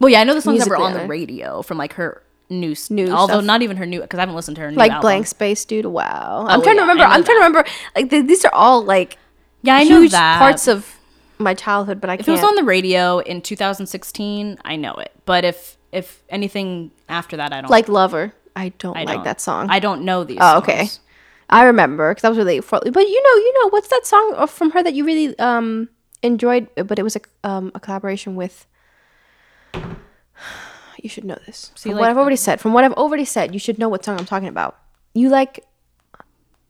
Well, 0.00 0.08
yeah, 0.10 0.20
I 0.20 0.24
know 0.24 0.34
the 0.34 0.40
songs 0.40 0.60
that 0.60 0.68
were 0.68 0.76
on 0.76 0.92
the 0.94 1.06
radio 1.06 1.60
from 1.62 1.76
like 1.78 1.94
her 1.94 2.22
new, 2.48 2.74
New 2.90 3.10
although 3.10 3.34
stuff. 3.34 3.44
not 3.44 3.62
even 3.62 3.76
her 3.78 3.86
new 3.86 4.00
because 4.00 4.18
I 4.18 4.22
haven't 4.22 4.34
listened 4.36 4.54
to 4.56 4.62
her 4.62 4.70
new 4.70 4.76
like 4.76 4.92
album. 4.92 5.02
blank 5.02 5.26
space, 5.26 5.64
dude. 5.64 5.86
Wow. 5.86 6.46
I'm 6.48 6.60
Oh, 6.60 6.62
trying 6.62 6.76
yeah, 6.76 6.82
to 6.84 6.88
remember. 6.88 7.04
I'm 7.04 7.24
trying 7.24 7.38
to 7.38 7.44
remember. 7.44 7.64
Like 7.94 8.10
th- 8.10 8.26
these 8.26 8.44
are 8.44 8.54
all 8.54 8.82
like 8.84 9.18
Yeah, 9.62 9.76
I 9.76 9.84
know 9.84 10.00
huge 10.00 10.12
that. 10.12 10.38
parts 10.38 10.68
of 10.68 10.96
my 11.38 11.52
childhood, 11.54 12.00
but 12.00 12.08
I 12.08 12.14
if 12.14 12.20
can't. 12.20 12.28
it 12.28 12.32
was 12.32 12.44
on 12.44 12.54
the 12.54 12.64
radio 12.64 13.18
in 13.18 13.42
2016, 13.42 14.58
I 14.64 14.76
know 14.76 14.94
it. 14.94 15.12
But 15.26 15.44
if 15.44 15.75
if 15.96 16.22
anything 16.28 16.90
after 17.08 17.36
that, 17.38 17.52
I 17.52 17.60
don't 17.62 17.70
like 17.70 17.88
Lover. 17.88 18.32
I 18.54 18.70
don't 18.78 18.96
I 18.96 19.04
like 19.04 19.16
don't- 19.16 19.24
that 19.24 19.40
song. 19.40 19.68
I 19.70 19.78
don't 19.80 20.02
know 20.04 20.24
these. 20.24 20.38
Oh, 20.40 20.58
okay. 20.58 20.78
songs. 20.86 21.00
I 21.48 21.64
remember 21.64 22.10
because 22.10 22.24
I 22.24 22.28
was 22.28 22.38
really. 22.38 22.60
But 22.60 22.84
you 22.84 23.22
know, 23.26 23.34
you 23.46 23.52
know, 23.58 23.68
what's 23.70 23.88
that 23.88 24.04
song 24.06 24.46
from 24.48 24.70
her 24.72 24.82
that 24.82 24.94
you 24.94 25.04
really 25.04 25.38
um 25.38 25.88
enjoyed? 26.22 26.68
But 26.74 26.98
it 26.98 27.02
was 27.02 27.16
a 27.16 27.20
um 27.44 27.72
a 27.74 27.80
collaboration 27.80 28.36
with. 28.36 28.66
You 31.02 31.10
should 31.10 31.24
know 31.24 31.38
this. 31.46 31.70
See, 31.76 31.90
from 31.90 31.96
like- 31.96 32.00
what 32.00 32.10
I've 32.10 32.16
already 32.18 32.36
said, 32.40 32.58
from 32.60 32.72
what 32.72 32.82
I've 32.82 32.94
already 32.94 33.24
said, 33.26 33.52
you 33.54 33.60
should 33.60 33.78
know 33.78 33.88
what 33.88 34.04
song 34.04 34.18
I'm 34.18 34.24
talking 34.26 34.48
about. 34.48 34.76
You 35.14 35.28
like 35.28 35.64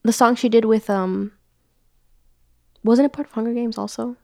the 0.02 0.12
song 0.12 0.34
she 0.34 0.48
did 0.48 0.64
with 0.64 0.90
um. 0.90 1.32
Wasn't 2.84 3.06
it 3.06 3.12
part 3.12 3.28
of 3.28 3.32
Hunger 3.32 3.54
Games 3.54 3.78
also? 3.78 4.16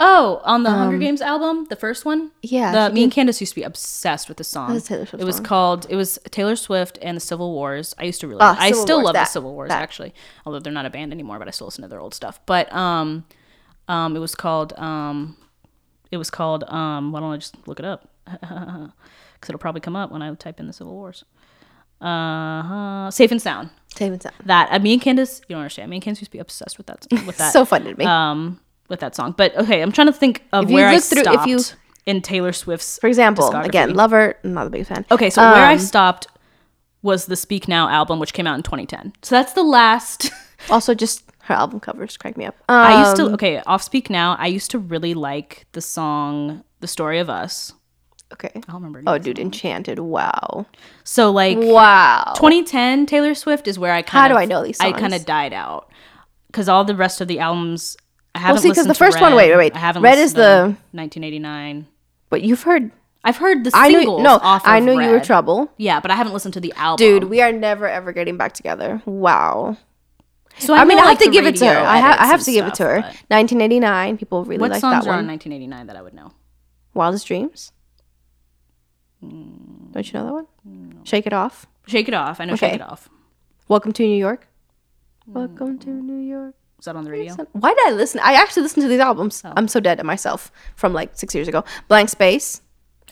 Oh, 0.00 0.40
on 0.44 0.62
the 0.62 0.70
Hunger 0.70 0.98
Games 0.98 1.20
album, 1.20 1.66
the 1.70 1.76
first 1.76 2.04
one. 2.04 2.20
Um, 2.20 2.32
Yeah, 2.42 2.88
The, 2.88 2.94
me 2.94 3.02
and 3.04 3.12
Candace 3.12 3.40
used 3.40 3.52
to 3.54 3.60
be 3.60 3.64
obsessed 3.64 4.28
with 4.28 4.36
the 4.38 4.44
song. 4.44 4.72
That's 4.72 4.86
a 4.86 4.88
Taylor 4.88 5.06
Swift 5.06 5.22
it 5.22 5.26
was 5.26 5.36
song. 5.36 5.44
called. 5.44 5.86
It 5.90 5.96
was 5.96 6.18
Taylor 6.30 6.56
Swift 6.56 6.98
and 7.02 7.16
the 7.16 7.20
Civil 7.20 7.52
Wars. 7.52 7.94
I 7.98 8.04
used 8.04 8.20
to 8.20 8.28
really. 8.28 8.40
Ah, 8.40 8.56
I 8.58 8.68
Civil 8.70 8.82
still 8.84 8.96
Wars, 8.98 9.04
love 9.06 9.14
that- 9.14 9.24
the 9.26 9.30
Civil 9.30 9.54
Wars 9.54 9.68
that. 9.70 9.82
actually, 9.82 10.14
although 10.46 10.60
they're 10.60 10.72
not 10.72 10.86
a 10.86 10.90
band 10.90 11.12
anymore. 11.12 11.38
But 11.38 11.48
I 11.48 11.50
still 11.52 11.66
listen 11.66 11.82
to 11.82 11.88
their 11.88 12.00
old 12.00 12.14
stuff. 12.14 12.38
But 12.46 12.72
um, 12.72 13.24
um, 13.88 14.14
it 14.16 14.20
was 14.20 14.34
called 14.34 14.72
um, 14.78 15.36
it 16.10 16.16
was 16.18 16.30
called 16.30 16.64
um. 16.64 17.10
Why 17.12 17.20
don't 17.20 17.32
I 17.32 17.36
just 17.38 17.56
look 17.66 17.78
it 17.80 17.84
up? 17.84 18.08
Because 19.34 19.50
it'll 19.50 19.58
probably 19.60 19.82
come 19.82 19.94
up 19.96 20.10
when 20.10 20.22
I 20.22 20.32
type 20.36 20.58
in 20.58 20.66
the 20.66 20.72
Civil 20.72 20.94
Wars. 20.94 21.22
Uh, 22.00 23.10
safe 23.10 23.30
and 23.30 23.42
sound. 23.42 23.68
Safe 23.94 24.10
and 24.12 24.22
sound. 24.22 24.34
That 24.46 24.68
uh, 24.72 24.78
me 24.78 24.94
and 24.94 25.02
Candace, 25.02 25.40
you 25.48 25.54
don't 25.54 25.60
understand. 25.60 25.90
Me 25.90 25.96
and 25.96 26.02
Candace 26.02 26.20
used 26.22 26.30
to 26.30 26.36
be 26.36 26.40
obsessed 26.40 26.78
with 26.78 26.86
that. 26.86 27.06
With 27.26 27.36
that 27.38 27.52
so 27.52 27.64
funny 27.66 27.92
to 27.92 27.98
me. 27.98 28.04
um 28.06 28.60
with 28.88 29.00
that 29.00 29.14
song. 29.14 29.34
But 29.36 29.56
okay, 29.56 29.80
I'm 29.82 29.92
trying 29.92 30.06
to 30.08 30.12
think 30.12 30.42
of 30.52 30.64
If 30.64 30.70
you 30.70 30.74
where 30.76 30.88
I 30.88 30.98
through- 30.98 31.20
if 31.20 31.24
stopped 31.26 31.48
you- 31.48 31.60
in 32.06 32.20
Taylor 32.20 32.52
Swift's. 32.52 32.98
For 32.98 33.06
example, 33.06 33.50
again, 33.54 33.94
Lover. 33.94 34.36
I'm 34.44 34.52
not 34.54 34.66
a 34.66 34.70
big 34.70 34.86
fan. 34.86 35.06
Okay, 35.10 35.30
so 35.30 35.40
where 35.40 35.64
I 35.64 35.72
Um, 35.74 35.78
stopped 35.78 36.26
was 37.02 37.26
the 37.26 37.36
Speak 37.36 37.66
Now 37.68 37.88
album, 37.88 38.18
which 38.18 38.32
came 38.34 38.46
out 38.46 38.56
in 38.56 38.62
2010. 38.62 39.12
So 39.22 39.34
that's 39.34 39.52
the 39.52 39.62
last. 39.64 40.30
Also, 40.70 40.94
just 40.94 41.24
her 41.42 41.54
album 41.54 41.78
covers 41.78 42.16
crack 42.16 42.38
me 42.38 42.46
up. 42.46 42.54
Um, 42.70 42.76
I 42.76 43.00
used 43.04 43.16
to 43.16 43.24
okay 43.34 43.60
off 43.66 43.82
Speak 43.82 44.08
Now. 44.08 44.34
I 44.38 44.46
used 44.46 44.70
to 44.70 44.78
really 44.78 45.12
like 45.12 45.66
the 45.72 45.82
song 45.82 46.64
"The 46.80 46.86
Story 46.86 47.18
of 47.18 47.28
Us." 47.28 47.74
Okay. 48.32 48.50
I'll 48.68 48.76
remember. 48.76 49.02
Oh, 49.06 49.18
dude, 49.18 49.38
Enchanted. 49.38 49.98
Wow. 49.98 50.64
So 51.04 51.30
like 51.30 51.58
Wow. 51.60 52.32
2010 52.36 53.04
Taylor 53.04 53.34
Swift 53.34 53.68
is 53.68 53.78
where 53.78 53.92
I 53.92 54.00
kind 54.00 54.20
How 54.20 54.26
of 54.26 54.32
do 54.32 54.42
I 54.42 54.46
know 54.46 54.64
these 54.64 54.80
I 54.80 54.92
kind 54.92 55.12
of 55.14 55.26
died 55.26 55.52
out 55.52 55.90
because 56.46 56.66
all 56.68 56.82
the 56.84 56.96
rest 56.96 57.20
of 57.20 57.28
the 57.28 57.40
albums. 57.40 57.96
I 58.34 58.38
haven't 58.40 58.62
see, 58.62 58.68
'cause 58.68 58.78
listened 58.78 58.90
the 58.90 58.94
first 58.94 59.20
one, 59.20 59.34
wait, 59.34 59.50
wait, 59.50 59.56
wait. 59.56 59.76
I 59.76 59.78
haven't 59.78 60.02
Red 60.02 60.18
is 60.18 60.32
to 60.32 60.40
the- 60.40 60.76
1989. 60.92 61.86
But 62.30 62.42
you've 62.42 62.62
heard. 62.62 62.90
I've 63.22 63.36
heard 63.38 63.64
the 63.64 63.70
I 63.72 63.90
singles. 63.92 64.18
knew. 64.18 64.24
No, 64.24 64.38
I 64.42 64.80
knew 64.80 64.92
you 65.00 65.08
were 65.08 65.14
Red. 65.14 65.24
trouble. 65.24 65.70
Yeah, 65.78 66.00
but 66.00 66.10
I 66.10 66.14
haven't 66.16 66.32
listened 66.34 66.52
to 66.54 66.60
the 66.60 66.72
album. 66.76 67.04
Dude, 67.06 67.24
we 67.24 67.40
are 67.40 67.52
never 67.52 67.86
ever 67.88 68.12
getting 68.12 68.36
back 68.36 68.52
together. 68.52 69.00
Wow. 69.06 69.76
so 70.58 70.74
I, 70.74 70.84
mean, 70.84 70.98
know, 70.98 71.04
I 71.04 71.08
have 71.10 71.18
to 71.20 71.30
give 71.30 71.46
it 71.46 71.56
to 71.56 71.66
her. 71.66 71.78
I 71.78 71.96
have. 71.98 72.18
I 72.20 72.26
have 72.26 72.42
to 72.42 72.52
give 72.52 72.66
it 72.66 72.74
to 72.74 72.84
her. 72.84 72.96
1989. 73.28 74.18
People 74.18 74.44
really 74.44 74.60
What 74.60 74.72
like 74.72 74.80
songs 74.80 75.04
that 75.04 75.10
are 75.10 75.14
on 75.14 75.18
one. 75.20 75.28
1989 75.28 75.86
that 75.86 75.96
I 75.96 76.02
would 76.02 76.14
know? 76.14 76.32
Wildest 76.92 77.26
Dreams. 77.26 77.72
Hmm. 79.20 79.90
Don't 79.92 80.06
you 80.12 80.18
know 80.18 80.26
that 80.26 80.32
one? 80.32 80.46
Shake 81.04 81.26
It 81.26 81.32
Off. 81.32 81.66
Shake 81.86 82.08
It 82.08 82.14
Off. 82.14 82.40
I 82.40 82.44
know 82.44 82.54
Okay. 82.54 82.66
Shake 82.70 82.74
It 82.80 82.82
Off. 82.82 83.08
Welcome 83.68 83.92
to 83.94 84.02
New 84.02 84.16
York. 84.18 84.46
Hmm. 85.24 85.32
Welcome 85.32 85.78
to 85.78 85.90
New 85.90 86.20
York. 86.20 86.54
Is 86.84 86.86
that 86.86 86.96
on 86.96 87.04
the 87.04 87.10
radio? 87.10 87.34
Why 87.52 87.72
did 87.72 87.86
I 87.86 87.92
listen? 87.92 88.20
I 88.22 88.34
actually 88.34 88.64
listened 88.64 88.82
to 88.82 88.88
these 88.88 89.00
albums. 89.00 89.40
Oh. 89.42 89.54
I'm 89.56 89.68
so 89.68 89.80
dead 89.80 90.00
at 90.00 90.04
myself 90.04 90.52
from 90.76 90.92
like 90.92 91.12
six 91.14 91.34
years 91.34 91.48
ago. 91.48 91.64
Blank 91.88 92.10
Space. 92.10 92.60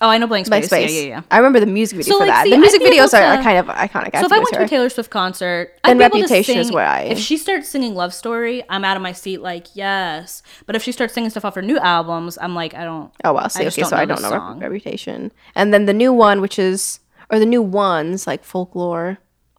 Oh, 0.03 0.11
I 0.11 0.19
know 0.19 0.27
Blank 0.27 0.45
Space. 0.45 0.69
Blank 0.69 0.89
Space. 0.91 0.95
Yeah, 0.95 1.01
yeah, 1.01 1.09
yeah. 1.09 1.23
I 1.31 1.39
remember 1.39 1.59
the 1.59 1.65
music 1.65 1.97
video 1.97 2.13
So, 2.13 2.19
for 2.19 2.27
like, 2.27 2.35
that. 2.35 2.45
see, 2.45 2.51
the 2.51 2.59
music 2.59 2.83
videos 2.83 3.19
are, 3.19 3.23
are 3.23 3.43
kind 3.43 3.57
of 3.57 3.69
iconic. 3.75 4.15
So 4.21 4.27
if 4.27 4.33
I 4.33 4.41
went 4.41 4.51
to 4.53 4.63
a 4.63 4.69
Taylor 4.69 4.91
Swift 4.91 5.09
concert, 5.09 5.73
Then 5.85 5.93
I'd 5.93 5.99
be 6.13 6.19
able 6.19 6.29
to 6.29 6.35
Reputation 6.35 6.59
is 6.59 6.71
where 6.71 6.87
I- 6.87 7.05
If 7.05 7.19
she 7.19 7.39
starts 7.39 7.71
singing 7.71 7.95
"Love 7.95 8.13
Story," 8.13 8.63
I'm 8.69 8.85
out 8.85 8.99
of 8.99 9.03
my 9.03 9.13
seat. 9.13 9.39
Like 9.41 9.69
yes, 9.75 10.43
but 10.67 10.77
if 10.77 10.83
she 10.83 10.93
starts 10.93 11.15
singing 11.15 11.31
stuff 11.31 11.47
off 11.47 11.55
her 11.55 11.63
new 11.63 11.79
albums, 11.79 12.37
I'm 12.43 12.55
like, 12.55 12.75
I 12.75 12.85
don't. 12.85 13.11
Oh 13.25 13.33
wow, 13.33 13.49
see, 13.49 13.65
I 13.65 13.69
okay, 13.69 13.85
so 13.85 13.97
I 13.97 14.05
don't 14.05 14.21
know 14.21 14.59
Reputation, 14.61 15.33
and 15.55 15.73
then 15.73 15.87
the 15.87 15.95
new 15.95 16.13
one, 16.13 16.43
which 16.43 16.59
is 16.59 17.01
or 17.31 17.39
the 17.39 17.47
new 17.47 17.63
ones 17.63 18.27
like 18.27 18.45
Folklore, 18.45 19.17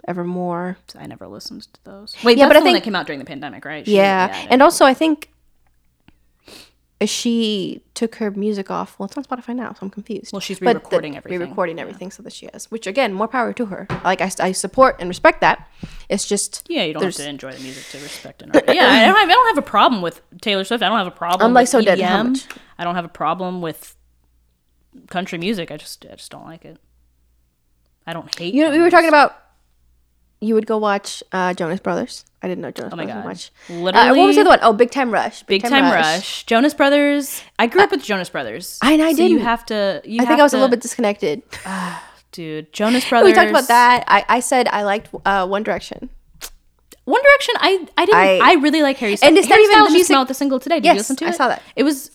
Evermore. 0.07 0.77
I 0.97 1.07
never 1.07 1.27
listened 1.27 1.63
to 1.73 1.83
those. 1.83 2.15
Wait, 2.23 2.37
Yeah, 2.37 2.45
that's 2.45 2.49
but 2.49 2.57
I 2.57 2.59
the 2.59 2.63
one 2.65 2.73
think- 2.73 2.83
that 2.83 2.85
came 2.85 2.95
out 2.95 3.05
during 3.07 3.19
the 3.19 3.25
pandemic, 3.25 3.63
right? 3.65 3.85
She- 3.85 3.95
Yeah, 3.95 4.29
I 4.31 4.47
and 4.49 4.61
also 4.61 4.85
I 4.85 4.93
think 4.93 5.29
she 7.05 7.81
took 7.95 8.15
her 8.15 8.31
music 8.31 8.71
off. 8.71 8.97
Well, 8.97 9.07
it's 9.07 9.17
on 9.17 9.25
Spotify 9.25 9.53
now, 9.55 9.73
so 9.73 9.79
I'm 9.81 9.89
confused. 9.89 10.31
Well, 10.31 10.39
she's 10.39 10.61
re-recording 10.61 11.17
everything. 11.17 11.39
re-recording 11.39 11.79
everything, 11.79 12.11
so 12.11 12.23
that 12.23 12.31
she 12.31 12.47
has. 12.53 12.71
Which 12.71 12.87
again, 12.87 13.13
more 13.13 13.27
power 13.27 13.51
to 13.53 13.65
her. 13.65 13.87
Like 14.05 14.21
I, 14.21 14.31
I 14.39 14.51
support 14.53 14.95
and 14.99 15.09
respect 15.09 15.41
that. 15.41 15.67
It's 16.07 16.25
just 16.27 16.63
Yeah, 16.69 16.83
you 16.83 16.93
don't 16.93 17.03
have 17.03 17.13
to 17.15 17.27
enjoy 17.27 17.51
the 17.51 17.59
music 17.59 17.83
to 17.91 17.97
respect 18.03 18.41
it. 18.41 18.47
yeah, 18.53 18.87
I 18.87 19.05
don't, 19.05 19.15
have, 19.17 19.29
I 19.29 19.33
don't 19.33 19.47
have 19.55 19.57
a 19.57 19.67
problem 19.67 20.01
with 20.01 20.21
Taylor 20.41 20.63
Swift. 20.63 20.81
I 20.81 20.87
don't 20.87 20.97
have 20.97 21.07
a 21.07 21.11
problem. 21.11 21.45
I'm, 21.47 21.53
like, 21.53 21.63
with 21.63 21.69
so 21.71 21.81
dead. 21.81 21.99
I 22.77 22.83
don't 22.85 22.95
have 22.95 23.05
a 23.05 23.09
problem 23.09 23.61
with 23.61 23.97
country 25.09 25.37
music. 25.39 25.71
I 25.71 25.77
just, 25.77 26.05
I 26.05 26.15
just 26.15 26.31
don't 26.31 26.45
like 26.45 26.63
it. 26.63 26.77
I 28.07 28.13
don't 28.13 28.33
hate. 28.37 28.53
You 28.53 28.63
know, 28.63 28.71
we 28.71 28.79
were 28.79 28.89
talking 28.91 29.09
about 29.09 29.35
you 30.43 30.53
would 30.55 30.65
go 30.67 30.77
watch 30.77 31.23
uh, 31.31 31.53
Jonas 31.53 31.79
Brothers. 31.79 32.25
I 32.41 32.47
didn't 32.49 32.61
know 32.61 32.71
Jonas 32.71 32.91
Oh 32.93 32.97
my 32.97 33.05
Brothers 33.05 33.23
god! 33.23 33.29
much. 33.29 33.81
Literally, 33.83 34.09
Uh, 34.09 34.15
what 34.15 34.25
was 34.27 34.35
the 34.35 34.41
other 34.41 34.49
one? 34.49 34.59
Oh, 34.61 34.73
Big 34.73 34.91
Time 34.91 35.11
Rush. 35.11 35.43
Big 35.43 35.61
Time, 35.63 35.85
Rush. 35.91 36.45
Jonas 36.45 36.73
Brothers. 36.73 37.41
I 37.57 37.67
grew 37.67 37.81
up 37.81 37.91
with 37.91 38.03
Jonas 38.03 38.29
Brothers. 38.29 38.77
I- 38.81 38.93
I 38.95 39.13
so 39.13 39.23
You 39.23 39.29
didn't. 39.29 39.43
have 39.45 39.65
to. 39.67 40.01
You 40.03 40.21
I 40.21 40.25
think 40.25 40.39
I 40.39 40.43
was 40.43 40.53
a 40.53 40.57
little 40.57 40.69
bit 40.69 40.81
disconnected. 40.81 41.41
dude. 42.31 42.73
Jonas 42.73 43.07
Brothers. 43.07 43.29
we 43.29 43.33
talked 43.33 43.49
about 43.49 43.67
that. 43.69 44.03
I, 44.07 44.25
I 44.27 44.39
said 44.41 44.67
I 44.67 44.83
liked 44.83 45.09
uh, 45.25 45.47
One 45.47 45.63
Direction. 45.63 46.09
One 47.05 47.21
Direction. 47.21 47.55
I 47.59 47.87
I 47.97 48.05
didn't. 48.05 48.19
I, 48.19 48.39
I- 48.51 48.53
really 48.55 48.81
like 48.81 48.97
Harry 48.97 49.15
Styles. 49.15 49.29
And 49.29 49.37
it's 49.37 49.47
not 49.47 49.55
Harry 49.55 49.63
even 49.65 49.71
the 49.77 49.83
Styles 49.85 49.93
music- 49.93 50.15
out 50.17 50.31
a 50.31 50.33
single 50.33 50.59
today. 50.59 50.75
Did 50.75 50.85
Yes, 50.85 50.93
you 50.95 50.99
listen 50.99 51.15
to 51.17 51.25
I 51.25 51.29
it? 51.29 51.35
saw 51.35 51.47
that. 51.49 51.61
It 51.75 51.83
was 51.83 52.11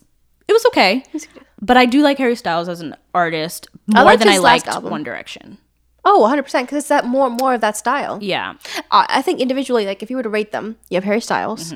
it 0.46 0.52
was 0.52 0.64
okay. 0.66 1.04
But 1.60 1.76
I 1.76 1.86
do 1.86 2.02
like 2.02 2.18
Harry 2.18 2.36
Styles 2.36 2.68
as 2.68 2.80
an 2.80 2.94
artist 3.14 3.66
more 3.86 4.04
liked 4.04 4.20
than 4.20 4.28
I 4.28 4.38
liked. 4.38 4.66
One 4.82 5.02
Direction. 5.02 5.58
Oh, 6.04 6.20
100 6.20 6.42
percent 6.44 6.66
because 6.66 6.78
it's 6.78 6.88
that 6.88 7.04
more 7.04 7.28
more 7.30 7.54
of 7.54 7.60
that 7.60 7.76
style. 7.76 8.18
Yeah, 8.22 8.54
Uh, 8.90 9.04
I 9.08 9.22
think 9.22 9.40
individually, 9.40 9.84
like 9.86 10.02
if 10.02 10.10
you 10.10 10.16
were 10.16 10.22
to 10.22 10.28
rate 10.30 10.52
them, 10.52 10.76
you 10.90 10.96
have 10.96 11.04
Harry 11.04 11.20
Styles. 11.20 11.74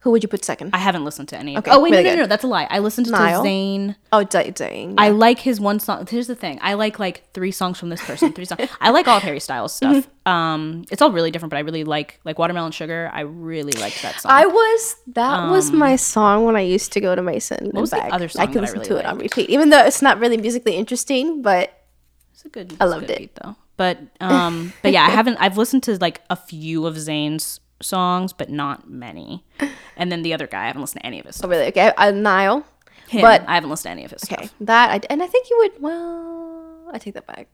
Who 0.00 0.10
would 0.10 0.24
you 0.24 0.28
put 0.28 0.44
second? 0.44 0.68
Mm-hmm. 0.68 0.74
I 0.74 0.78
haven't 0.80 1.04
listened 1.04 1.28
to 1.28 1.38
any. 1.38 1.54
Of 1.54 1.62
Okay, 1.62 1.70
oh 1.70 1.78
wait, 1.80 1.92
really 1.92 2.02
no, 2.02 2.08
no, 2.10 2.16
good. 2.16 2.22
no, 2.22 2.26
that's 2.26 2.42
a 2.42 2.48
lie. 2.48 2.66
I 2.68 2.80
listened 2.80 3.06
to 3.06 3.12
Niall? 3.12 3.44
Zayn. 3.44 3.94
oh, 4.12 4.24
Zayn. 4.24 4.94
I 4.98 5.10
like 5.10 5.38
his 5.38 5.60
one 5.60 5.78
song. 5.78 6.04
Here's 6.08 6.26
the 6.26 6.34
thing. 6.34 6.58
I 6.60 6.74
like 6.74 6.98
like 6.98 7.22
three 7.34 7.52
songs 7.52 7.78
from 7.78 7.88
this 7.88 8.02
person. 8.04 8.32
Three 8.32 8.44
songs. 8.44 8.68
I 8.80 8.90
like 8.90 9.06
all 9.06 9.18
of 9.18 9.22
Harry 9.22 9.38
Styles 9.38 9.72
stuff. 9.74 10.08
Mm-hmm. 10.08 10.28
Um, 10.32 10.84
it's 10.90 11.00
all 11.00 11.12
really 11.12 11.30
different, 11.30 11.50
but 11.50 11.56
I 11.56 11.60
really 11.60 11.84
like 11.84 12.18
like 12.24 12.36
Watermelon 12.36 12.72
Sugar. 12.72 13.10
I 13.12 13.20
really 13.20 13.72
liked 13.80 14.02
that 14.02 14.20
song. 14.20 14.32
I 14.32 14.44
was 14.46 14.96
that 15.14 15.48
was 15.50 15.70
my 15.70 15.94
song 15.94 16.46
when 16.46 16.56
I 16.56 16.62
used 16.62 16.92
to 16.94 17.00
go 17.00 17.14
to 17.14 17.22
Mason. 17.22 17.66
What 17.66 17.76
Um, 17.76 17.80
was 17.82 17.90
the 17.90 18.02
other 18.02 18.28
song 18.28 18.42
I 18.42 18.46
could 18.46 18.54
that 18.56 18.58
I 18.58 18.62
listen 18.62 18.78
really 18.80 18.88
to 18.88 18.96
it 18.98 19.06
on 19.06 19.18
repeat, 19.18 19.50
even 19.50 19.70
though 19.70 19.84
it's 19.84 20.02
not 20.02 20.18
really 20.18 20.36
musically 20.36 20.74
interesting. 20.74 21.42
But 21.42 21.78
It's 22.42 22.46
a 22.46 22.48
good. 22.48 22.72
I 22.80 22.84
it's 22.84 22.90
loved 22.90 23.06
good 23.06 23.10
it. 23.14 23.18
beat, 23.18 23.34
though. 23.36 23.54
But 23.76 23.98
um, 24.20 24.72
but 24.82 24.90
yeah, 24.92 25.04
I 25.04 25.10
haven't. 25.10 25.36
I've 25.38 25.56
listened 25.56 25.82
to 25.84 25.96
like 25.98 26.22
a 26.28 26.36
few 26.36 26.86
of 26.86 26.96
Zayn's 26.96 27.60
songs, 27.80 28.32
but 28.32 28.50
not 28.50 28.90
many. 28.90 29.44
And 29.96 30.10
then 30.10 30.22
the 30.22 30.34
other 30.34 30.46
guy, 30.46 30.64
I 30.64 30.66
haven't 30.66 30.82
listened 30.82 31.02
to 31.02 31.06
any 31.06 31.20
of 31.20 31.26
his 31.26 31.42
oh, 31.42 31.48
really, 31.48 31.66
okay, 31.68 31.92
uh, 31.96 32.10
Niall. 32.10 32.64
Him, 33.08 33.20
but- 33.22 33.44
I 33.46 33.54
haven't 33.54 33.70
listened 33.70 33.88
to 33.90 33.92
any 33.92 34.04
of 34.04 34.10
his 34.10 34.24
Okay, 34.24 34.46
stuff. 34.46 34.54
that 34.60 34.90
I, 34.90 35.00
and 35.10 35.22
I 35.22 35.26
think 35.26 35.50
you 35.50 35.56
would. 35.58 35.82
Well, 35.82 36.90
I 36.92 36.98
take 36.98 37.14
that 37.14 37.26
back. 37.26 37.48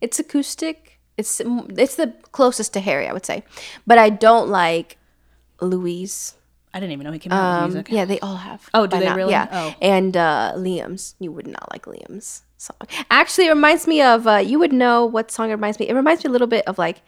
It's 0.00 0.18
acoustic. 0.18 1.00
It's 1.16 1.40
it's 1.44 1.96
the 1.96 2.14
closest 2.30 2.72
to 2.74 2.80
Harry, 2.80 3.08
I 3.08 3.12
would 3.12 3.26
say. 3.26 3.42
But 3.86 3.98
I 3.98 4.10
don't 4.10 4.48
like 4.48 4.98
Louis. 5.60 6.34
I 6.74 6.80
didn't 6.80 6.92
even 6.92 7.04
know 7.04 7.12
he 7.12 7.18
came 7.18 7.32
out 7.32 7.62
with 7.62 7.64
Um, 7.64 7.72
music. 7.72 7.92
yeah, 7.92 8.04
they 8.04 8.20
all 8.20 8.36
have. 8.36 8.68
Oh, 8.74 8.86
do 8.86 8.98
they 8.98 9.06
now. 9.06 9.16
really? 9.16 9.32
Yeah. 9.32 9.48
Oh. 9.50 9.74
And 9.80 10.16
uh, 10.16 10.52
Liam's. 10.56 11.14
You 11.18 11.32
would 11.32 11.46
not 11.46 11.70
like 11.72 11.86
Liam's 11.86 12.42
song. 12.58 12.76
Actually, 13.10 13.46
it 13.46 13.50
reminds 13.50 13.86
me 13.86 14.02
of. 14.02 14.26
Uh, 14.26 14.36
you 14.36 14.58
would 14.58 14.72
know 14.72 15.04
what 15.06 15.30
song 15.30 15.48
it 15.48 15.52
reminds 15.54 15.78
me. 15.78 15.88
It 15.88 15.94
reminds 15.94 16.24
me 16.24 16.28
a 16.28 16.32
little 16.32 16.46
bit 16.46 16.66
of 16.66 16.76
like 16.78 17.02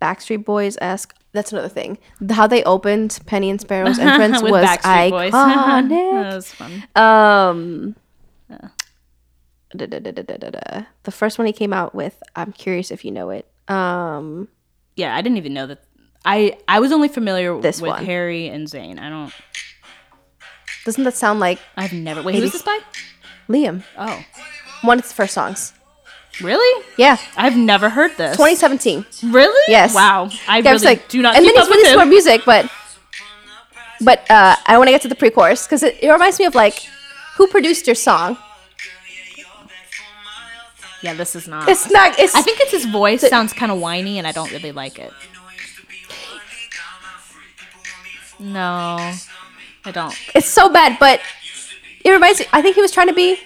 Backstreet 0.00 0.44
Boys 0.44 0.76
esque. 0.80 1.14
That's 1.32 1.52
another 1.52 1.68
thing. 1.68 1.98
How 2.30 2.46
they 2.46 2.62
opened 2.64 3.18
Penny 3.26 3.48
and 3.50 3.60
Sparrow's 3.60 3.98
entrance 3.98 4.42
with 4.42 4.52
was 4.52 4.64
Backstreet 4.64 5.30
iconic. 5.30 5.88
that 6.22 6.34
was 6.34 6.50
fun. 6.52 6.84
Um, 6.94 7.96
da, 9.74 9.86
da, 9.86 9.98
da, 9.98 10.50
da. 10.50 10.82
The 11.04 11.10
first 11.10 11.38
one 11.38 11.46
he 11.46 11.52
came 11.52 11.72
out 11.72 11.94
with, 11.94 12.22
I'm 12.36 12.52
curious 12.52 12.90
if 12.90 13.04
you 13.04 13.10
know 13.10 13.30
it. 13.30 13.46
Um, 13.68 14.48
Yeah, 14.96 15.16
I 15.16 15.22
didn't 15.22 15.38
even 15.38 15.54
know 15.54 15.66
that. 15.66 15.82
I 16.24 16.56
I 16.68 16.78
was 16.78 16.92
only 16.92 17.08
familiar 17.08 17.58
This 17.60 17.80
with 17.80 17.88
one. 17.90 18.04
Harry 18.04 18.46
and 18.48 18.68
Zayn. 18.68 19.00
I 19.00 19.08
don't. 19.08 19.32
doesn't 20.84 21.02
that 21.04 21.14
sound 21.14 21.40
like 21.40 21.58
I've 21.76 21.92
never. 21.92 22.22
Wait, 22.22 22.36
who 22.36 22.42
is 22.42 22.52
this 22.52 22.62
by? 22.62 22.78
Liam? 23.48 23.82
Oh, 23.98 24.22
One 24.82 24.98
of 24.98 25.04
his 25.04 25.12
first 25.12 25.34
songs. 25.34 25.72
really? 26.40 26.84
Yeah, 26.96 27.16
I've 27.36 27.56
never 27.56 27.88
heard 27.88 28.16
this. 28.16 28.36
2017. 28.36 29.04
Really? 29.32 29.64
Yes. 29.68 29.94
Wow. 29.94 30.28
I 30.48 30.58
Yeah, 30.58 30.70
I 30.70 30.72
really 30.72 30.84
like, 30.86 31.08
do 31.08 31.22
not 31.22 31.36
and 31.36 31.44
keep 31.44 31.54
then 31.54 31.62
up 31.62 31.68
he's 31.68 31.76
with 31.76 31.82
released 31.84 31.96
more 31.96 32.06
music, 32.06 32.42
but 32.44 32.70
but 34.00 34.28
uh, 34.30 34.56
I 34.66 34.76
want 34.78 34.88
to 34.88 34.92
get 34.92 35.02
to 35.02 35.08
the 35.08 35.14
pre-chorus 35.14 35.66
because 35.66 35.82
it, 35.84 35.96
it 36.02 36.10
reminds 36.10 36.38
me 36.38 36.44
of 36.46 36.54
like 36.54 36.82
who 37.36 37.46
produced 37.46 37.86
your 37.86 37.94
song. 37.94 38.36
Yeah, 41.02 41.14
this 41.14 41.34
is 41.34 41.46
not. 41.48 41.68
It's 41.68 41.90
not. 41.90 42.18
It's 42.18 42.34
I 42.34 42.42
think 42.42 42.60
it's 42.60 42.70
his 42.72 42.86
voice 42.86 43.20
sounds 43.28 43.52
kind 43.52 43.72
of 43.72 43.78
whiny, 43.80 44.18
and 44.18 44.26
I 44.26 44.32
don't 44.32 44.50
really 44.52 44.72
like 44.72 44.98
it. 44.98 45.12
No, 48.38 48.96
I 49.84 49.90
don't. 49.92 50.16
it's 50.34 50.48
so 50.48 50.68
bad, 50.72 50.98
but 50.98 51.20
it 52.04 52.10
reminds 52.10 52.40
me. 52.40 52.46
I 52.52 52.62
think 52.62 52.74
he 52.76 52.82
was 52.82 52.90
trying 52.90 53.08
to 53.08 53.14
be. 53.14 53.36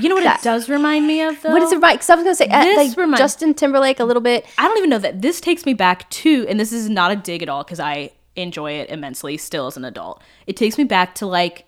You 0.00 0.08
know 0.08 0.14
what 0.14 0.24
That. 0.24 0.40
it 0.40 0.44
does 0.44 0.68
remind 0.68 1.06
me 1.06 1.22
of 1.22 1.40
though? 1.42 1.52
What 1.52 1.62
is 1.62 1.72
it 1.72 1.76
remind? 1.76 1.98
Because 1.98 2.10
I 2.10 2.14
was 2.14 2.24
gonna 2.24 2.34
say 2.34 2.46
uh, 2.48 2.64
This 2.64 2.76
like 2.88 2.96
remind- 2.96 3.18
Justin 3.18 3.54
Timberlake 3.54 4.00
a 4.00 4.04
little 4.04 4.22
bit. 4.22 4.46
I 4.58 4.66
don't 4.68 4.78
even 4.78 4.90
know 4.90 4.98
that 4.98 5.22
this 5.22 5.40
takes 5.40 5.64
me 5.66 5.74
back 5.74 6.08
to, 6.10 6.46
and 6.48 6.58
this 6.58 6.72
is 6.72 6.88
not 6.88 7.10
a 7.12 7.16
dig 7.16 7.42
at 7.42 7.48
all 7.48 7.64
because 7.64 7.80
I 7.80 8.12
enjoy 8.36 8.72
it 8.72 8.88
immensely 8.90 9.36
still 9.36 9.66
as 9.66 9.76
an 9.76 9.84
adult. 9.84 10.22
It 10.46 10.56
takes 10.56 10.78
me 10.78 10.84
back 10.84 11.14
to 11.16 11.26
like 11.26 11.66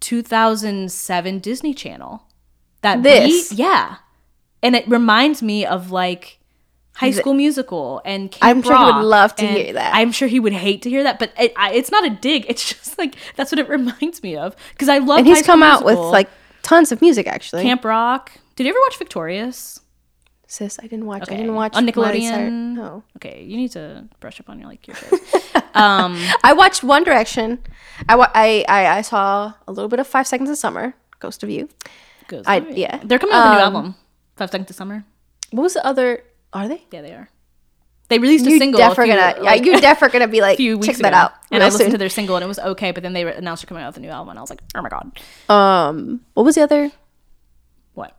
2007 0.00 1.38
Disney 1.38 1.74
Channel. 1.74 2.22
That 2.82 3.02
This? 3.02 3.48
beat, 3.50 3.58
yeah, 3.58 3.96
and 4.62 4.76
it 4.76 4.86
reminds 4.88 5.42
me 5.42 5.64
of 5.64 5.90
like 5.90 6.38
High 6.96 7.10
School 7.12 7.32
Musical 7.34 8.02
and 8.04 8.30
Camp 8.30 8.42
I'm 8.44 8.62
sure 8.62 8.76
he 8.76 8.84
would 8.92 9.04
love 9.04 9.34
to 9.36 9.46
hear 9.46 9.72
that. 9.72 9.94
I'm 9.94 10.12
sure 10.12 10.28
he 10.28 10.38
would 10.38 10.52
hate 10.52 10.82
to 10.82 10.90
hear 10.90 11.02
that, 11.04 11.18
but 11.18 11.32
it, 11.38 11.52
I, 11.56 11.72
it's 11.72 11.90
not 11.90 12.04
a 12.04 12.10
dig. 12.10 12.44
It's 12.48 12.68
just 12.74 12.98
like 12.98 13.14
that's 13.36 13.50
what 13.50 13.58
it 13.58 13.68
reminds 13.70 14.22
me 14.22 14.36
of 14.36 14.54
because 14.72 14.88
I 14.90 14.98
love. 14.98 15.18
And 15.18 15.26
he's 15.26 15.42
come 15.42 15.62
out 15.62 15.84
with 15.84 15.96
like 15.98 16.28
tons 16.64 16.90
of 16.90 17.00
music 17.00 17.26
actually. 17.28 17.62
Camp 17.62 17.84
Rock. 17.84 18.32
Did 18.56 18.64
you 18.66 18.70
ever 18.70 18.80
watch 18.86 18.98
Victorious? 18.98 19.78
Sis, 20.46 20.78
I 20.78 20.86
didn't 20.86 21.06
watch. 21.06 21.22
Okay. 21.22 21.34
I 21.34 21.36
didn't 21.38 21.54
watch 21.54 21.74
On 21.74 21.86
Nickelodeon? 21.86 22.74
No, 22.74 23.02
Okay, 23.16 23.42
you 23.44 23.56
need 23.56 23.70
to 23.72 24.04
brush 24.20 24.38
up 24.40 24.48
on 24.50 24.58
your 24.60 24.68
like 24.68 24.86
your 24.86 24.96
um, 25.74 26.16
I 26.44 26.52
watched 26.52 26.82
One 26.84 27.02
Direction. 27.04 27.58
I, 28.08 28.14
wa- 28.16 28.30
I 28.34 28.64
I 28.68 28.98
I 28.98 29.02
saw 29.02 29.52
a 29.66 29.72
little 29.72 29.88
bit 29.88 29.98
of 30.00 30.06
Five 30.06 30.26
Seconds 30.26 30.50
of 30.50 30.56
Summer, 30.58 30.94
Ghost 31.18 31.42
of 31.42 31.50
You. 31.50 31.68
goes 32.28 32.44
I- 32.46 32.60
movie. 32.60 32.80
yeah. 32.82 33.00
they're 33.02 33.18
coming 33.18 33.34
out 33.34 33.50
with 33.50 33.52
a 33.52 33.54
new 33.56 33.66
Um, 33.66 33.74
album. 33.76 33.94
Five 34.36 34.50
Seconds 34.50 34.70
of 34.70 34.76
Summer. 34.76 35.04
What 35.50 35.62
was 35.62 35.74
the 35.74 35.84
other? 35.86 36.22
Are 36.52 36.68
they? 36.68 36.84
Yeah, 36.92 37.02
they 37.02 37.12
are. 37.12 37.28
They 38.08 38.18
released 38.18 38.46
a 38.46 38.50
You 38.50 38.58
single. 38.58 38.78
definitely 38.78 39.12
a 39.12 39.14
few, 39.14 39.32
gonna. 39.34 39.42
like, 39.44 39.64
yeah, 39.64 39.74
you 39.76 39.80
definitely 39.80 40.18
gonna 40.18 40.30
be 40.30 40.40
like, 40.48 40.56
few 40.58 40.76
weeks 40.76 40.86
check 40.88 40.96
ago, 40.96 41.02
that 41.04 41.14
out. 41.14 41.32
and 41.50 41.62
I 41.62 41.66
listened 41.68 41.92
to 41.92 41.98
their 41.98 42.10
single, 42.10 42.36
and 42.36 42.44
it 42.44 42.48
was 42.48 42.58
okay. 42.58 42.90
But 42.92 43.02
then 43.02 43.12
they 43.14 43.22
announced 43.22 43.62
they're 43.62 43.68
coming 43.68 43.82
out 43.82 43.88
with 43.88 43.96
a 43.96 44.00
new 44.00 44.08
album, 44.10 44.30
and 44.30 44.38
I 44.38 44.42
was 44.42 44.50
like, 44.50 44.60
oh 44.74 44.82
my 44.82 44.88
god, 44.90 45.18
Um, 45.48 46.20
what 46.34 46.44
was 46.44 46.54
the 46.56 46.62
other? 46.62 46.90
what? 47.94 48.16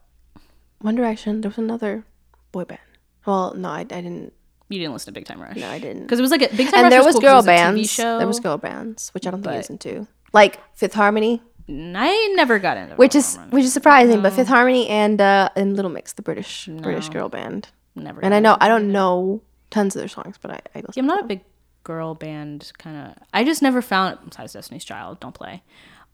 One 0.79 0.95
Direction. 0.95 1.41
There 1.41 1.49
was 1.49 1.57
another 1.57 2.03
boy 2.51 2.63
band. 2.65 2.79
Well, 3.25 3.53
no, 3.55 3.69
I, 3.69 3.79
I 3.79 3.83
didn't. 3.83 4.33
You 4.69 4.79
didn't 4.79 4.93
listen 4.93 5.13
to 5.13 5.19
Big 5.19 5.25
Time 5.25 5.39
Rush? 5.41 5.55
No, 5.57 5.69
I 5.69 5.77
didn't. 5.77 6.03
Because 6.03 6.17
it 6.17 6.23
was 6.23 6.31
like 6.31 6.41
a 6.41 6.49
Big 6.55 6.67
Time 6.71 6.73
Rush. 6.73 6.83
And 6.83 6.91
there 6.91 7.03
was 7.03 7.13
cool 7.13 7.21
'cause 7.21 7.29
girl 7.29 7.35
was 7.37 7.45
a 7.47 7.49
TV 7.51 7.55
bands. 7.55 7.91
show. 7.91 8.17
There 8.17 8.27
was 8.27 8.39
girl 8.39 8.57
bands, 8.57 9.09
which 9.13 9.27
I 9.27 9.31
don't 9.31 9.43
think 9.43 9.53
I 9.53 9.57
listened 9.57 9.81
to. 9.81 10.07
Like 10.33 10.59
Fifth 10.75 10.93
Harmony, 10.95 11.41
I 11.69 12.33
never 12.35 12.57
got 12.59 12.77
into. 12.77 12.95
which 12.95 13.13
is 13.15 13.37
which 13.51 13.63
is 13.63 13.73
surprising, 13.73 14.21
but 14.23 14.33
Fifth 14.33 14.47
Harmony 14.47 14.87
and 14.89 15.21
uh 15.21 15.49
and 15.55 15.75
Little 15.75 15.91
Mix, 15.91 16.13
the 16.13 16.21
British 16.23 16.67
British 16.81 17.09
girl 17.09 17.29
band. 17.29 17.69
never. 17.95 18.23
And 18.25 18.33
I 18.33 18.39
know 18.39 18.57
I 18.59 18.67
don't 18.67 18.91
know 18.91 19.41
tons 19.75 19.95
of 19.95 19.99
their 19.99 20.07
songs, 20.07 20.37
but 20.41 20.51
I, 20.51 20.61
I 20.73 20.79
listen. 20.79 20.93
Yeah, 20.95 21.01
I'm 21.01 21.07
not 21.07 21.23
a 21.25 21.27
big 21.27 21.41
girl 21.83 22.15
band 22.15 22.71
kind 22.77 22.97
of. 22.97 23.23
I 23.33 23.43
just 23.43 23.61
never 23.61 23.81
found 23.81 24.17
besides 24.25 24.53
Destiny's 24.53 24.85
Child. 24.85 25.19
Don't 25.19 25.35
play, 25.35 25.63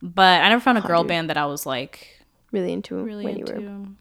but 0.02 0.42
I 0.42 0.48
never 0.48 0.60
found 0.60 0.78
a 0.78 0.82
girl 0.82 1.04
band 1.04 1.30
that 1.30 1.36
I 1.36 1.46
was 1.46 1.64
like 1.64 2.20
really 2.50 2.72
into 2.72 2.96
really 2.96 3.24
when 3.24 3.38
you 3.38 3.44
were. 3.46 3.54
into. 3.54 3.96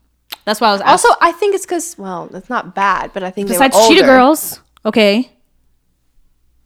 That's 0.45 0.59
why 0.59 0.69
I 0.69 0.71
was 0.71 0.81
Also, 0.81 1.07
I 1.21 1.31
think 1.31 1.53
it's 1.53 1.65
because 1.65 1.95
well, 1.97 2.29
it's 2.33 2.49
not 2.49 2.73
bad, 2.73 3.11
but 3.13 3.23
I 3.23 3.29
think 3.29 3.47
besides 3.47 3.73
they 3.75 3.79
were 3.79 3.83
older, 3.83 3.95
Cheetah 3.95 4.07
Girls. 4.07 4.61
Okay, 4.83 5.31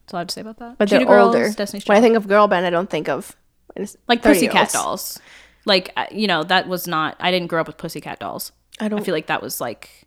that's 0.06 0.14
all 0.14 0.18
I 0.18 0.20
have 0.22 0.28
to 0.28 0.32
say 0.32 0.40
about 0.40 0.58
that. 0.58 0.78
but 0.78 0.88
Cheetah 0.88 1.00
they're 1.00 1.06
Girls, 1.06 1.34
older. 1.34 1.52
Destiny's 1.52 1.84
Child. 1.84 1.88
When 1.88 1.98
I 1.98 2.00
think 2.00 2.16
of 2.16 2.26
girl 2.26 2.48
band, 2.48 2.64
I 2.64 2.70
don't 2.70 2.88
think 2.88 3.08
of 3.08 3.36
like 4.08 4.22
30 4.22 4.34
Pussycat. 4.48 4.72
Dolls. 4.72 5.20
Like 5.66 5.92
uh, 5.96 6.06
you 6.10 6.26
know, 6.26 6.42
that 6.44 6.66
was 6.66 6.86
not. 6.86 7.16
I 7.20 7.30
didn't 7.30 7.48
grow 7.48 7.60
up 7.60 7.66
with 7.66 7.76
Pussycat 7.76 8.20
Dolls. 8.20 8.52
I 8.80 8.86
I 8.86 8.88
don't. 8.88 9.00
I 9.00 9.04
feel 9.04 9.14
like 9.14 9.26
that 9.26 9.42
was 9.42 9.60
like 9.60 10.05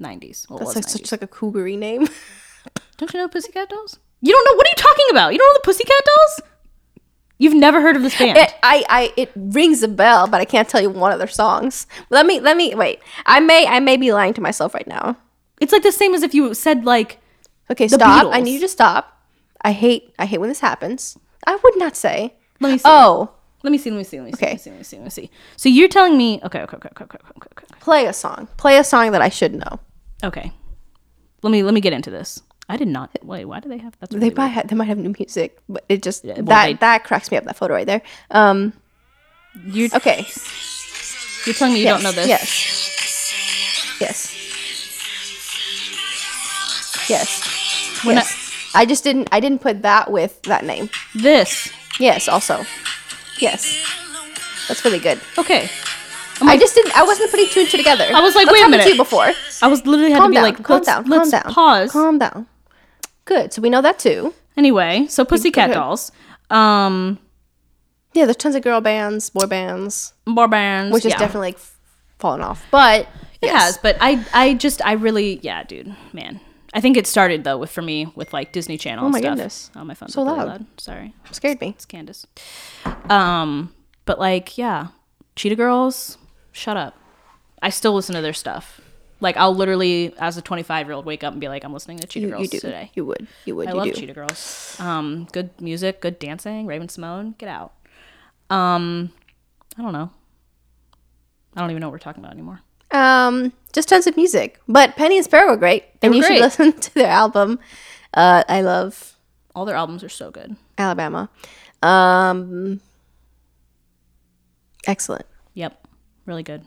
90s. 0.00 0.48
Well, 0.48 0.58
that's 0.58 0.74
like 0.74 0.84
90s. 0.84 0.90
such 0.90 1.12
like 1.12 1.22
a 1.22 1.26
cougary 1.26 1.76
name. 1.76 2.08
Don't 2.96 3.12
you 3.12 3.20
know 3.20 3.28
Pussycat 3.28 3.68
Dolls? 3.70 3.98
You 4.20 4.34
don't 4.34 4.44
know 4.44 4.56
what 4.56 4.66
are 4.66 4.70
you 4.70 4.76
talking 4.76 5.06
about? 5.10 5.32
You 5.32 5.38
don't 5.38 5.48
know 5.48 5.60
the 5.60 5.64
Pussycat 5.64 6.04
Dolls? 6.04 6.50
You've 7.38 7.54
never 7.54 7.80
heard 7.80 7.96
of 7.96 8.02
this 8.02 8.18
band? 8.18 8.36
it, 8.36 8.54
I, 8.62 8.84
I, 8.90 9.14
it 9.16 9.32
rings 9.34 9.82
a 9.82 9.88
bell, 9.88 10.26
but 10.26 10.42
I 10.42 10.44
can't 10.44 10.68
tell 10.68 10.82
you 10.82 10.90
one 10.90 11.10
of 11.10 11.18
their 11.18 11.26
songs. 11.26 11.86
Let 12.10 12.26
me, 12.26 12.38
let 12.38 12.58
me 12.58 12.74
wait. 12.74 13.00
I 13.24 13.40
may, 13.40 13.66
I 13.66 13.80
may 13.80 13.96
be 13.96 14.12
lying 14.12 14.34
to 14.34 14.42
myself 14.42 14.74
right 14.74 14.86
now. 14.86 15.16
it's 15.58 15.72
like 15.72 15.82
the 15.82 15.92
same 15.92 16.12
as 16.14 16.22
if 16.22 16.34
you 16.34 16.52
said 16.52 16.84
like 16.84 17.18
Okay, 17.70 17.86
stop. 17.88 18.26
I 18.34 18.40
need 18.40 18.54
you 18.54 18.60
to 18.60 18.68
stop. 18.68 19.22
I 19.62 19.72
hate, 19.72 20.12
I 20.18 20.26
hate 20.26 20.38
when 20.38 20.48
this 20.48 20.60
happens. 20.60 21.16
I 21.46 21.56
would 21.56 21.78
not 21.78 21.96
say. 21.96 22.34
Let 22.58 22.72
me 22.72 22.78
see. 22.78 22.82
Oh, 22.84 23.30
Let 23.62 23.70
me 23.70 23.78
see. 23.78 23.90
Let 23.90 23.98
me 23.98 24.04
see. 24.04 24.18
Let 24.18 24.26
me 24.26 24.32
see. 24.32 24.44
Okay. 24.44 24.46
Let 24.46 24.52
me 24.52 24.58
see. 24.58 24.70
Let 24.70 24.78
me 24.78 24.84
see. 24.84 24.96
Let 24.96 25.04
me 25.04 25.10
see. 25.10 25.30
So 25.56 25.68
you're 25.68 25.88
telling 25.88 26.18
me? 26.18 26.40
Okay. 26.44 26.60
Okay. 26.62 26.76
Okay. 26.76 26.88
Okay. 26.88 27.04
Okay. 27.04 27.18
Okay. 27.36 27.48
Okay. 27.52 27.66
play 27.80 28.06
a 28.06 28.12
song. 28.12 28.48
Play 28.56 28.76
a 28.76 28.84
song 28.84 29.12
that 29.12 29.22
I 29.22 29.28
should 29.28 29.54
know. 29.54 29.80
Okay. 30.22 30.52
Let 31.42 31.50
me 31.50 31.62
let 31.62 31.72
me 31.74 31.80
get 31.80 31.92
into 31.92 32.10
this. 32.10 32.42
I 32.68 32.76
did 32.76 32.88
not. 32.88 33.10
Wait. 33.22 33.44
Why 33.46 33.58
do 33.60 33.68
they 33.68 33.78
have? 33.78 33.96
That's 33.98 34.12
They 34.12 34.18
really 34.18 34.34
might, 34.34 34.44
weird. 34.44 34.52
have, 34.52 34.68
they 34.68 34.76
might 34.76 34.84
have 34.88 34.98
new 34.98 35.14
music, 35.18 35.58
but 35.68 35.84
it 35.88 36.02
just 36.02 36.24
well, 36.24 36.36
that 36.42 36.66
they- 36.66 36.74
that 36.74 37.04
cracks 37.04 37.30
me 37.30 37.36
up. 37.36 37.44
That 37.44 37.56
photo 37.56 37.74
right 37.74 37.86
there. 37.86 38.02
Um. 38.30 38.72
You're 39.66 39.88
Okay. 39.94 40.24
you're 41.44 41.54
telling 41.54 41.74
me 41.74 41.80
you 41.80 41.86
yes, 41.86 41.94
don't 41.94 42.02
know 42.04 42.12
this? 42.12 42.28
Yes. 42.28 43.96
Yes. 44.00 44.36
Yes. 47.08 48.04
When 48.04 48.18
I- 48.18 48.20
yes. 48.20 48.70
I 48.74 48.86
just 48.86 49.02
didn't. 49.02 49.28
I 49.32 49.40
didn't 49.40 49.60
put 49.60 49.82
that 49.82 50.10
with 50.12 50.40
that 50.42 50.64
name. 50.64 50.88
This. 51.14 51.70
Yes. 51.98 52.28
Also. 52.28 52.64
Yes. 53.40 53.66
That's 54.68 54.84
really 54.84 55.00
good. 55.00 55.20
Okay. 55.38 55.68
I 56.42 56.56
just 56.56 56.74
didn't. 56.74 56.96
I 56.96 57.02
wasn't 57.04 57.30
putting 57.30 57.46
two 57.48 57.60
and 57.60 57.68
two 57.68 57.76
together. 57.78 58.04
I 58.12 58.20
was 58.20 58.34
like, 58.34 58.46
That's 58.46 58.52
wait 58.54 58.58
a 58.60 58.62
happened 58.62 58.70
minute. 58.72 58.84
To 58.84 58.90
you 58.90 58.96
before. 58.96 59.32
I 59.62 59.66
was 59.68 59.86
literally 59.86 60.12
had 60.12 60.18
Calm 60.20 60.26
to 60.26 60.30
be 60.30 60.34
down. 60.36 60.44
like, 60.44 60.62
calm 60.62 60.74
let's, 60.76 60.86
down. 60.86 61.04
let's 61.06 61.30
calm 61.30 61.42
down. 61.42 61.52
pause. 61.54 61.92
Calm 61.92 62.18
down. 62.18 62.46
Good. 63.24 63.52
So 63.52 63.62
we 63.62 63.70
know 63.70 63.82
that 63.82 63.98
too. 63.98 64.34
Anyway, 64.56 65.06
so 65.08 65.24
Pussycat 65.24 65.70
Okay. 65.70 65.74
Dolls, 65.74 66.10
um, 66.50 67.18
Yeah. 68.14 68.24
There's 68.24 68.36
tons 68.36 68.54
of 68.54 68.62
girl 68.62 68.80
bands, 68.80 69.30
boy 69.30 69.46
bands, 69.46 70.12
bar 70.26 70.48
bands, 70.48 70.92
which 70.92 71.04
is 71.04 71.12
yeah. 71.12 71.18
definitely 71.18 71.48
like 71.48 71.56
f- 71.56 71.78
fallen 72.18 72.40
off. 72.40 72.64
But 72.70 73.06
It 73.40 73.50
has, 73.50 73.78
but 73.78 73.96
I 74.00 74.24
I 74.34 74.54
just 74.54 74.84
I 74.84 74.92
really 74.92 75.38
yeah, 75.42 75.62
dude, 75.64 75.94
man. 76.12 76.40
I 76.74 76.80
think 76.80 76.96
it 76.96 77.06
started 77.06 77.44
though 77.44 77.58
with 77.58 77.70
for 77.70 77.82
me 77.82 78.12
with 78.14 78.32
like 78.32 78.52
Disney 78.52 78.76
Channel. 78.78 79.04
Oh 79.04 79.06
and 79.06 79.12
my 79.12 79.20
stuff. 79.20 79.30
goodness. 79.36 79.70
Oh 79.76 79.84
my 79.84 79.94
phone's 79.94 80.14
So 80.14 80.24
really 80.24 80.38
loud. 80.38 80.48
loud. 80.48 80.66
Sorry, 80.78 81.14
scared 81.32 81.60
me. 81.60 81.68
it's 81.70 81.84
Candace. 81.84 82.26
Um, 83.08 83.72
but 84.04 84.18
like 84.18 84.58
yeah, 84.58 84.88
Cheetah 85.36 85.56
Girls, 85.56 86.18
shut 86.52 86.76
up. 86.76 86.96
I 87.62 87.70
still 87.70 87.92
listen 87.94 88.14
to 88.14 88.20
their 88.22 88.32
stuff. 88.32 88.80
Like 89.22 89.36
I'll 89.36 89.54
literally, 89.54 90.14
as 90.18 90.36
a 90.38 90.42
25 90.42 90.86
year 90.86 90.94
old, 90.94 91.04
wake 91.04 91.22
up 91.22 91.32
and 91.32 91.40
be 91.40 91.48
like, 91.48 91.62
I'm 91.62 91.72
listening 91.74 91.98
to 91.98 92.06
Cheetah 92.06 92.26
You, 92.26 92.30
Girls 92.32 92.42
you 92.42 92.48
do. 92.48 92.58
today. 92.60 92.90
You 92.94 93.04
would. 93.04 93.26
You 93.44 93.54
would. 93.56 93.68
I 93.68 93.72
you 93.72 93.76
love 93.76 93.86
do. 93.86 93.92
Cheetah 93.92 94.14
Girls. 94.14 94.76
Um, 94.80 95.28
good 95.32 95.50
music, 95.60 96.00
good 96.00 96.18
dancing. 96.18 96.66
Raven-Symoné, 96.66 97.36
get 97.36 97.48
out. 97.50 97.72
Um, 98.48 99.12
I 99.78 99.82
don't 99.82 99.92
know. 99.92 100.10
I 101.54 101.60
don't 101.60 101.70
even 101.70 101.80
know 101.80 101.88
what 101.88 101.92
we're 101.92 101.98
talking 101.98 102.22
about 102.22 102.32
anymore. 102.32 102.60
Um, 102.92 103.52
just 103.72 103.88
tons 103.90 104.06
of 104.06 104.16
music. 104.16 104.58
But 104.66 104.96
Penny 104.96 105.16
and 105.16 105.24
Sparrow 105.24 105.50
were 105.50 105.56
great, 105.56 105.84
and 106.00 106.10
were 106.10 106.16
you 106.16 106.22
great. 106.22 106.36
should 106.36 106.42
listen 106.42 106.72
to 106.80 106.94
their 106.94 107.10
album. 107.10 107.58
Uh, 108.14 108.42
I 108.48 108.62
love 108.62 109.16
All 109.54 109.64
their 109.66 109.76
albums 109.76 110.02
are 110.02 110.08
so 110.08 110.30
good. 110.30 110.56
Alabama. 110.78 111.28
Um, 111.82 112.80
excellent. 114.86 115.26
Really 116.30 116.44
good. 116.44 116.62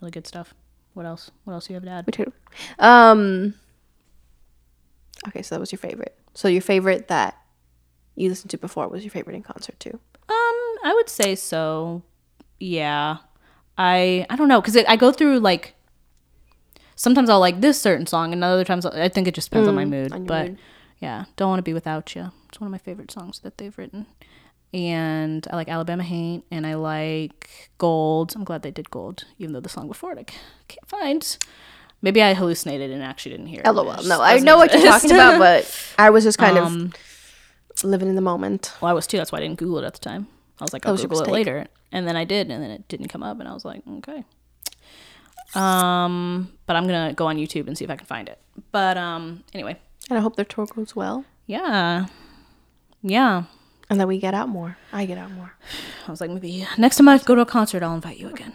really 0.00 0.10
good 0.12 0.26
stuff. 0.26 0.54
What 0.94 1.04
else? 1.04 1.30
What 1.44 1.52
else 1.52 1.66
do 1.66 1.74
you 1.74 1.76
have 1.76 1.84
to 1.84 1.90
add? 1.90 2.06
Me 2.06 2.10
too. 2.12 2.32
Um. 2.78 3.52
Okay, 5.28 5.42
so 5.42 5.54
that 5.54 5.60
was 5.60 5.70
your 5.70 5.78
favorite. 5.78 6.16
So 6.32 6.48
your 6.48 6.62
favorite 6.62 7.08
that 7.08 7.36
you 8.16 8.30
listened 8.30 8.50
to 8.52 8.56
before 8.56 8.88
was 8.88 9.04
your 9.04 9.10
favorite 9.10 9.36
in 9.36 9.42
concert 9.42 9.78
too. 9.78 10.00
Um, 10.30 10.56
I 10.84 10.92
would 10.94 11.10
say 11.10 11.34
so. 11.34 12.02
Yeah, 12.58 13.18
I 13.76 14.24
I 14.30 14.36
don't 14.36 14.48
know 14.48 14.62
because 14.62 14.76
I 14.78 14.96
go 14.96 15.12
through 15.12 15.40
like 15.40 15.74
sometimes 16.96 17.28
I'll 17.28 17.40
like 17.40 17.60
this 17.60 17.78
certain 17.78 18.06
song, 18.06 18.32
and 18.32 18.42
other 18.42 18.64
times 18.64 18.86
I 18.86 19.10
think 19.10 19.28
it 19.28 19.34
just 19.34 19.50
depends 19.50 19.68
on 19.68 19.74
my 19.74 19.84
mood. 19.84 20.12
Mm, 20.12 20.14
on 20.14 20.24
but 20.24 20.48
mood. 20.48 20.58
yeah, 20.98 21.26
don't 21.36 21.50
want 21.50 21.58
to 21.58 21.62
be 21.62 21.74
without 21.74 22.14
you. 22.16 22.30
It's 22.48 22.58
one 22.58 22.68
of 22.68 22.72
my 22.72 22.78
favorite 22.78 23.10
songs 23.10 23.40
that 23.40 23.58
they've 23.58 23.76
written, 23.76 24.06
and 24.72 25.46
I 25.50 25.56
like 25.56 25.68
Alabama 25.68 26.02
Hate, 26.02 26.42
and 26.50 26.66
I 26.66 26.74
like 26.74 27.70
Gold. 27.78 28.34
I'm 28.36 28.44
glad 28.44 28.62
they 28.62 28.70
did 28.70 28.90
Gold, 28.90 29.24
even 29.38 29.52
though 29.52 29.60
the 29.60 29.68
song 29.68 29.88
before 29.88 30.12
it 30.12 30.18
I 30.18 30.24
can't 30.68 30.86
find. 30.86 31.38
Maybe 32.00 32.22
I 32.22 32.34
hallucinated 32.34 32.90
and 32.92 33.02
actually 33.02 33.32
didn't 33.32 33.46
hear 33.48 33.62
it. 33.64 33.68
LOL. 33.70 33.90
It 34.00 34.06
No, 34.06 34.20
I 34.20 34.38
know 34.38 34.56
what 34.56 34.72
you're 34.72 34.82
talking 34.82 35.10
about, 35.10 35.38
but 35.38 35.94
I 35.98 36.10
was 36.10 36.22
just 36.24 36.38
kind 36.38 36.56
Um, 36.56 36.92
of 37.74 37.84
living 37.84 38.08
in 38.08 38.14
the 38.14 38.20
moment. 38.20 38.72
Well, 38.80 38.90
I 38.90 38.94
was 38.94 39.06
too. 39.06 39.16
That's 39.16 39.32
why 39.32 39.38
I 39.38 39.40
didn't 39.42 39.58
Google 39.58 39.78
it 39.78 39.84
at 39.84 39.94
the 39.94 40.00
time. 40.00 40.28
I 40.60 40.64
was 40.64 40.72
like, 40.72 40.86
I'll 40.86 40.92
was 40.92 41.02
Google 41.02 41.22
it 41.22 41.28
later, 41.28 41.66
and 41.92 42.06
then 42.06 42.16
I 42.16 42.24
did, 42.24 42.50
and 42.50 42.62
then 42.62 42.70
it 42.70 42.86
didn't 42.88 43.08
come 43.08 43.22
up, 43.22 43.40
and 43.40 43.48
I 43.48 43.52
was 43.54 43.64
like, 43.64 43.82
okay. 43.98 44.24
Um, 45.54 46.52
but 46.66 46.76
I'm 46.76 46.86
gonna 46.86 47.12
go 47.14 47.26
on 47.26 47.36
YouTube 47.36 47.66
and 47.68 47.76
see 47.78 47.84
if 47.84 47.90
I 47.90 47.96
can 47.96 48.06
find 48.06 48.28
it. 48.28 48.38
But 48.70 48.96
um, 48.96 49.44
anyway, 49.54 49.76
And 50.10 50.18
I 50.18 50.20
hope 50.22 50.36
their 50.36 50.44
tour 50.44 50.66
goes 50.66 50.94
well, 50.94 51.24
yeah, 51.46 52.06
yeah. 53.02 53.44
And 53.90 54.00
that 54.00 54.08
we 54.08 54.18
get 54.18 54.34
out 54.34 54.48
more. 54.48 54.76
I 54.92 55.06
get 55.06 55.18
out 55.18 55.30
more. 55.32 55.52
I 56.06 56.10
was 56.10 56.20
like, 56.20 56.30
maybe 56.30 56.66
next 56.76 56.96
time 56.96 57.08
I 57.08 57.18
go 57.18 57.34
to 57.34 57.40
a 57.42 57.46
concert, 57.46 57.82
I'll 57.82 57.94
invite 57.94 58.18
you 58.18 58.28
again. 58.28 58.52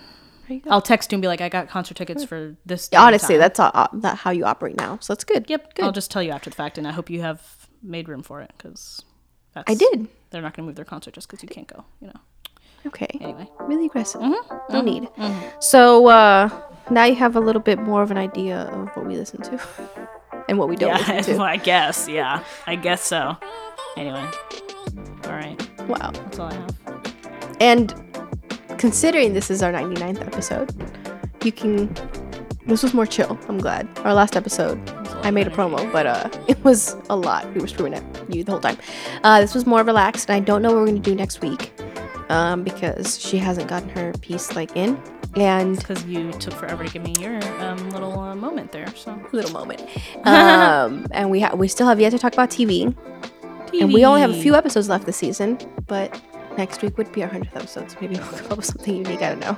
You. 0.48 0.62
I'll 0.70 0.82
text 0.82 1.12
you 1.12 1.16
and 1.16 1.22
be 1.22 1.28
like, 1.28 1.42
I 1.42 1.50
got 1.50 1.70
concert 1.70 1.96
tickets 1.96 2.24
for 2.24 2.56
this. 2.66 2.90
Honestly, 2.96 3.36
time. 3.36 3.40
that's 3.40 3.60
all, 3.60 3.72
uh, 3.74 3.88
that 3.94 4.18
how 4.18 4.32
you 4.32 4.46
operate 4.46 4.76
now. 4.78 5.00
So 5.02 5.14
that's 5.14 5.24
good. 5.24 5.50
yep. 5.50 5.74
Good. 5.74 5.86
I'll 5.86 5.92
just 5.92 6.12
tell 6.12 6.22
you 6.22 6.32
after 6.32 6.50
the 6.50 6.56
fact, 6.56 6.78
and 6.78 6.88
I 6.88 6.92
hope 6.92 7.10
you 7.10 7.22
have 7.22 7.68
made 7.82 8.08
room 8.10 8.22
for 8.24 8.42
it 8.42 8.52
because 8.58 9.04
I 9.56 9.74
did. 9.74 10.10
They're 10.30 10.42
not 10.42 10.54
gonna 10.56 10.66
move 10.66 10.76
their 10.76 10.86
concert 10.86 11.14
just 11.14 11.28
because 11.28 11.42
you 11.42 11.50
can't 11.50 11.68
go. 11.68 11.86
You 12.02 12.08
know. 12.08 12.20
Okay. 12.86 13.08
Anyway. 13.22 13.48
Really 13.62 13.86
aggressive. 13.86 14.20
Mm-hmm. 14.22 14.74
No 14.74 14.82
need. 14.82 15.08
So 15.60 16.08
uh, 16.08 16.50
now 16.90 17.06
you 17.06 17.16
have 17.16 17.36
a 17.38 17.40
little 17.40 17.62
bit 17.62 17.80
more 17.80 18.04
of 18.04 18.12
an 18.12 18.18
idea 18.18 18.64
of 18.64 18.90
what 18.90 19.06
we 19.08 19.16
listen 19.16 19.42
to 19.44 19.60
and 20.50 20.60
what 20.60 20.68
we 20.68 20.76
don't 20.76 20.90
Yeah, 20.90 21.16
listen 21.16 21.38
to. 21.38 21.44
I 21.44 21.56
guess. 21.58 22.10
Yeah, 22.10 22.44
I 22.68 22.76
guess 22.76 23.02
so. 23.02 23.38
Anyway, 23.96 24.28
all 25.26 25.32
right. 25.34 25.60
Wow. 25.88 26.12
That's 26.12 26.40
all 26.40 26.48
I 26.48 26.54
have. 26.54 26.76
And 27.60 27.94
considering 28.78 29.34
this 29.34 29.50
is 29.50 29.62
our 29.64 29.72
99th 29.72 30.26
episode, 30.26 30.72
you 31.44 31.52
can. 31.52 31.94
This 32.66 32.82
was 32.82 32.94
more 32.94 33.06
chill. 33.06 33.38
I'm 33.50 33.58
glad. 33.58 33.90
Our 34.00 34.14
last 34.14 34.38
episode, 34.38 34.80
I 35.24 35.32
made 35.32 35.48
a 35.48 35.50
promo, 35.50 35.92
but 35.92 36.06
uh, 36.06 36.30
it 36.48 36.64
was 36.64 36.96
a 37.10 37.16
lot. 37.16 37.52
We 37.54 37.60
were 37.62 37.68
screwing 37.68 37.94
at 37.94 38.04
you 38.34 38.44
the 38.44 38.52
whole 38.52 38.62
time. 38.62 38.78
Uh, 39.24 39.42
this 39.42 39.54
was 39.54 39.66
more 39.66 39.84
relaxed, 39.84 40.30
and 40.30 40.38
I 40.38 40.40
don't 40.40 40.62
know 40.62 40.70
what 40.70 40.78
we're 40.80 40.86
gonna 40.88 41.00
do 41.00 41.14
next 41.14 41.42
week, 41.42 41.74
um, 42.30 42.64
because 42.64 43.20
she 43.20 43.38
hasn't 43.38 43.68
gotten 43.68 43.90
her 43.90 44.14
piece 44.22 44.56
like 44.56 44.76
in, 44.78 44.98
and 45.36 45.78
Because 45.78 46.06
you 46.06 46.32
took 46.34 46.54
forever 46.54 46.86
to 46.86 46.92
give 46.92 47.04
me 47.04 47.14
your 47.20 47.44
um, 47.60 47.90
little 47.90 48.18
uh, 48.20 48.36
moment 48.36 48.72
there. 48.72 48.88
So 48.96 49.20
little 49.32 49.52
moment. 49.52 49.84
Um, 50.26 51.06
and 51.12 51.30
we 51.30 51.42
ha- 51.42 51.54
we 51.56 51.68
still 51.68 51.88
have 51.88 52.00
yet 52.00 52.12
to 52.12 52.20
talk 52.20 52.32
about 52.32 52.50
TV, 52.50 52.96
and 53.82 53.94
we 53.94 54.06
only 54.06 54.22
have 54.22 54.32
a 54.32 54.42
few 54.42 54.56
episodes 54.56 54.90
left 54.90 55.06
this 55.06 55.18
season. 55.18 55.58
But 55.88 56.20
next 56.58 56.82
week 56.82 56.98
would 56.98 57.12
be 57.12 57.24
our 57.24 57.30
hundredth 57.30 57.56
episode, 57.56 57.90
so 57.92 57.98
maybe 58.02 58.16
we'll 58.20 58.26
come 58.28 58.52
up 58.52 58.58
with 58.58 58.66
something 58.66 58.96
unique. 58.96 59.22
I 59.22 59.30
don't 59.36 59.40
know. 59.40 59.58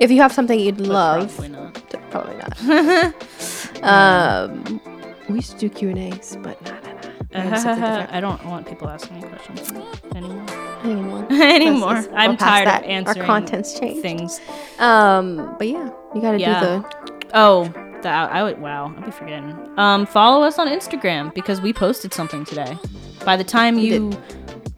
If 0.00 0.10
you 0.10 0.20
have 0.22 0.32
something 0.32 0.58
you'd 0.58 0.80
love, 0.80 1.34
Probably 1.36 1.48
not. 1.50 1.74
t- 1.90 1.98
probably 2.10 2.36
not. 2.36 3.82
um, 3.82 4.80
we 5.28 5.36
used 5.36 5.52
to 5.52 5.58
do 5.58 5.68
Q 5.68 5.90
and 5.90 5.98
A's, 5.98 6.36
but 6.42 6.60
nah, 6.62 6.72
nah, 6.80 6.92
nah. 6.92 7.08
We 7.34 7.38
have 7.50 7.60
something 7.60 7.82
different 7.84 8.12
I 8.12 8.20
don't 8.20 8.44
want 8.46 8.66
people 8.66 8.88
asking 8.88 9.20
me 9.20 9.26
questions 9.28 9.70
anymore. 10.14 10.46
anymore. 10.84 11.26
anymore. 11.30 12.04
I'm 12.14 12.36
tired 12.36 12.66
that. 12.68 12.82
of 12.84 12.90
answering 12.90 13.20
Our 13.20 13.26
content's 13.26 13.78
changed. 13.78 14.02
things. 14.02 14.40
Um, 14.78 15.54
but 15.58 15.68
yeah, 15.68 15.90
you 16.14 16.20
gotta 16.20 16.38
Yeah. 16.40 16.60
do 16.60 16.66
the. 16.66 17.28
Oh, 17.34 17.64
that 18.02 18.30
I 18.32 18.42
would. 18.42 18.60
Wow, 18.60 18.92
I'll 18.96 19.04
be 19.04 19.10
forgetting. 19.12 19.56
Um, 19.78 20.06
follow 20.06 20.44
us 20.44 20.58
on 20.58 20.66
Instagram 20.68 21.32
because 21.34 21.60
we 21.60 21.72
posted 21.72 22.12
something 22.12 22.44
today. 22.44 22.76
By 23.24 23.36
the 23.36 23.44
time 23.44 23.78
you, 23.78 24.12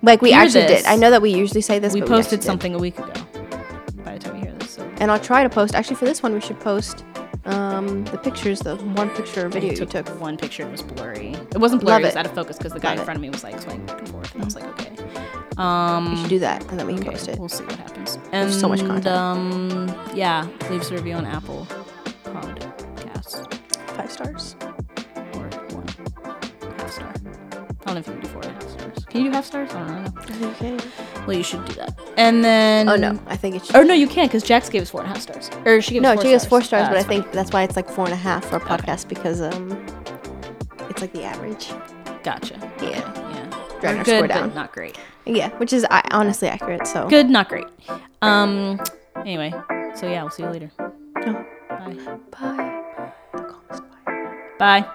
Like 0.02 0.20
we 0.22 0.32
actually 0.32 0.62
this. 0.66 0.82
did. 0.82 0.86
I 0.90 0.96
know 0.96 1.10
that 1.10 1.22
we 1.22 1.30
usually 1.34 1.60
say 1.62 1.78
this. 1.78 1.94
we 1.94 2.02
posted 2.02 2.40
did. 2.40 2.46
something 2.46 2.74
a 2.74 2.78
week 2.78 2.98
ago. 2.98 3.12
By 4.04 4.18
the 4.18 4.18
time 4.18 4.36
you 4.36 4.42
hear 4.42 4.52
this, 4.58 4.72
so 4.72 4.82
and 4.98 5.10
I'll 5.10 5.18
try 5.20 5.42
to 5.42 5.48
post. 5.50 5.74
Actually, 5.74 5.96
for 5.96 6.04
this 6.04 6.22
one, 6.22 6.34
we 6.34 6.40
should 6.40 6.60
post 6.60 7.04
um, 7.46 8.04
the 8.06 8.18
pictures, 8.18 8.60
the 8.60 8.76
one 8.76 9.08
picture 9.10 9.48
video 9.48 9.70
I 9.70 9.72
you 9.72 9.76
took, 9.78 9.90
took. 9.90 10.08
one 10.20 10.36
picture. 10.36 10.62
It 10.64 10.70
was 10.70 10.82
blurry. 10.82 11.28
It 11.52 11.58
wasn't 11.58 11.82
Love 11.82 12.00
blurry. 12.00 12.02
It 12.02 12.06
was 12.06 12.14
it. 12.14 12.18
out 12.18 12.26
of 12.26 12.34
focus 12.34 12.58
because 12.58 12.72
the 12.72 12.80
guy 12.80 12.90
Love 12.90 12.98
in 13.00 13.04
front 13.04 13.16
of 13.16 13.22
me 13.22 13.30
was 13.30 13.42
like 13.44 13.60
swaying 13.60 13.86
back 13.86 13.98
and 14.00 14.08
forth, 14.10 14.32
and 14.34 14.42
I 14.42 14.44
was 14.44 14.54
like, 14.54 14.64
okay. 14.64 14.90
Um, 15.56 16.10
You 16.12 16.16
should 16.18 16.28
do 16.30 16.38
that, 16.40 16.68
and 16.70 16.78
then 16.80 16.86
we 16.86 16.94
can 16.94 17.02
Okay, 17.04 17.12
post 17.12 17.28
it. 17.28 17.38
we'll 17.38 17.48
see 17.48 17.64
what 17.64 17.76
happens. 17.76 18.16
And 18.32 18.48
There's 18.50 18.58
so 18.60 18.68
much 18.68 18.80
content. 18.80 19.06
Um, 19.06 19.94
yeah, 20.14 20.46
leave 20.68 20.80
us 20.82 20.90
a 20.90 20.94
review 20.96 21.14
on 21.14 21.24
Apple 21.26 21.66
Podcasts 22.24 23.46
Five 23.96 24.10
stars. 24.10 24.56
or 25.34 25.48
one 25.74 25.86
half 26.78 26.90
star. 26.92 27.14
I 27.86 27.92
don't 27.92 27.94
know 27.96 28.00
if 28.00 28.06
you 28.06 28.12
can 28.14 28.22
do 28.22 28.28
four 28.28 28.42
and 28.42 28.50
a 28.50 28.54
half 28.54 28.70
stars. 28.70 29.04
Can 29.04 29.20
you 29.20 29.30
do 29.30 29.34
half 29.36 29.44
stars? 29.44 29.70
I 29.72 29.78
don't 29.78 30.04
know. 30.04 30.20
I 30.20 30.24
think 30.24 30.40
you 30.40 30.78
can. 30.78 31.26
Well, 31.26 31.36
you 31.36 31.42
should 31.42 31.64
do 31.66 31.74
that. 31.74 31.98
And 32.16 32.42
then 32.42 32.88
Oh 32.88 32.96
no, 32.96 33.18
I 33.26 33.36
think 33.36 33.56
it 33.56 33.66
should. 33.66 33.76
Or 33.76 33.84
no, 33.84 33.92
you 33.92 34.08
can't 34.08 34.30
because 34.30 34.42
Jax 34.42 34.68
gave 34.70 34.82
us 34.82 34.90
four 34.90 35.02
and 35.02 35.10
a 35.10 35.12
half 35.12 35.22
stars. 35.22 35.50
Or 35.66 35.80
she 35.82 35.94
gave 35.94 36.02
no, 36.02 36.10
us 36.10 36.14
four 36.16 36.22
she 36.22 36.30
gives 36.30 36.42
stars. 36.44 36.48
four 36.50 36.62
stars, 36.62 36.88
but 36.88 36.96
I 36.96 37.02
think 37.02 37.30
that's 37.32 37.52
why 37.52 37.62
it's 37.62 37.76
like 37.76 37.88
four 37.88 38.06
and 38.06 38.14
a 38.14 38.16
half 38.16 38.44
for 38.46 38.56
a 38.56 38.60
podcast 38.60 39.08
because 39.08 39.42
um, 39.42 39.70
it's 40.88 41.00
like 41.02 41.12
the 41.12 41.24
average. 41.24 41.72
Gotcha. 42.22 42.54
Yeah. 42.82 42.90
Yeah. 42.90 43.78
Dragging 43.80 43.98
our 43.98 44.04
good, 44.04 44.18
score 44.18 44.28
down. 44.28 44.54
not 44.54 44.72
great. 44.72 44.98
Yeah, 45.26 45.50
which 45.58 45.72
is 45.74 45.86
I, 45.90 46.02
honestly 46.10 46.48
accurate. 46.48 46.86
So 46.86 47.06
Good, 47.08 47.28
not 47.28 47.48
great. 47.50 47.66
Um. 48.22 48.80
Anyway, 49.16 49.52
so 49.94 50.06
yeah, 50.06 50.22
we'll 50.22 50.30
see 50.30 50.42
you 50.42 50.50
later. 50.50 50.70
Oh. 50.78 51.46
Bye. 51.68 52.18
Bye. 52.30 52.82
Bye. 53.32 53.80
Bye. 54.58 54.94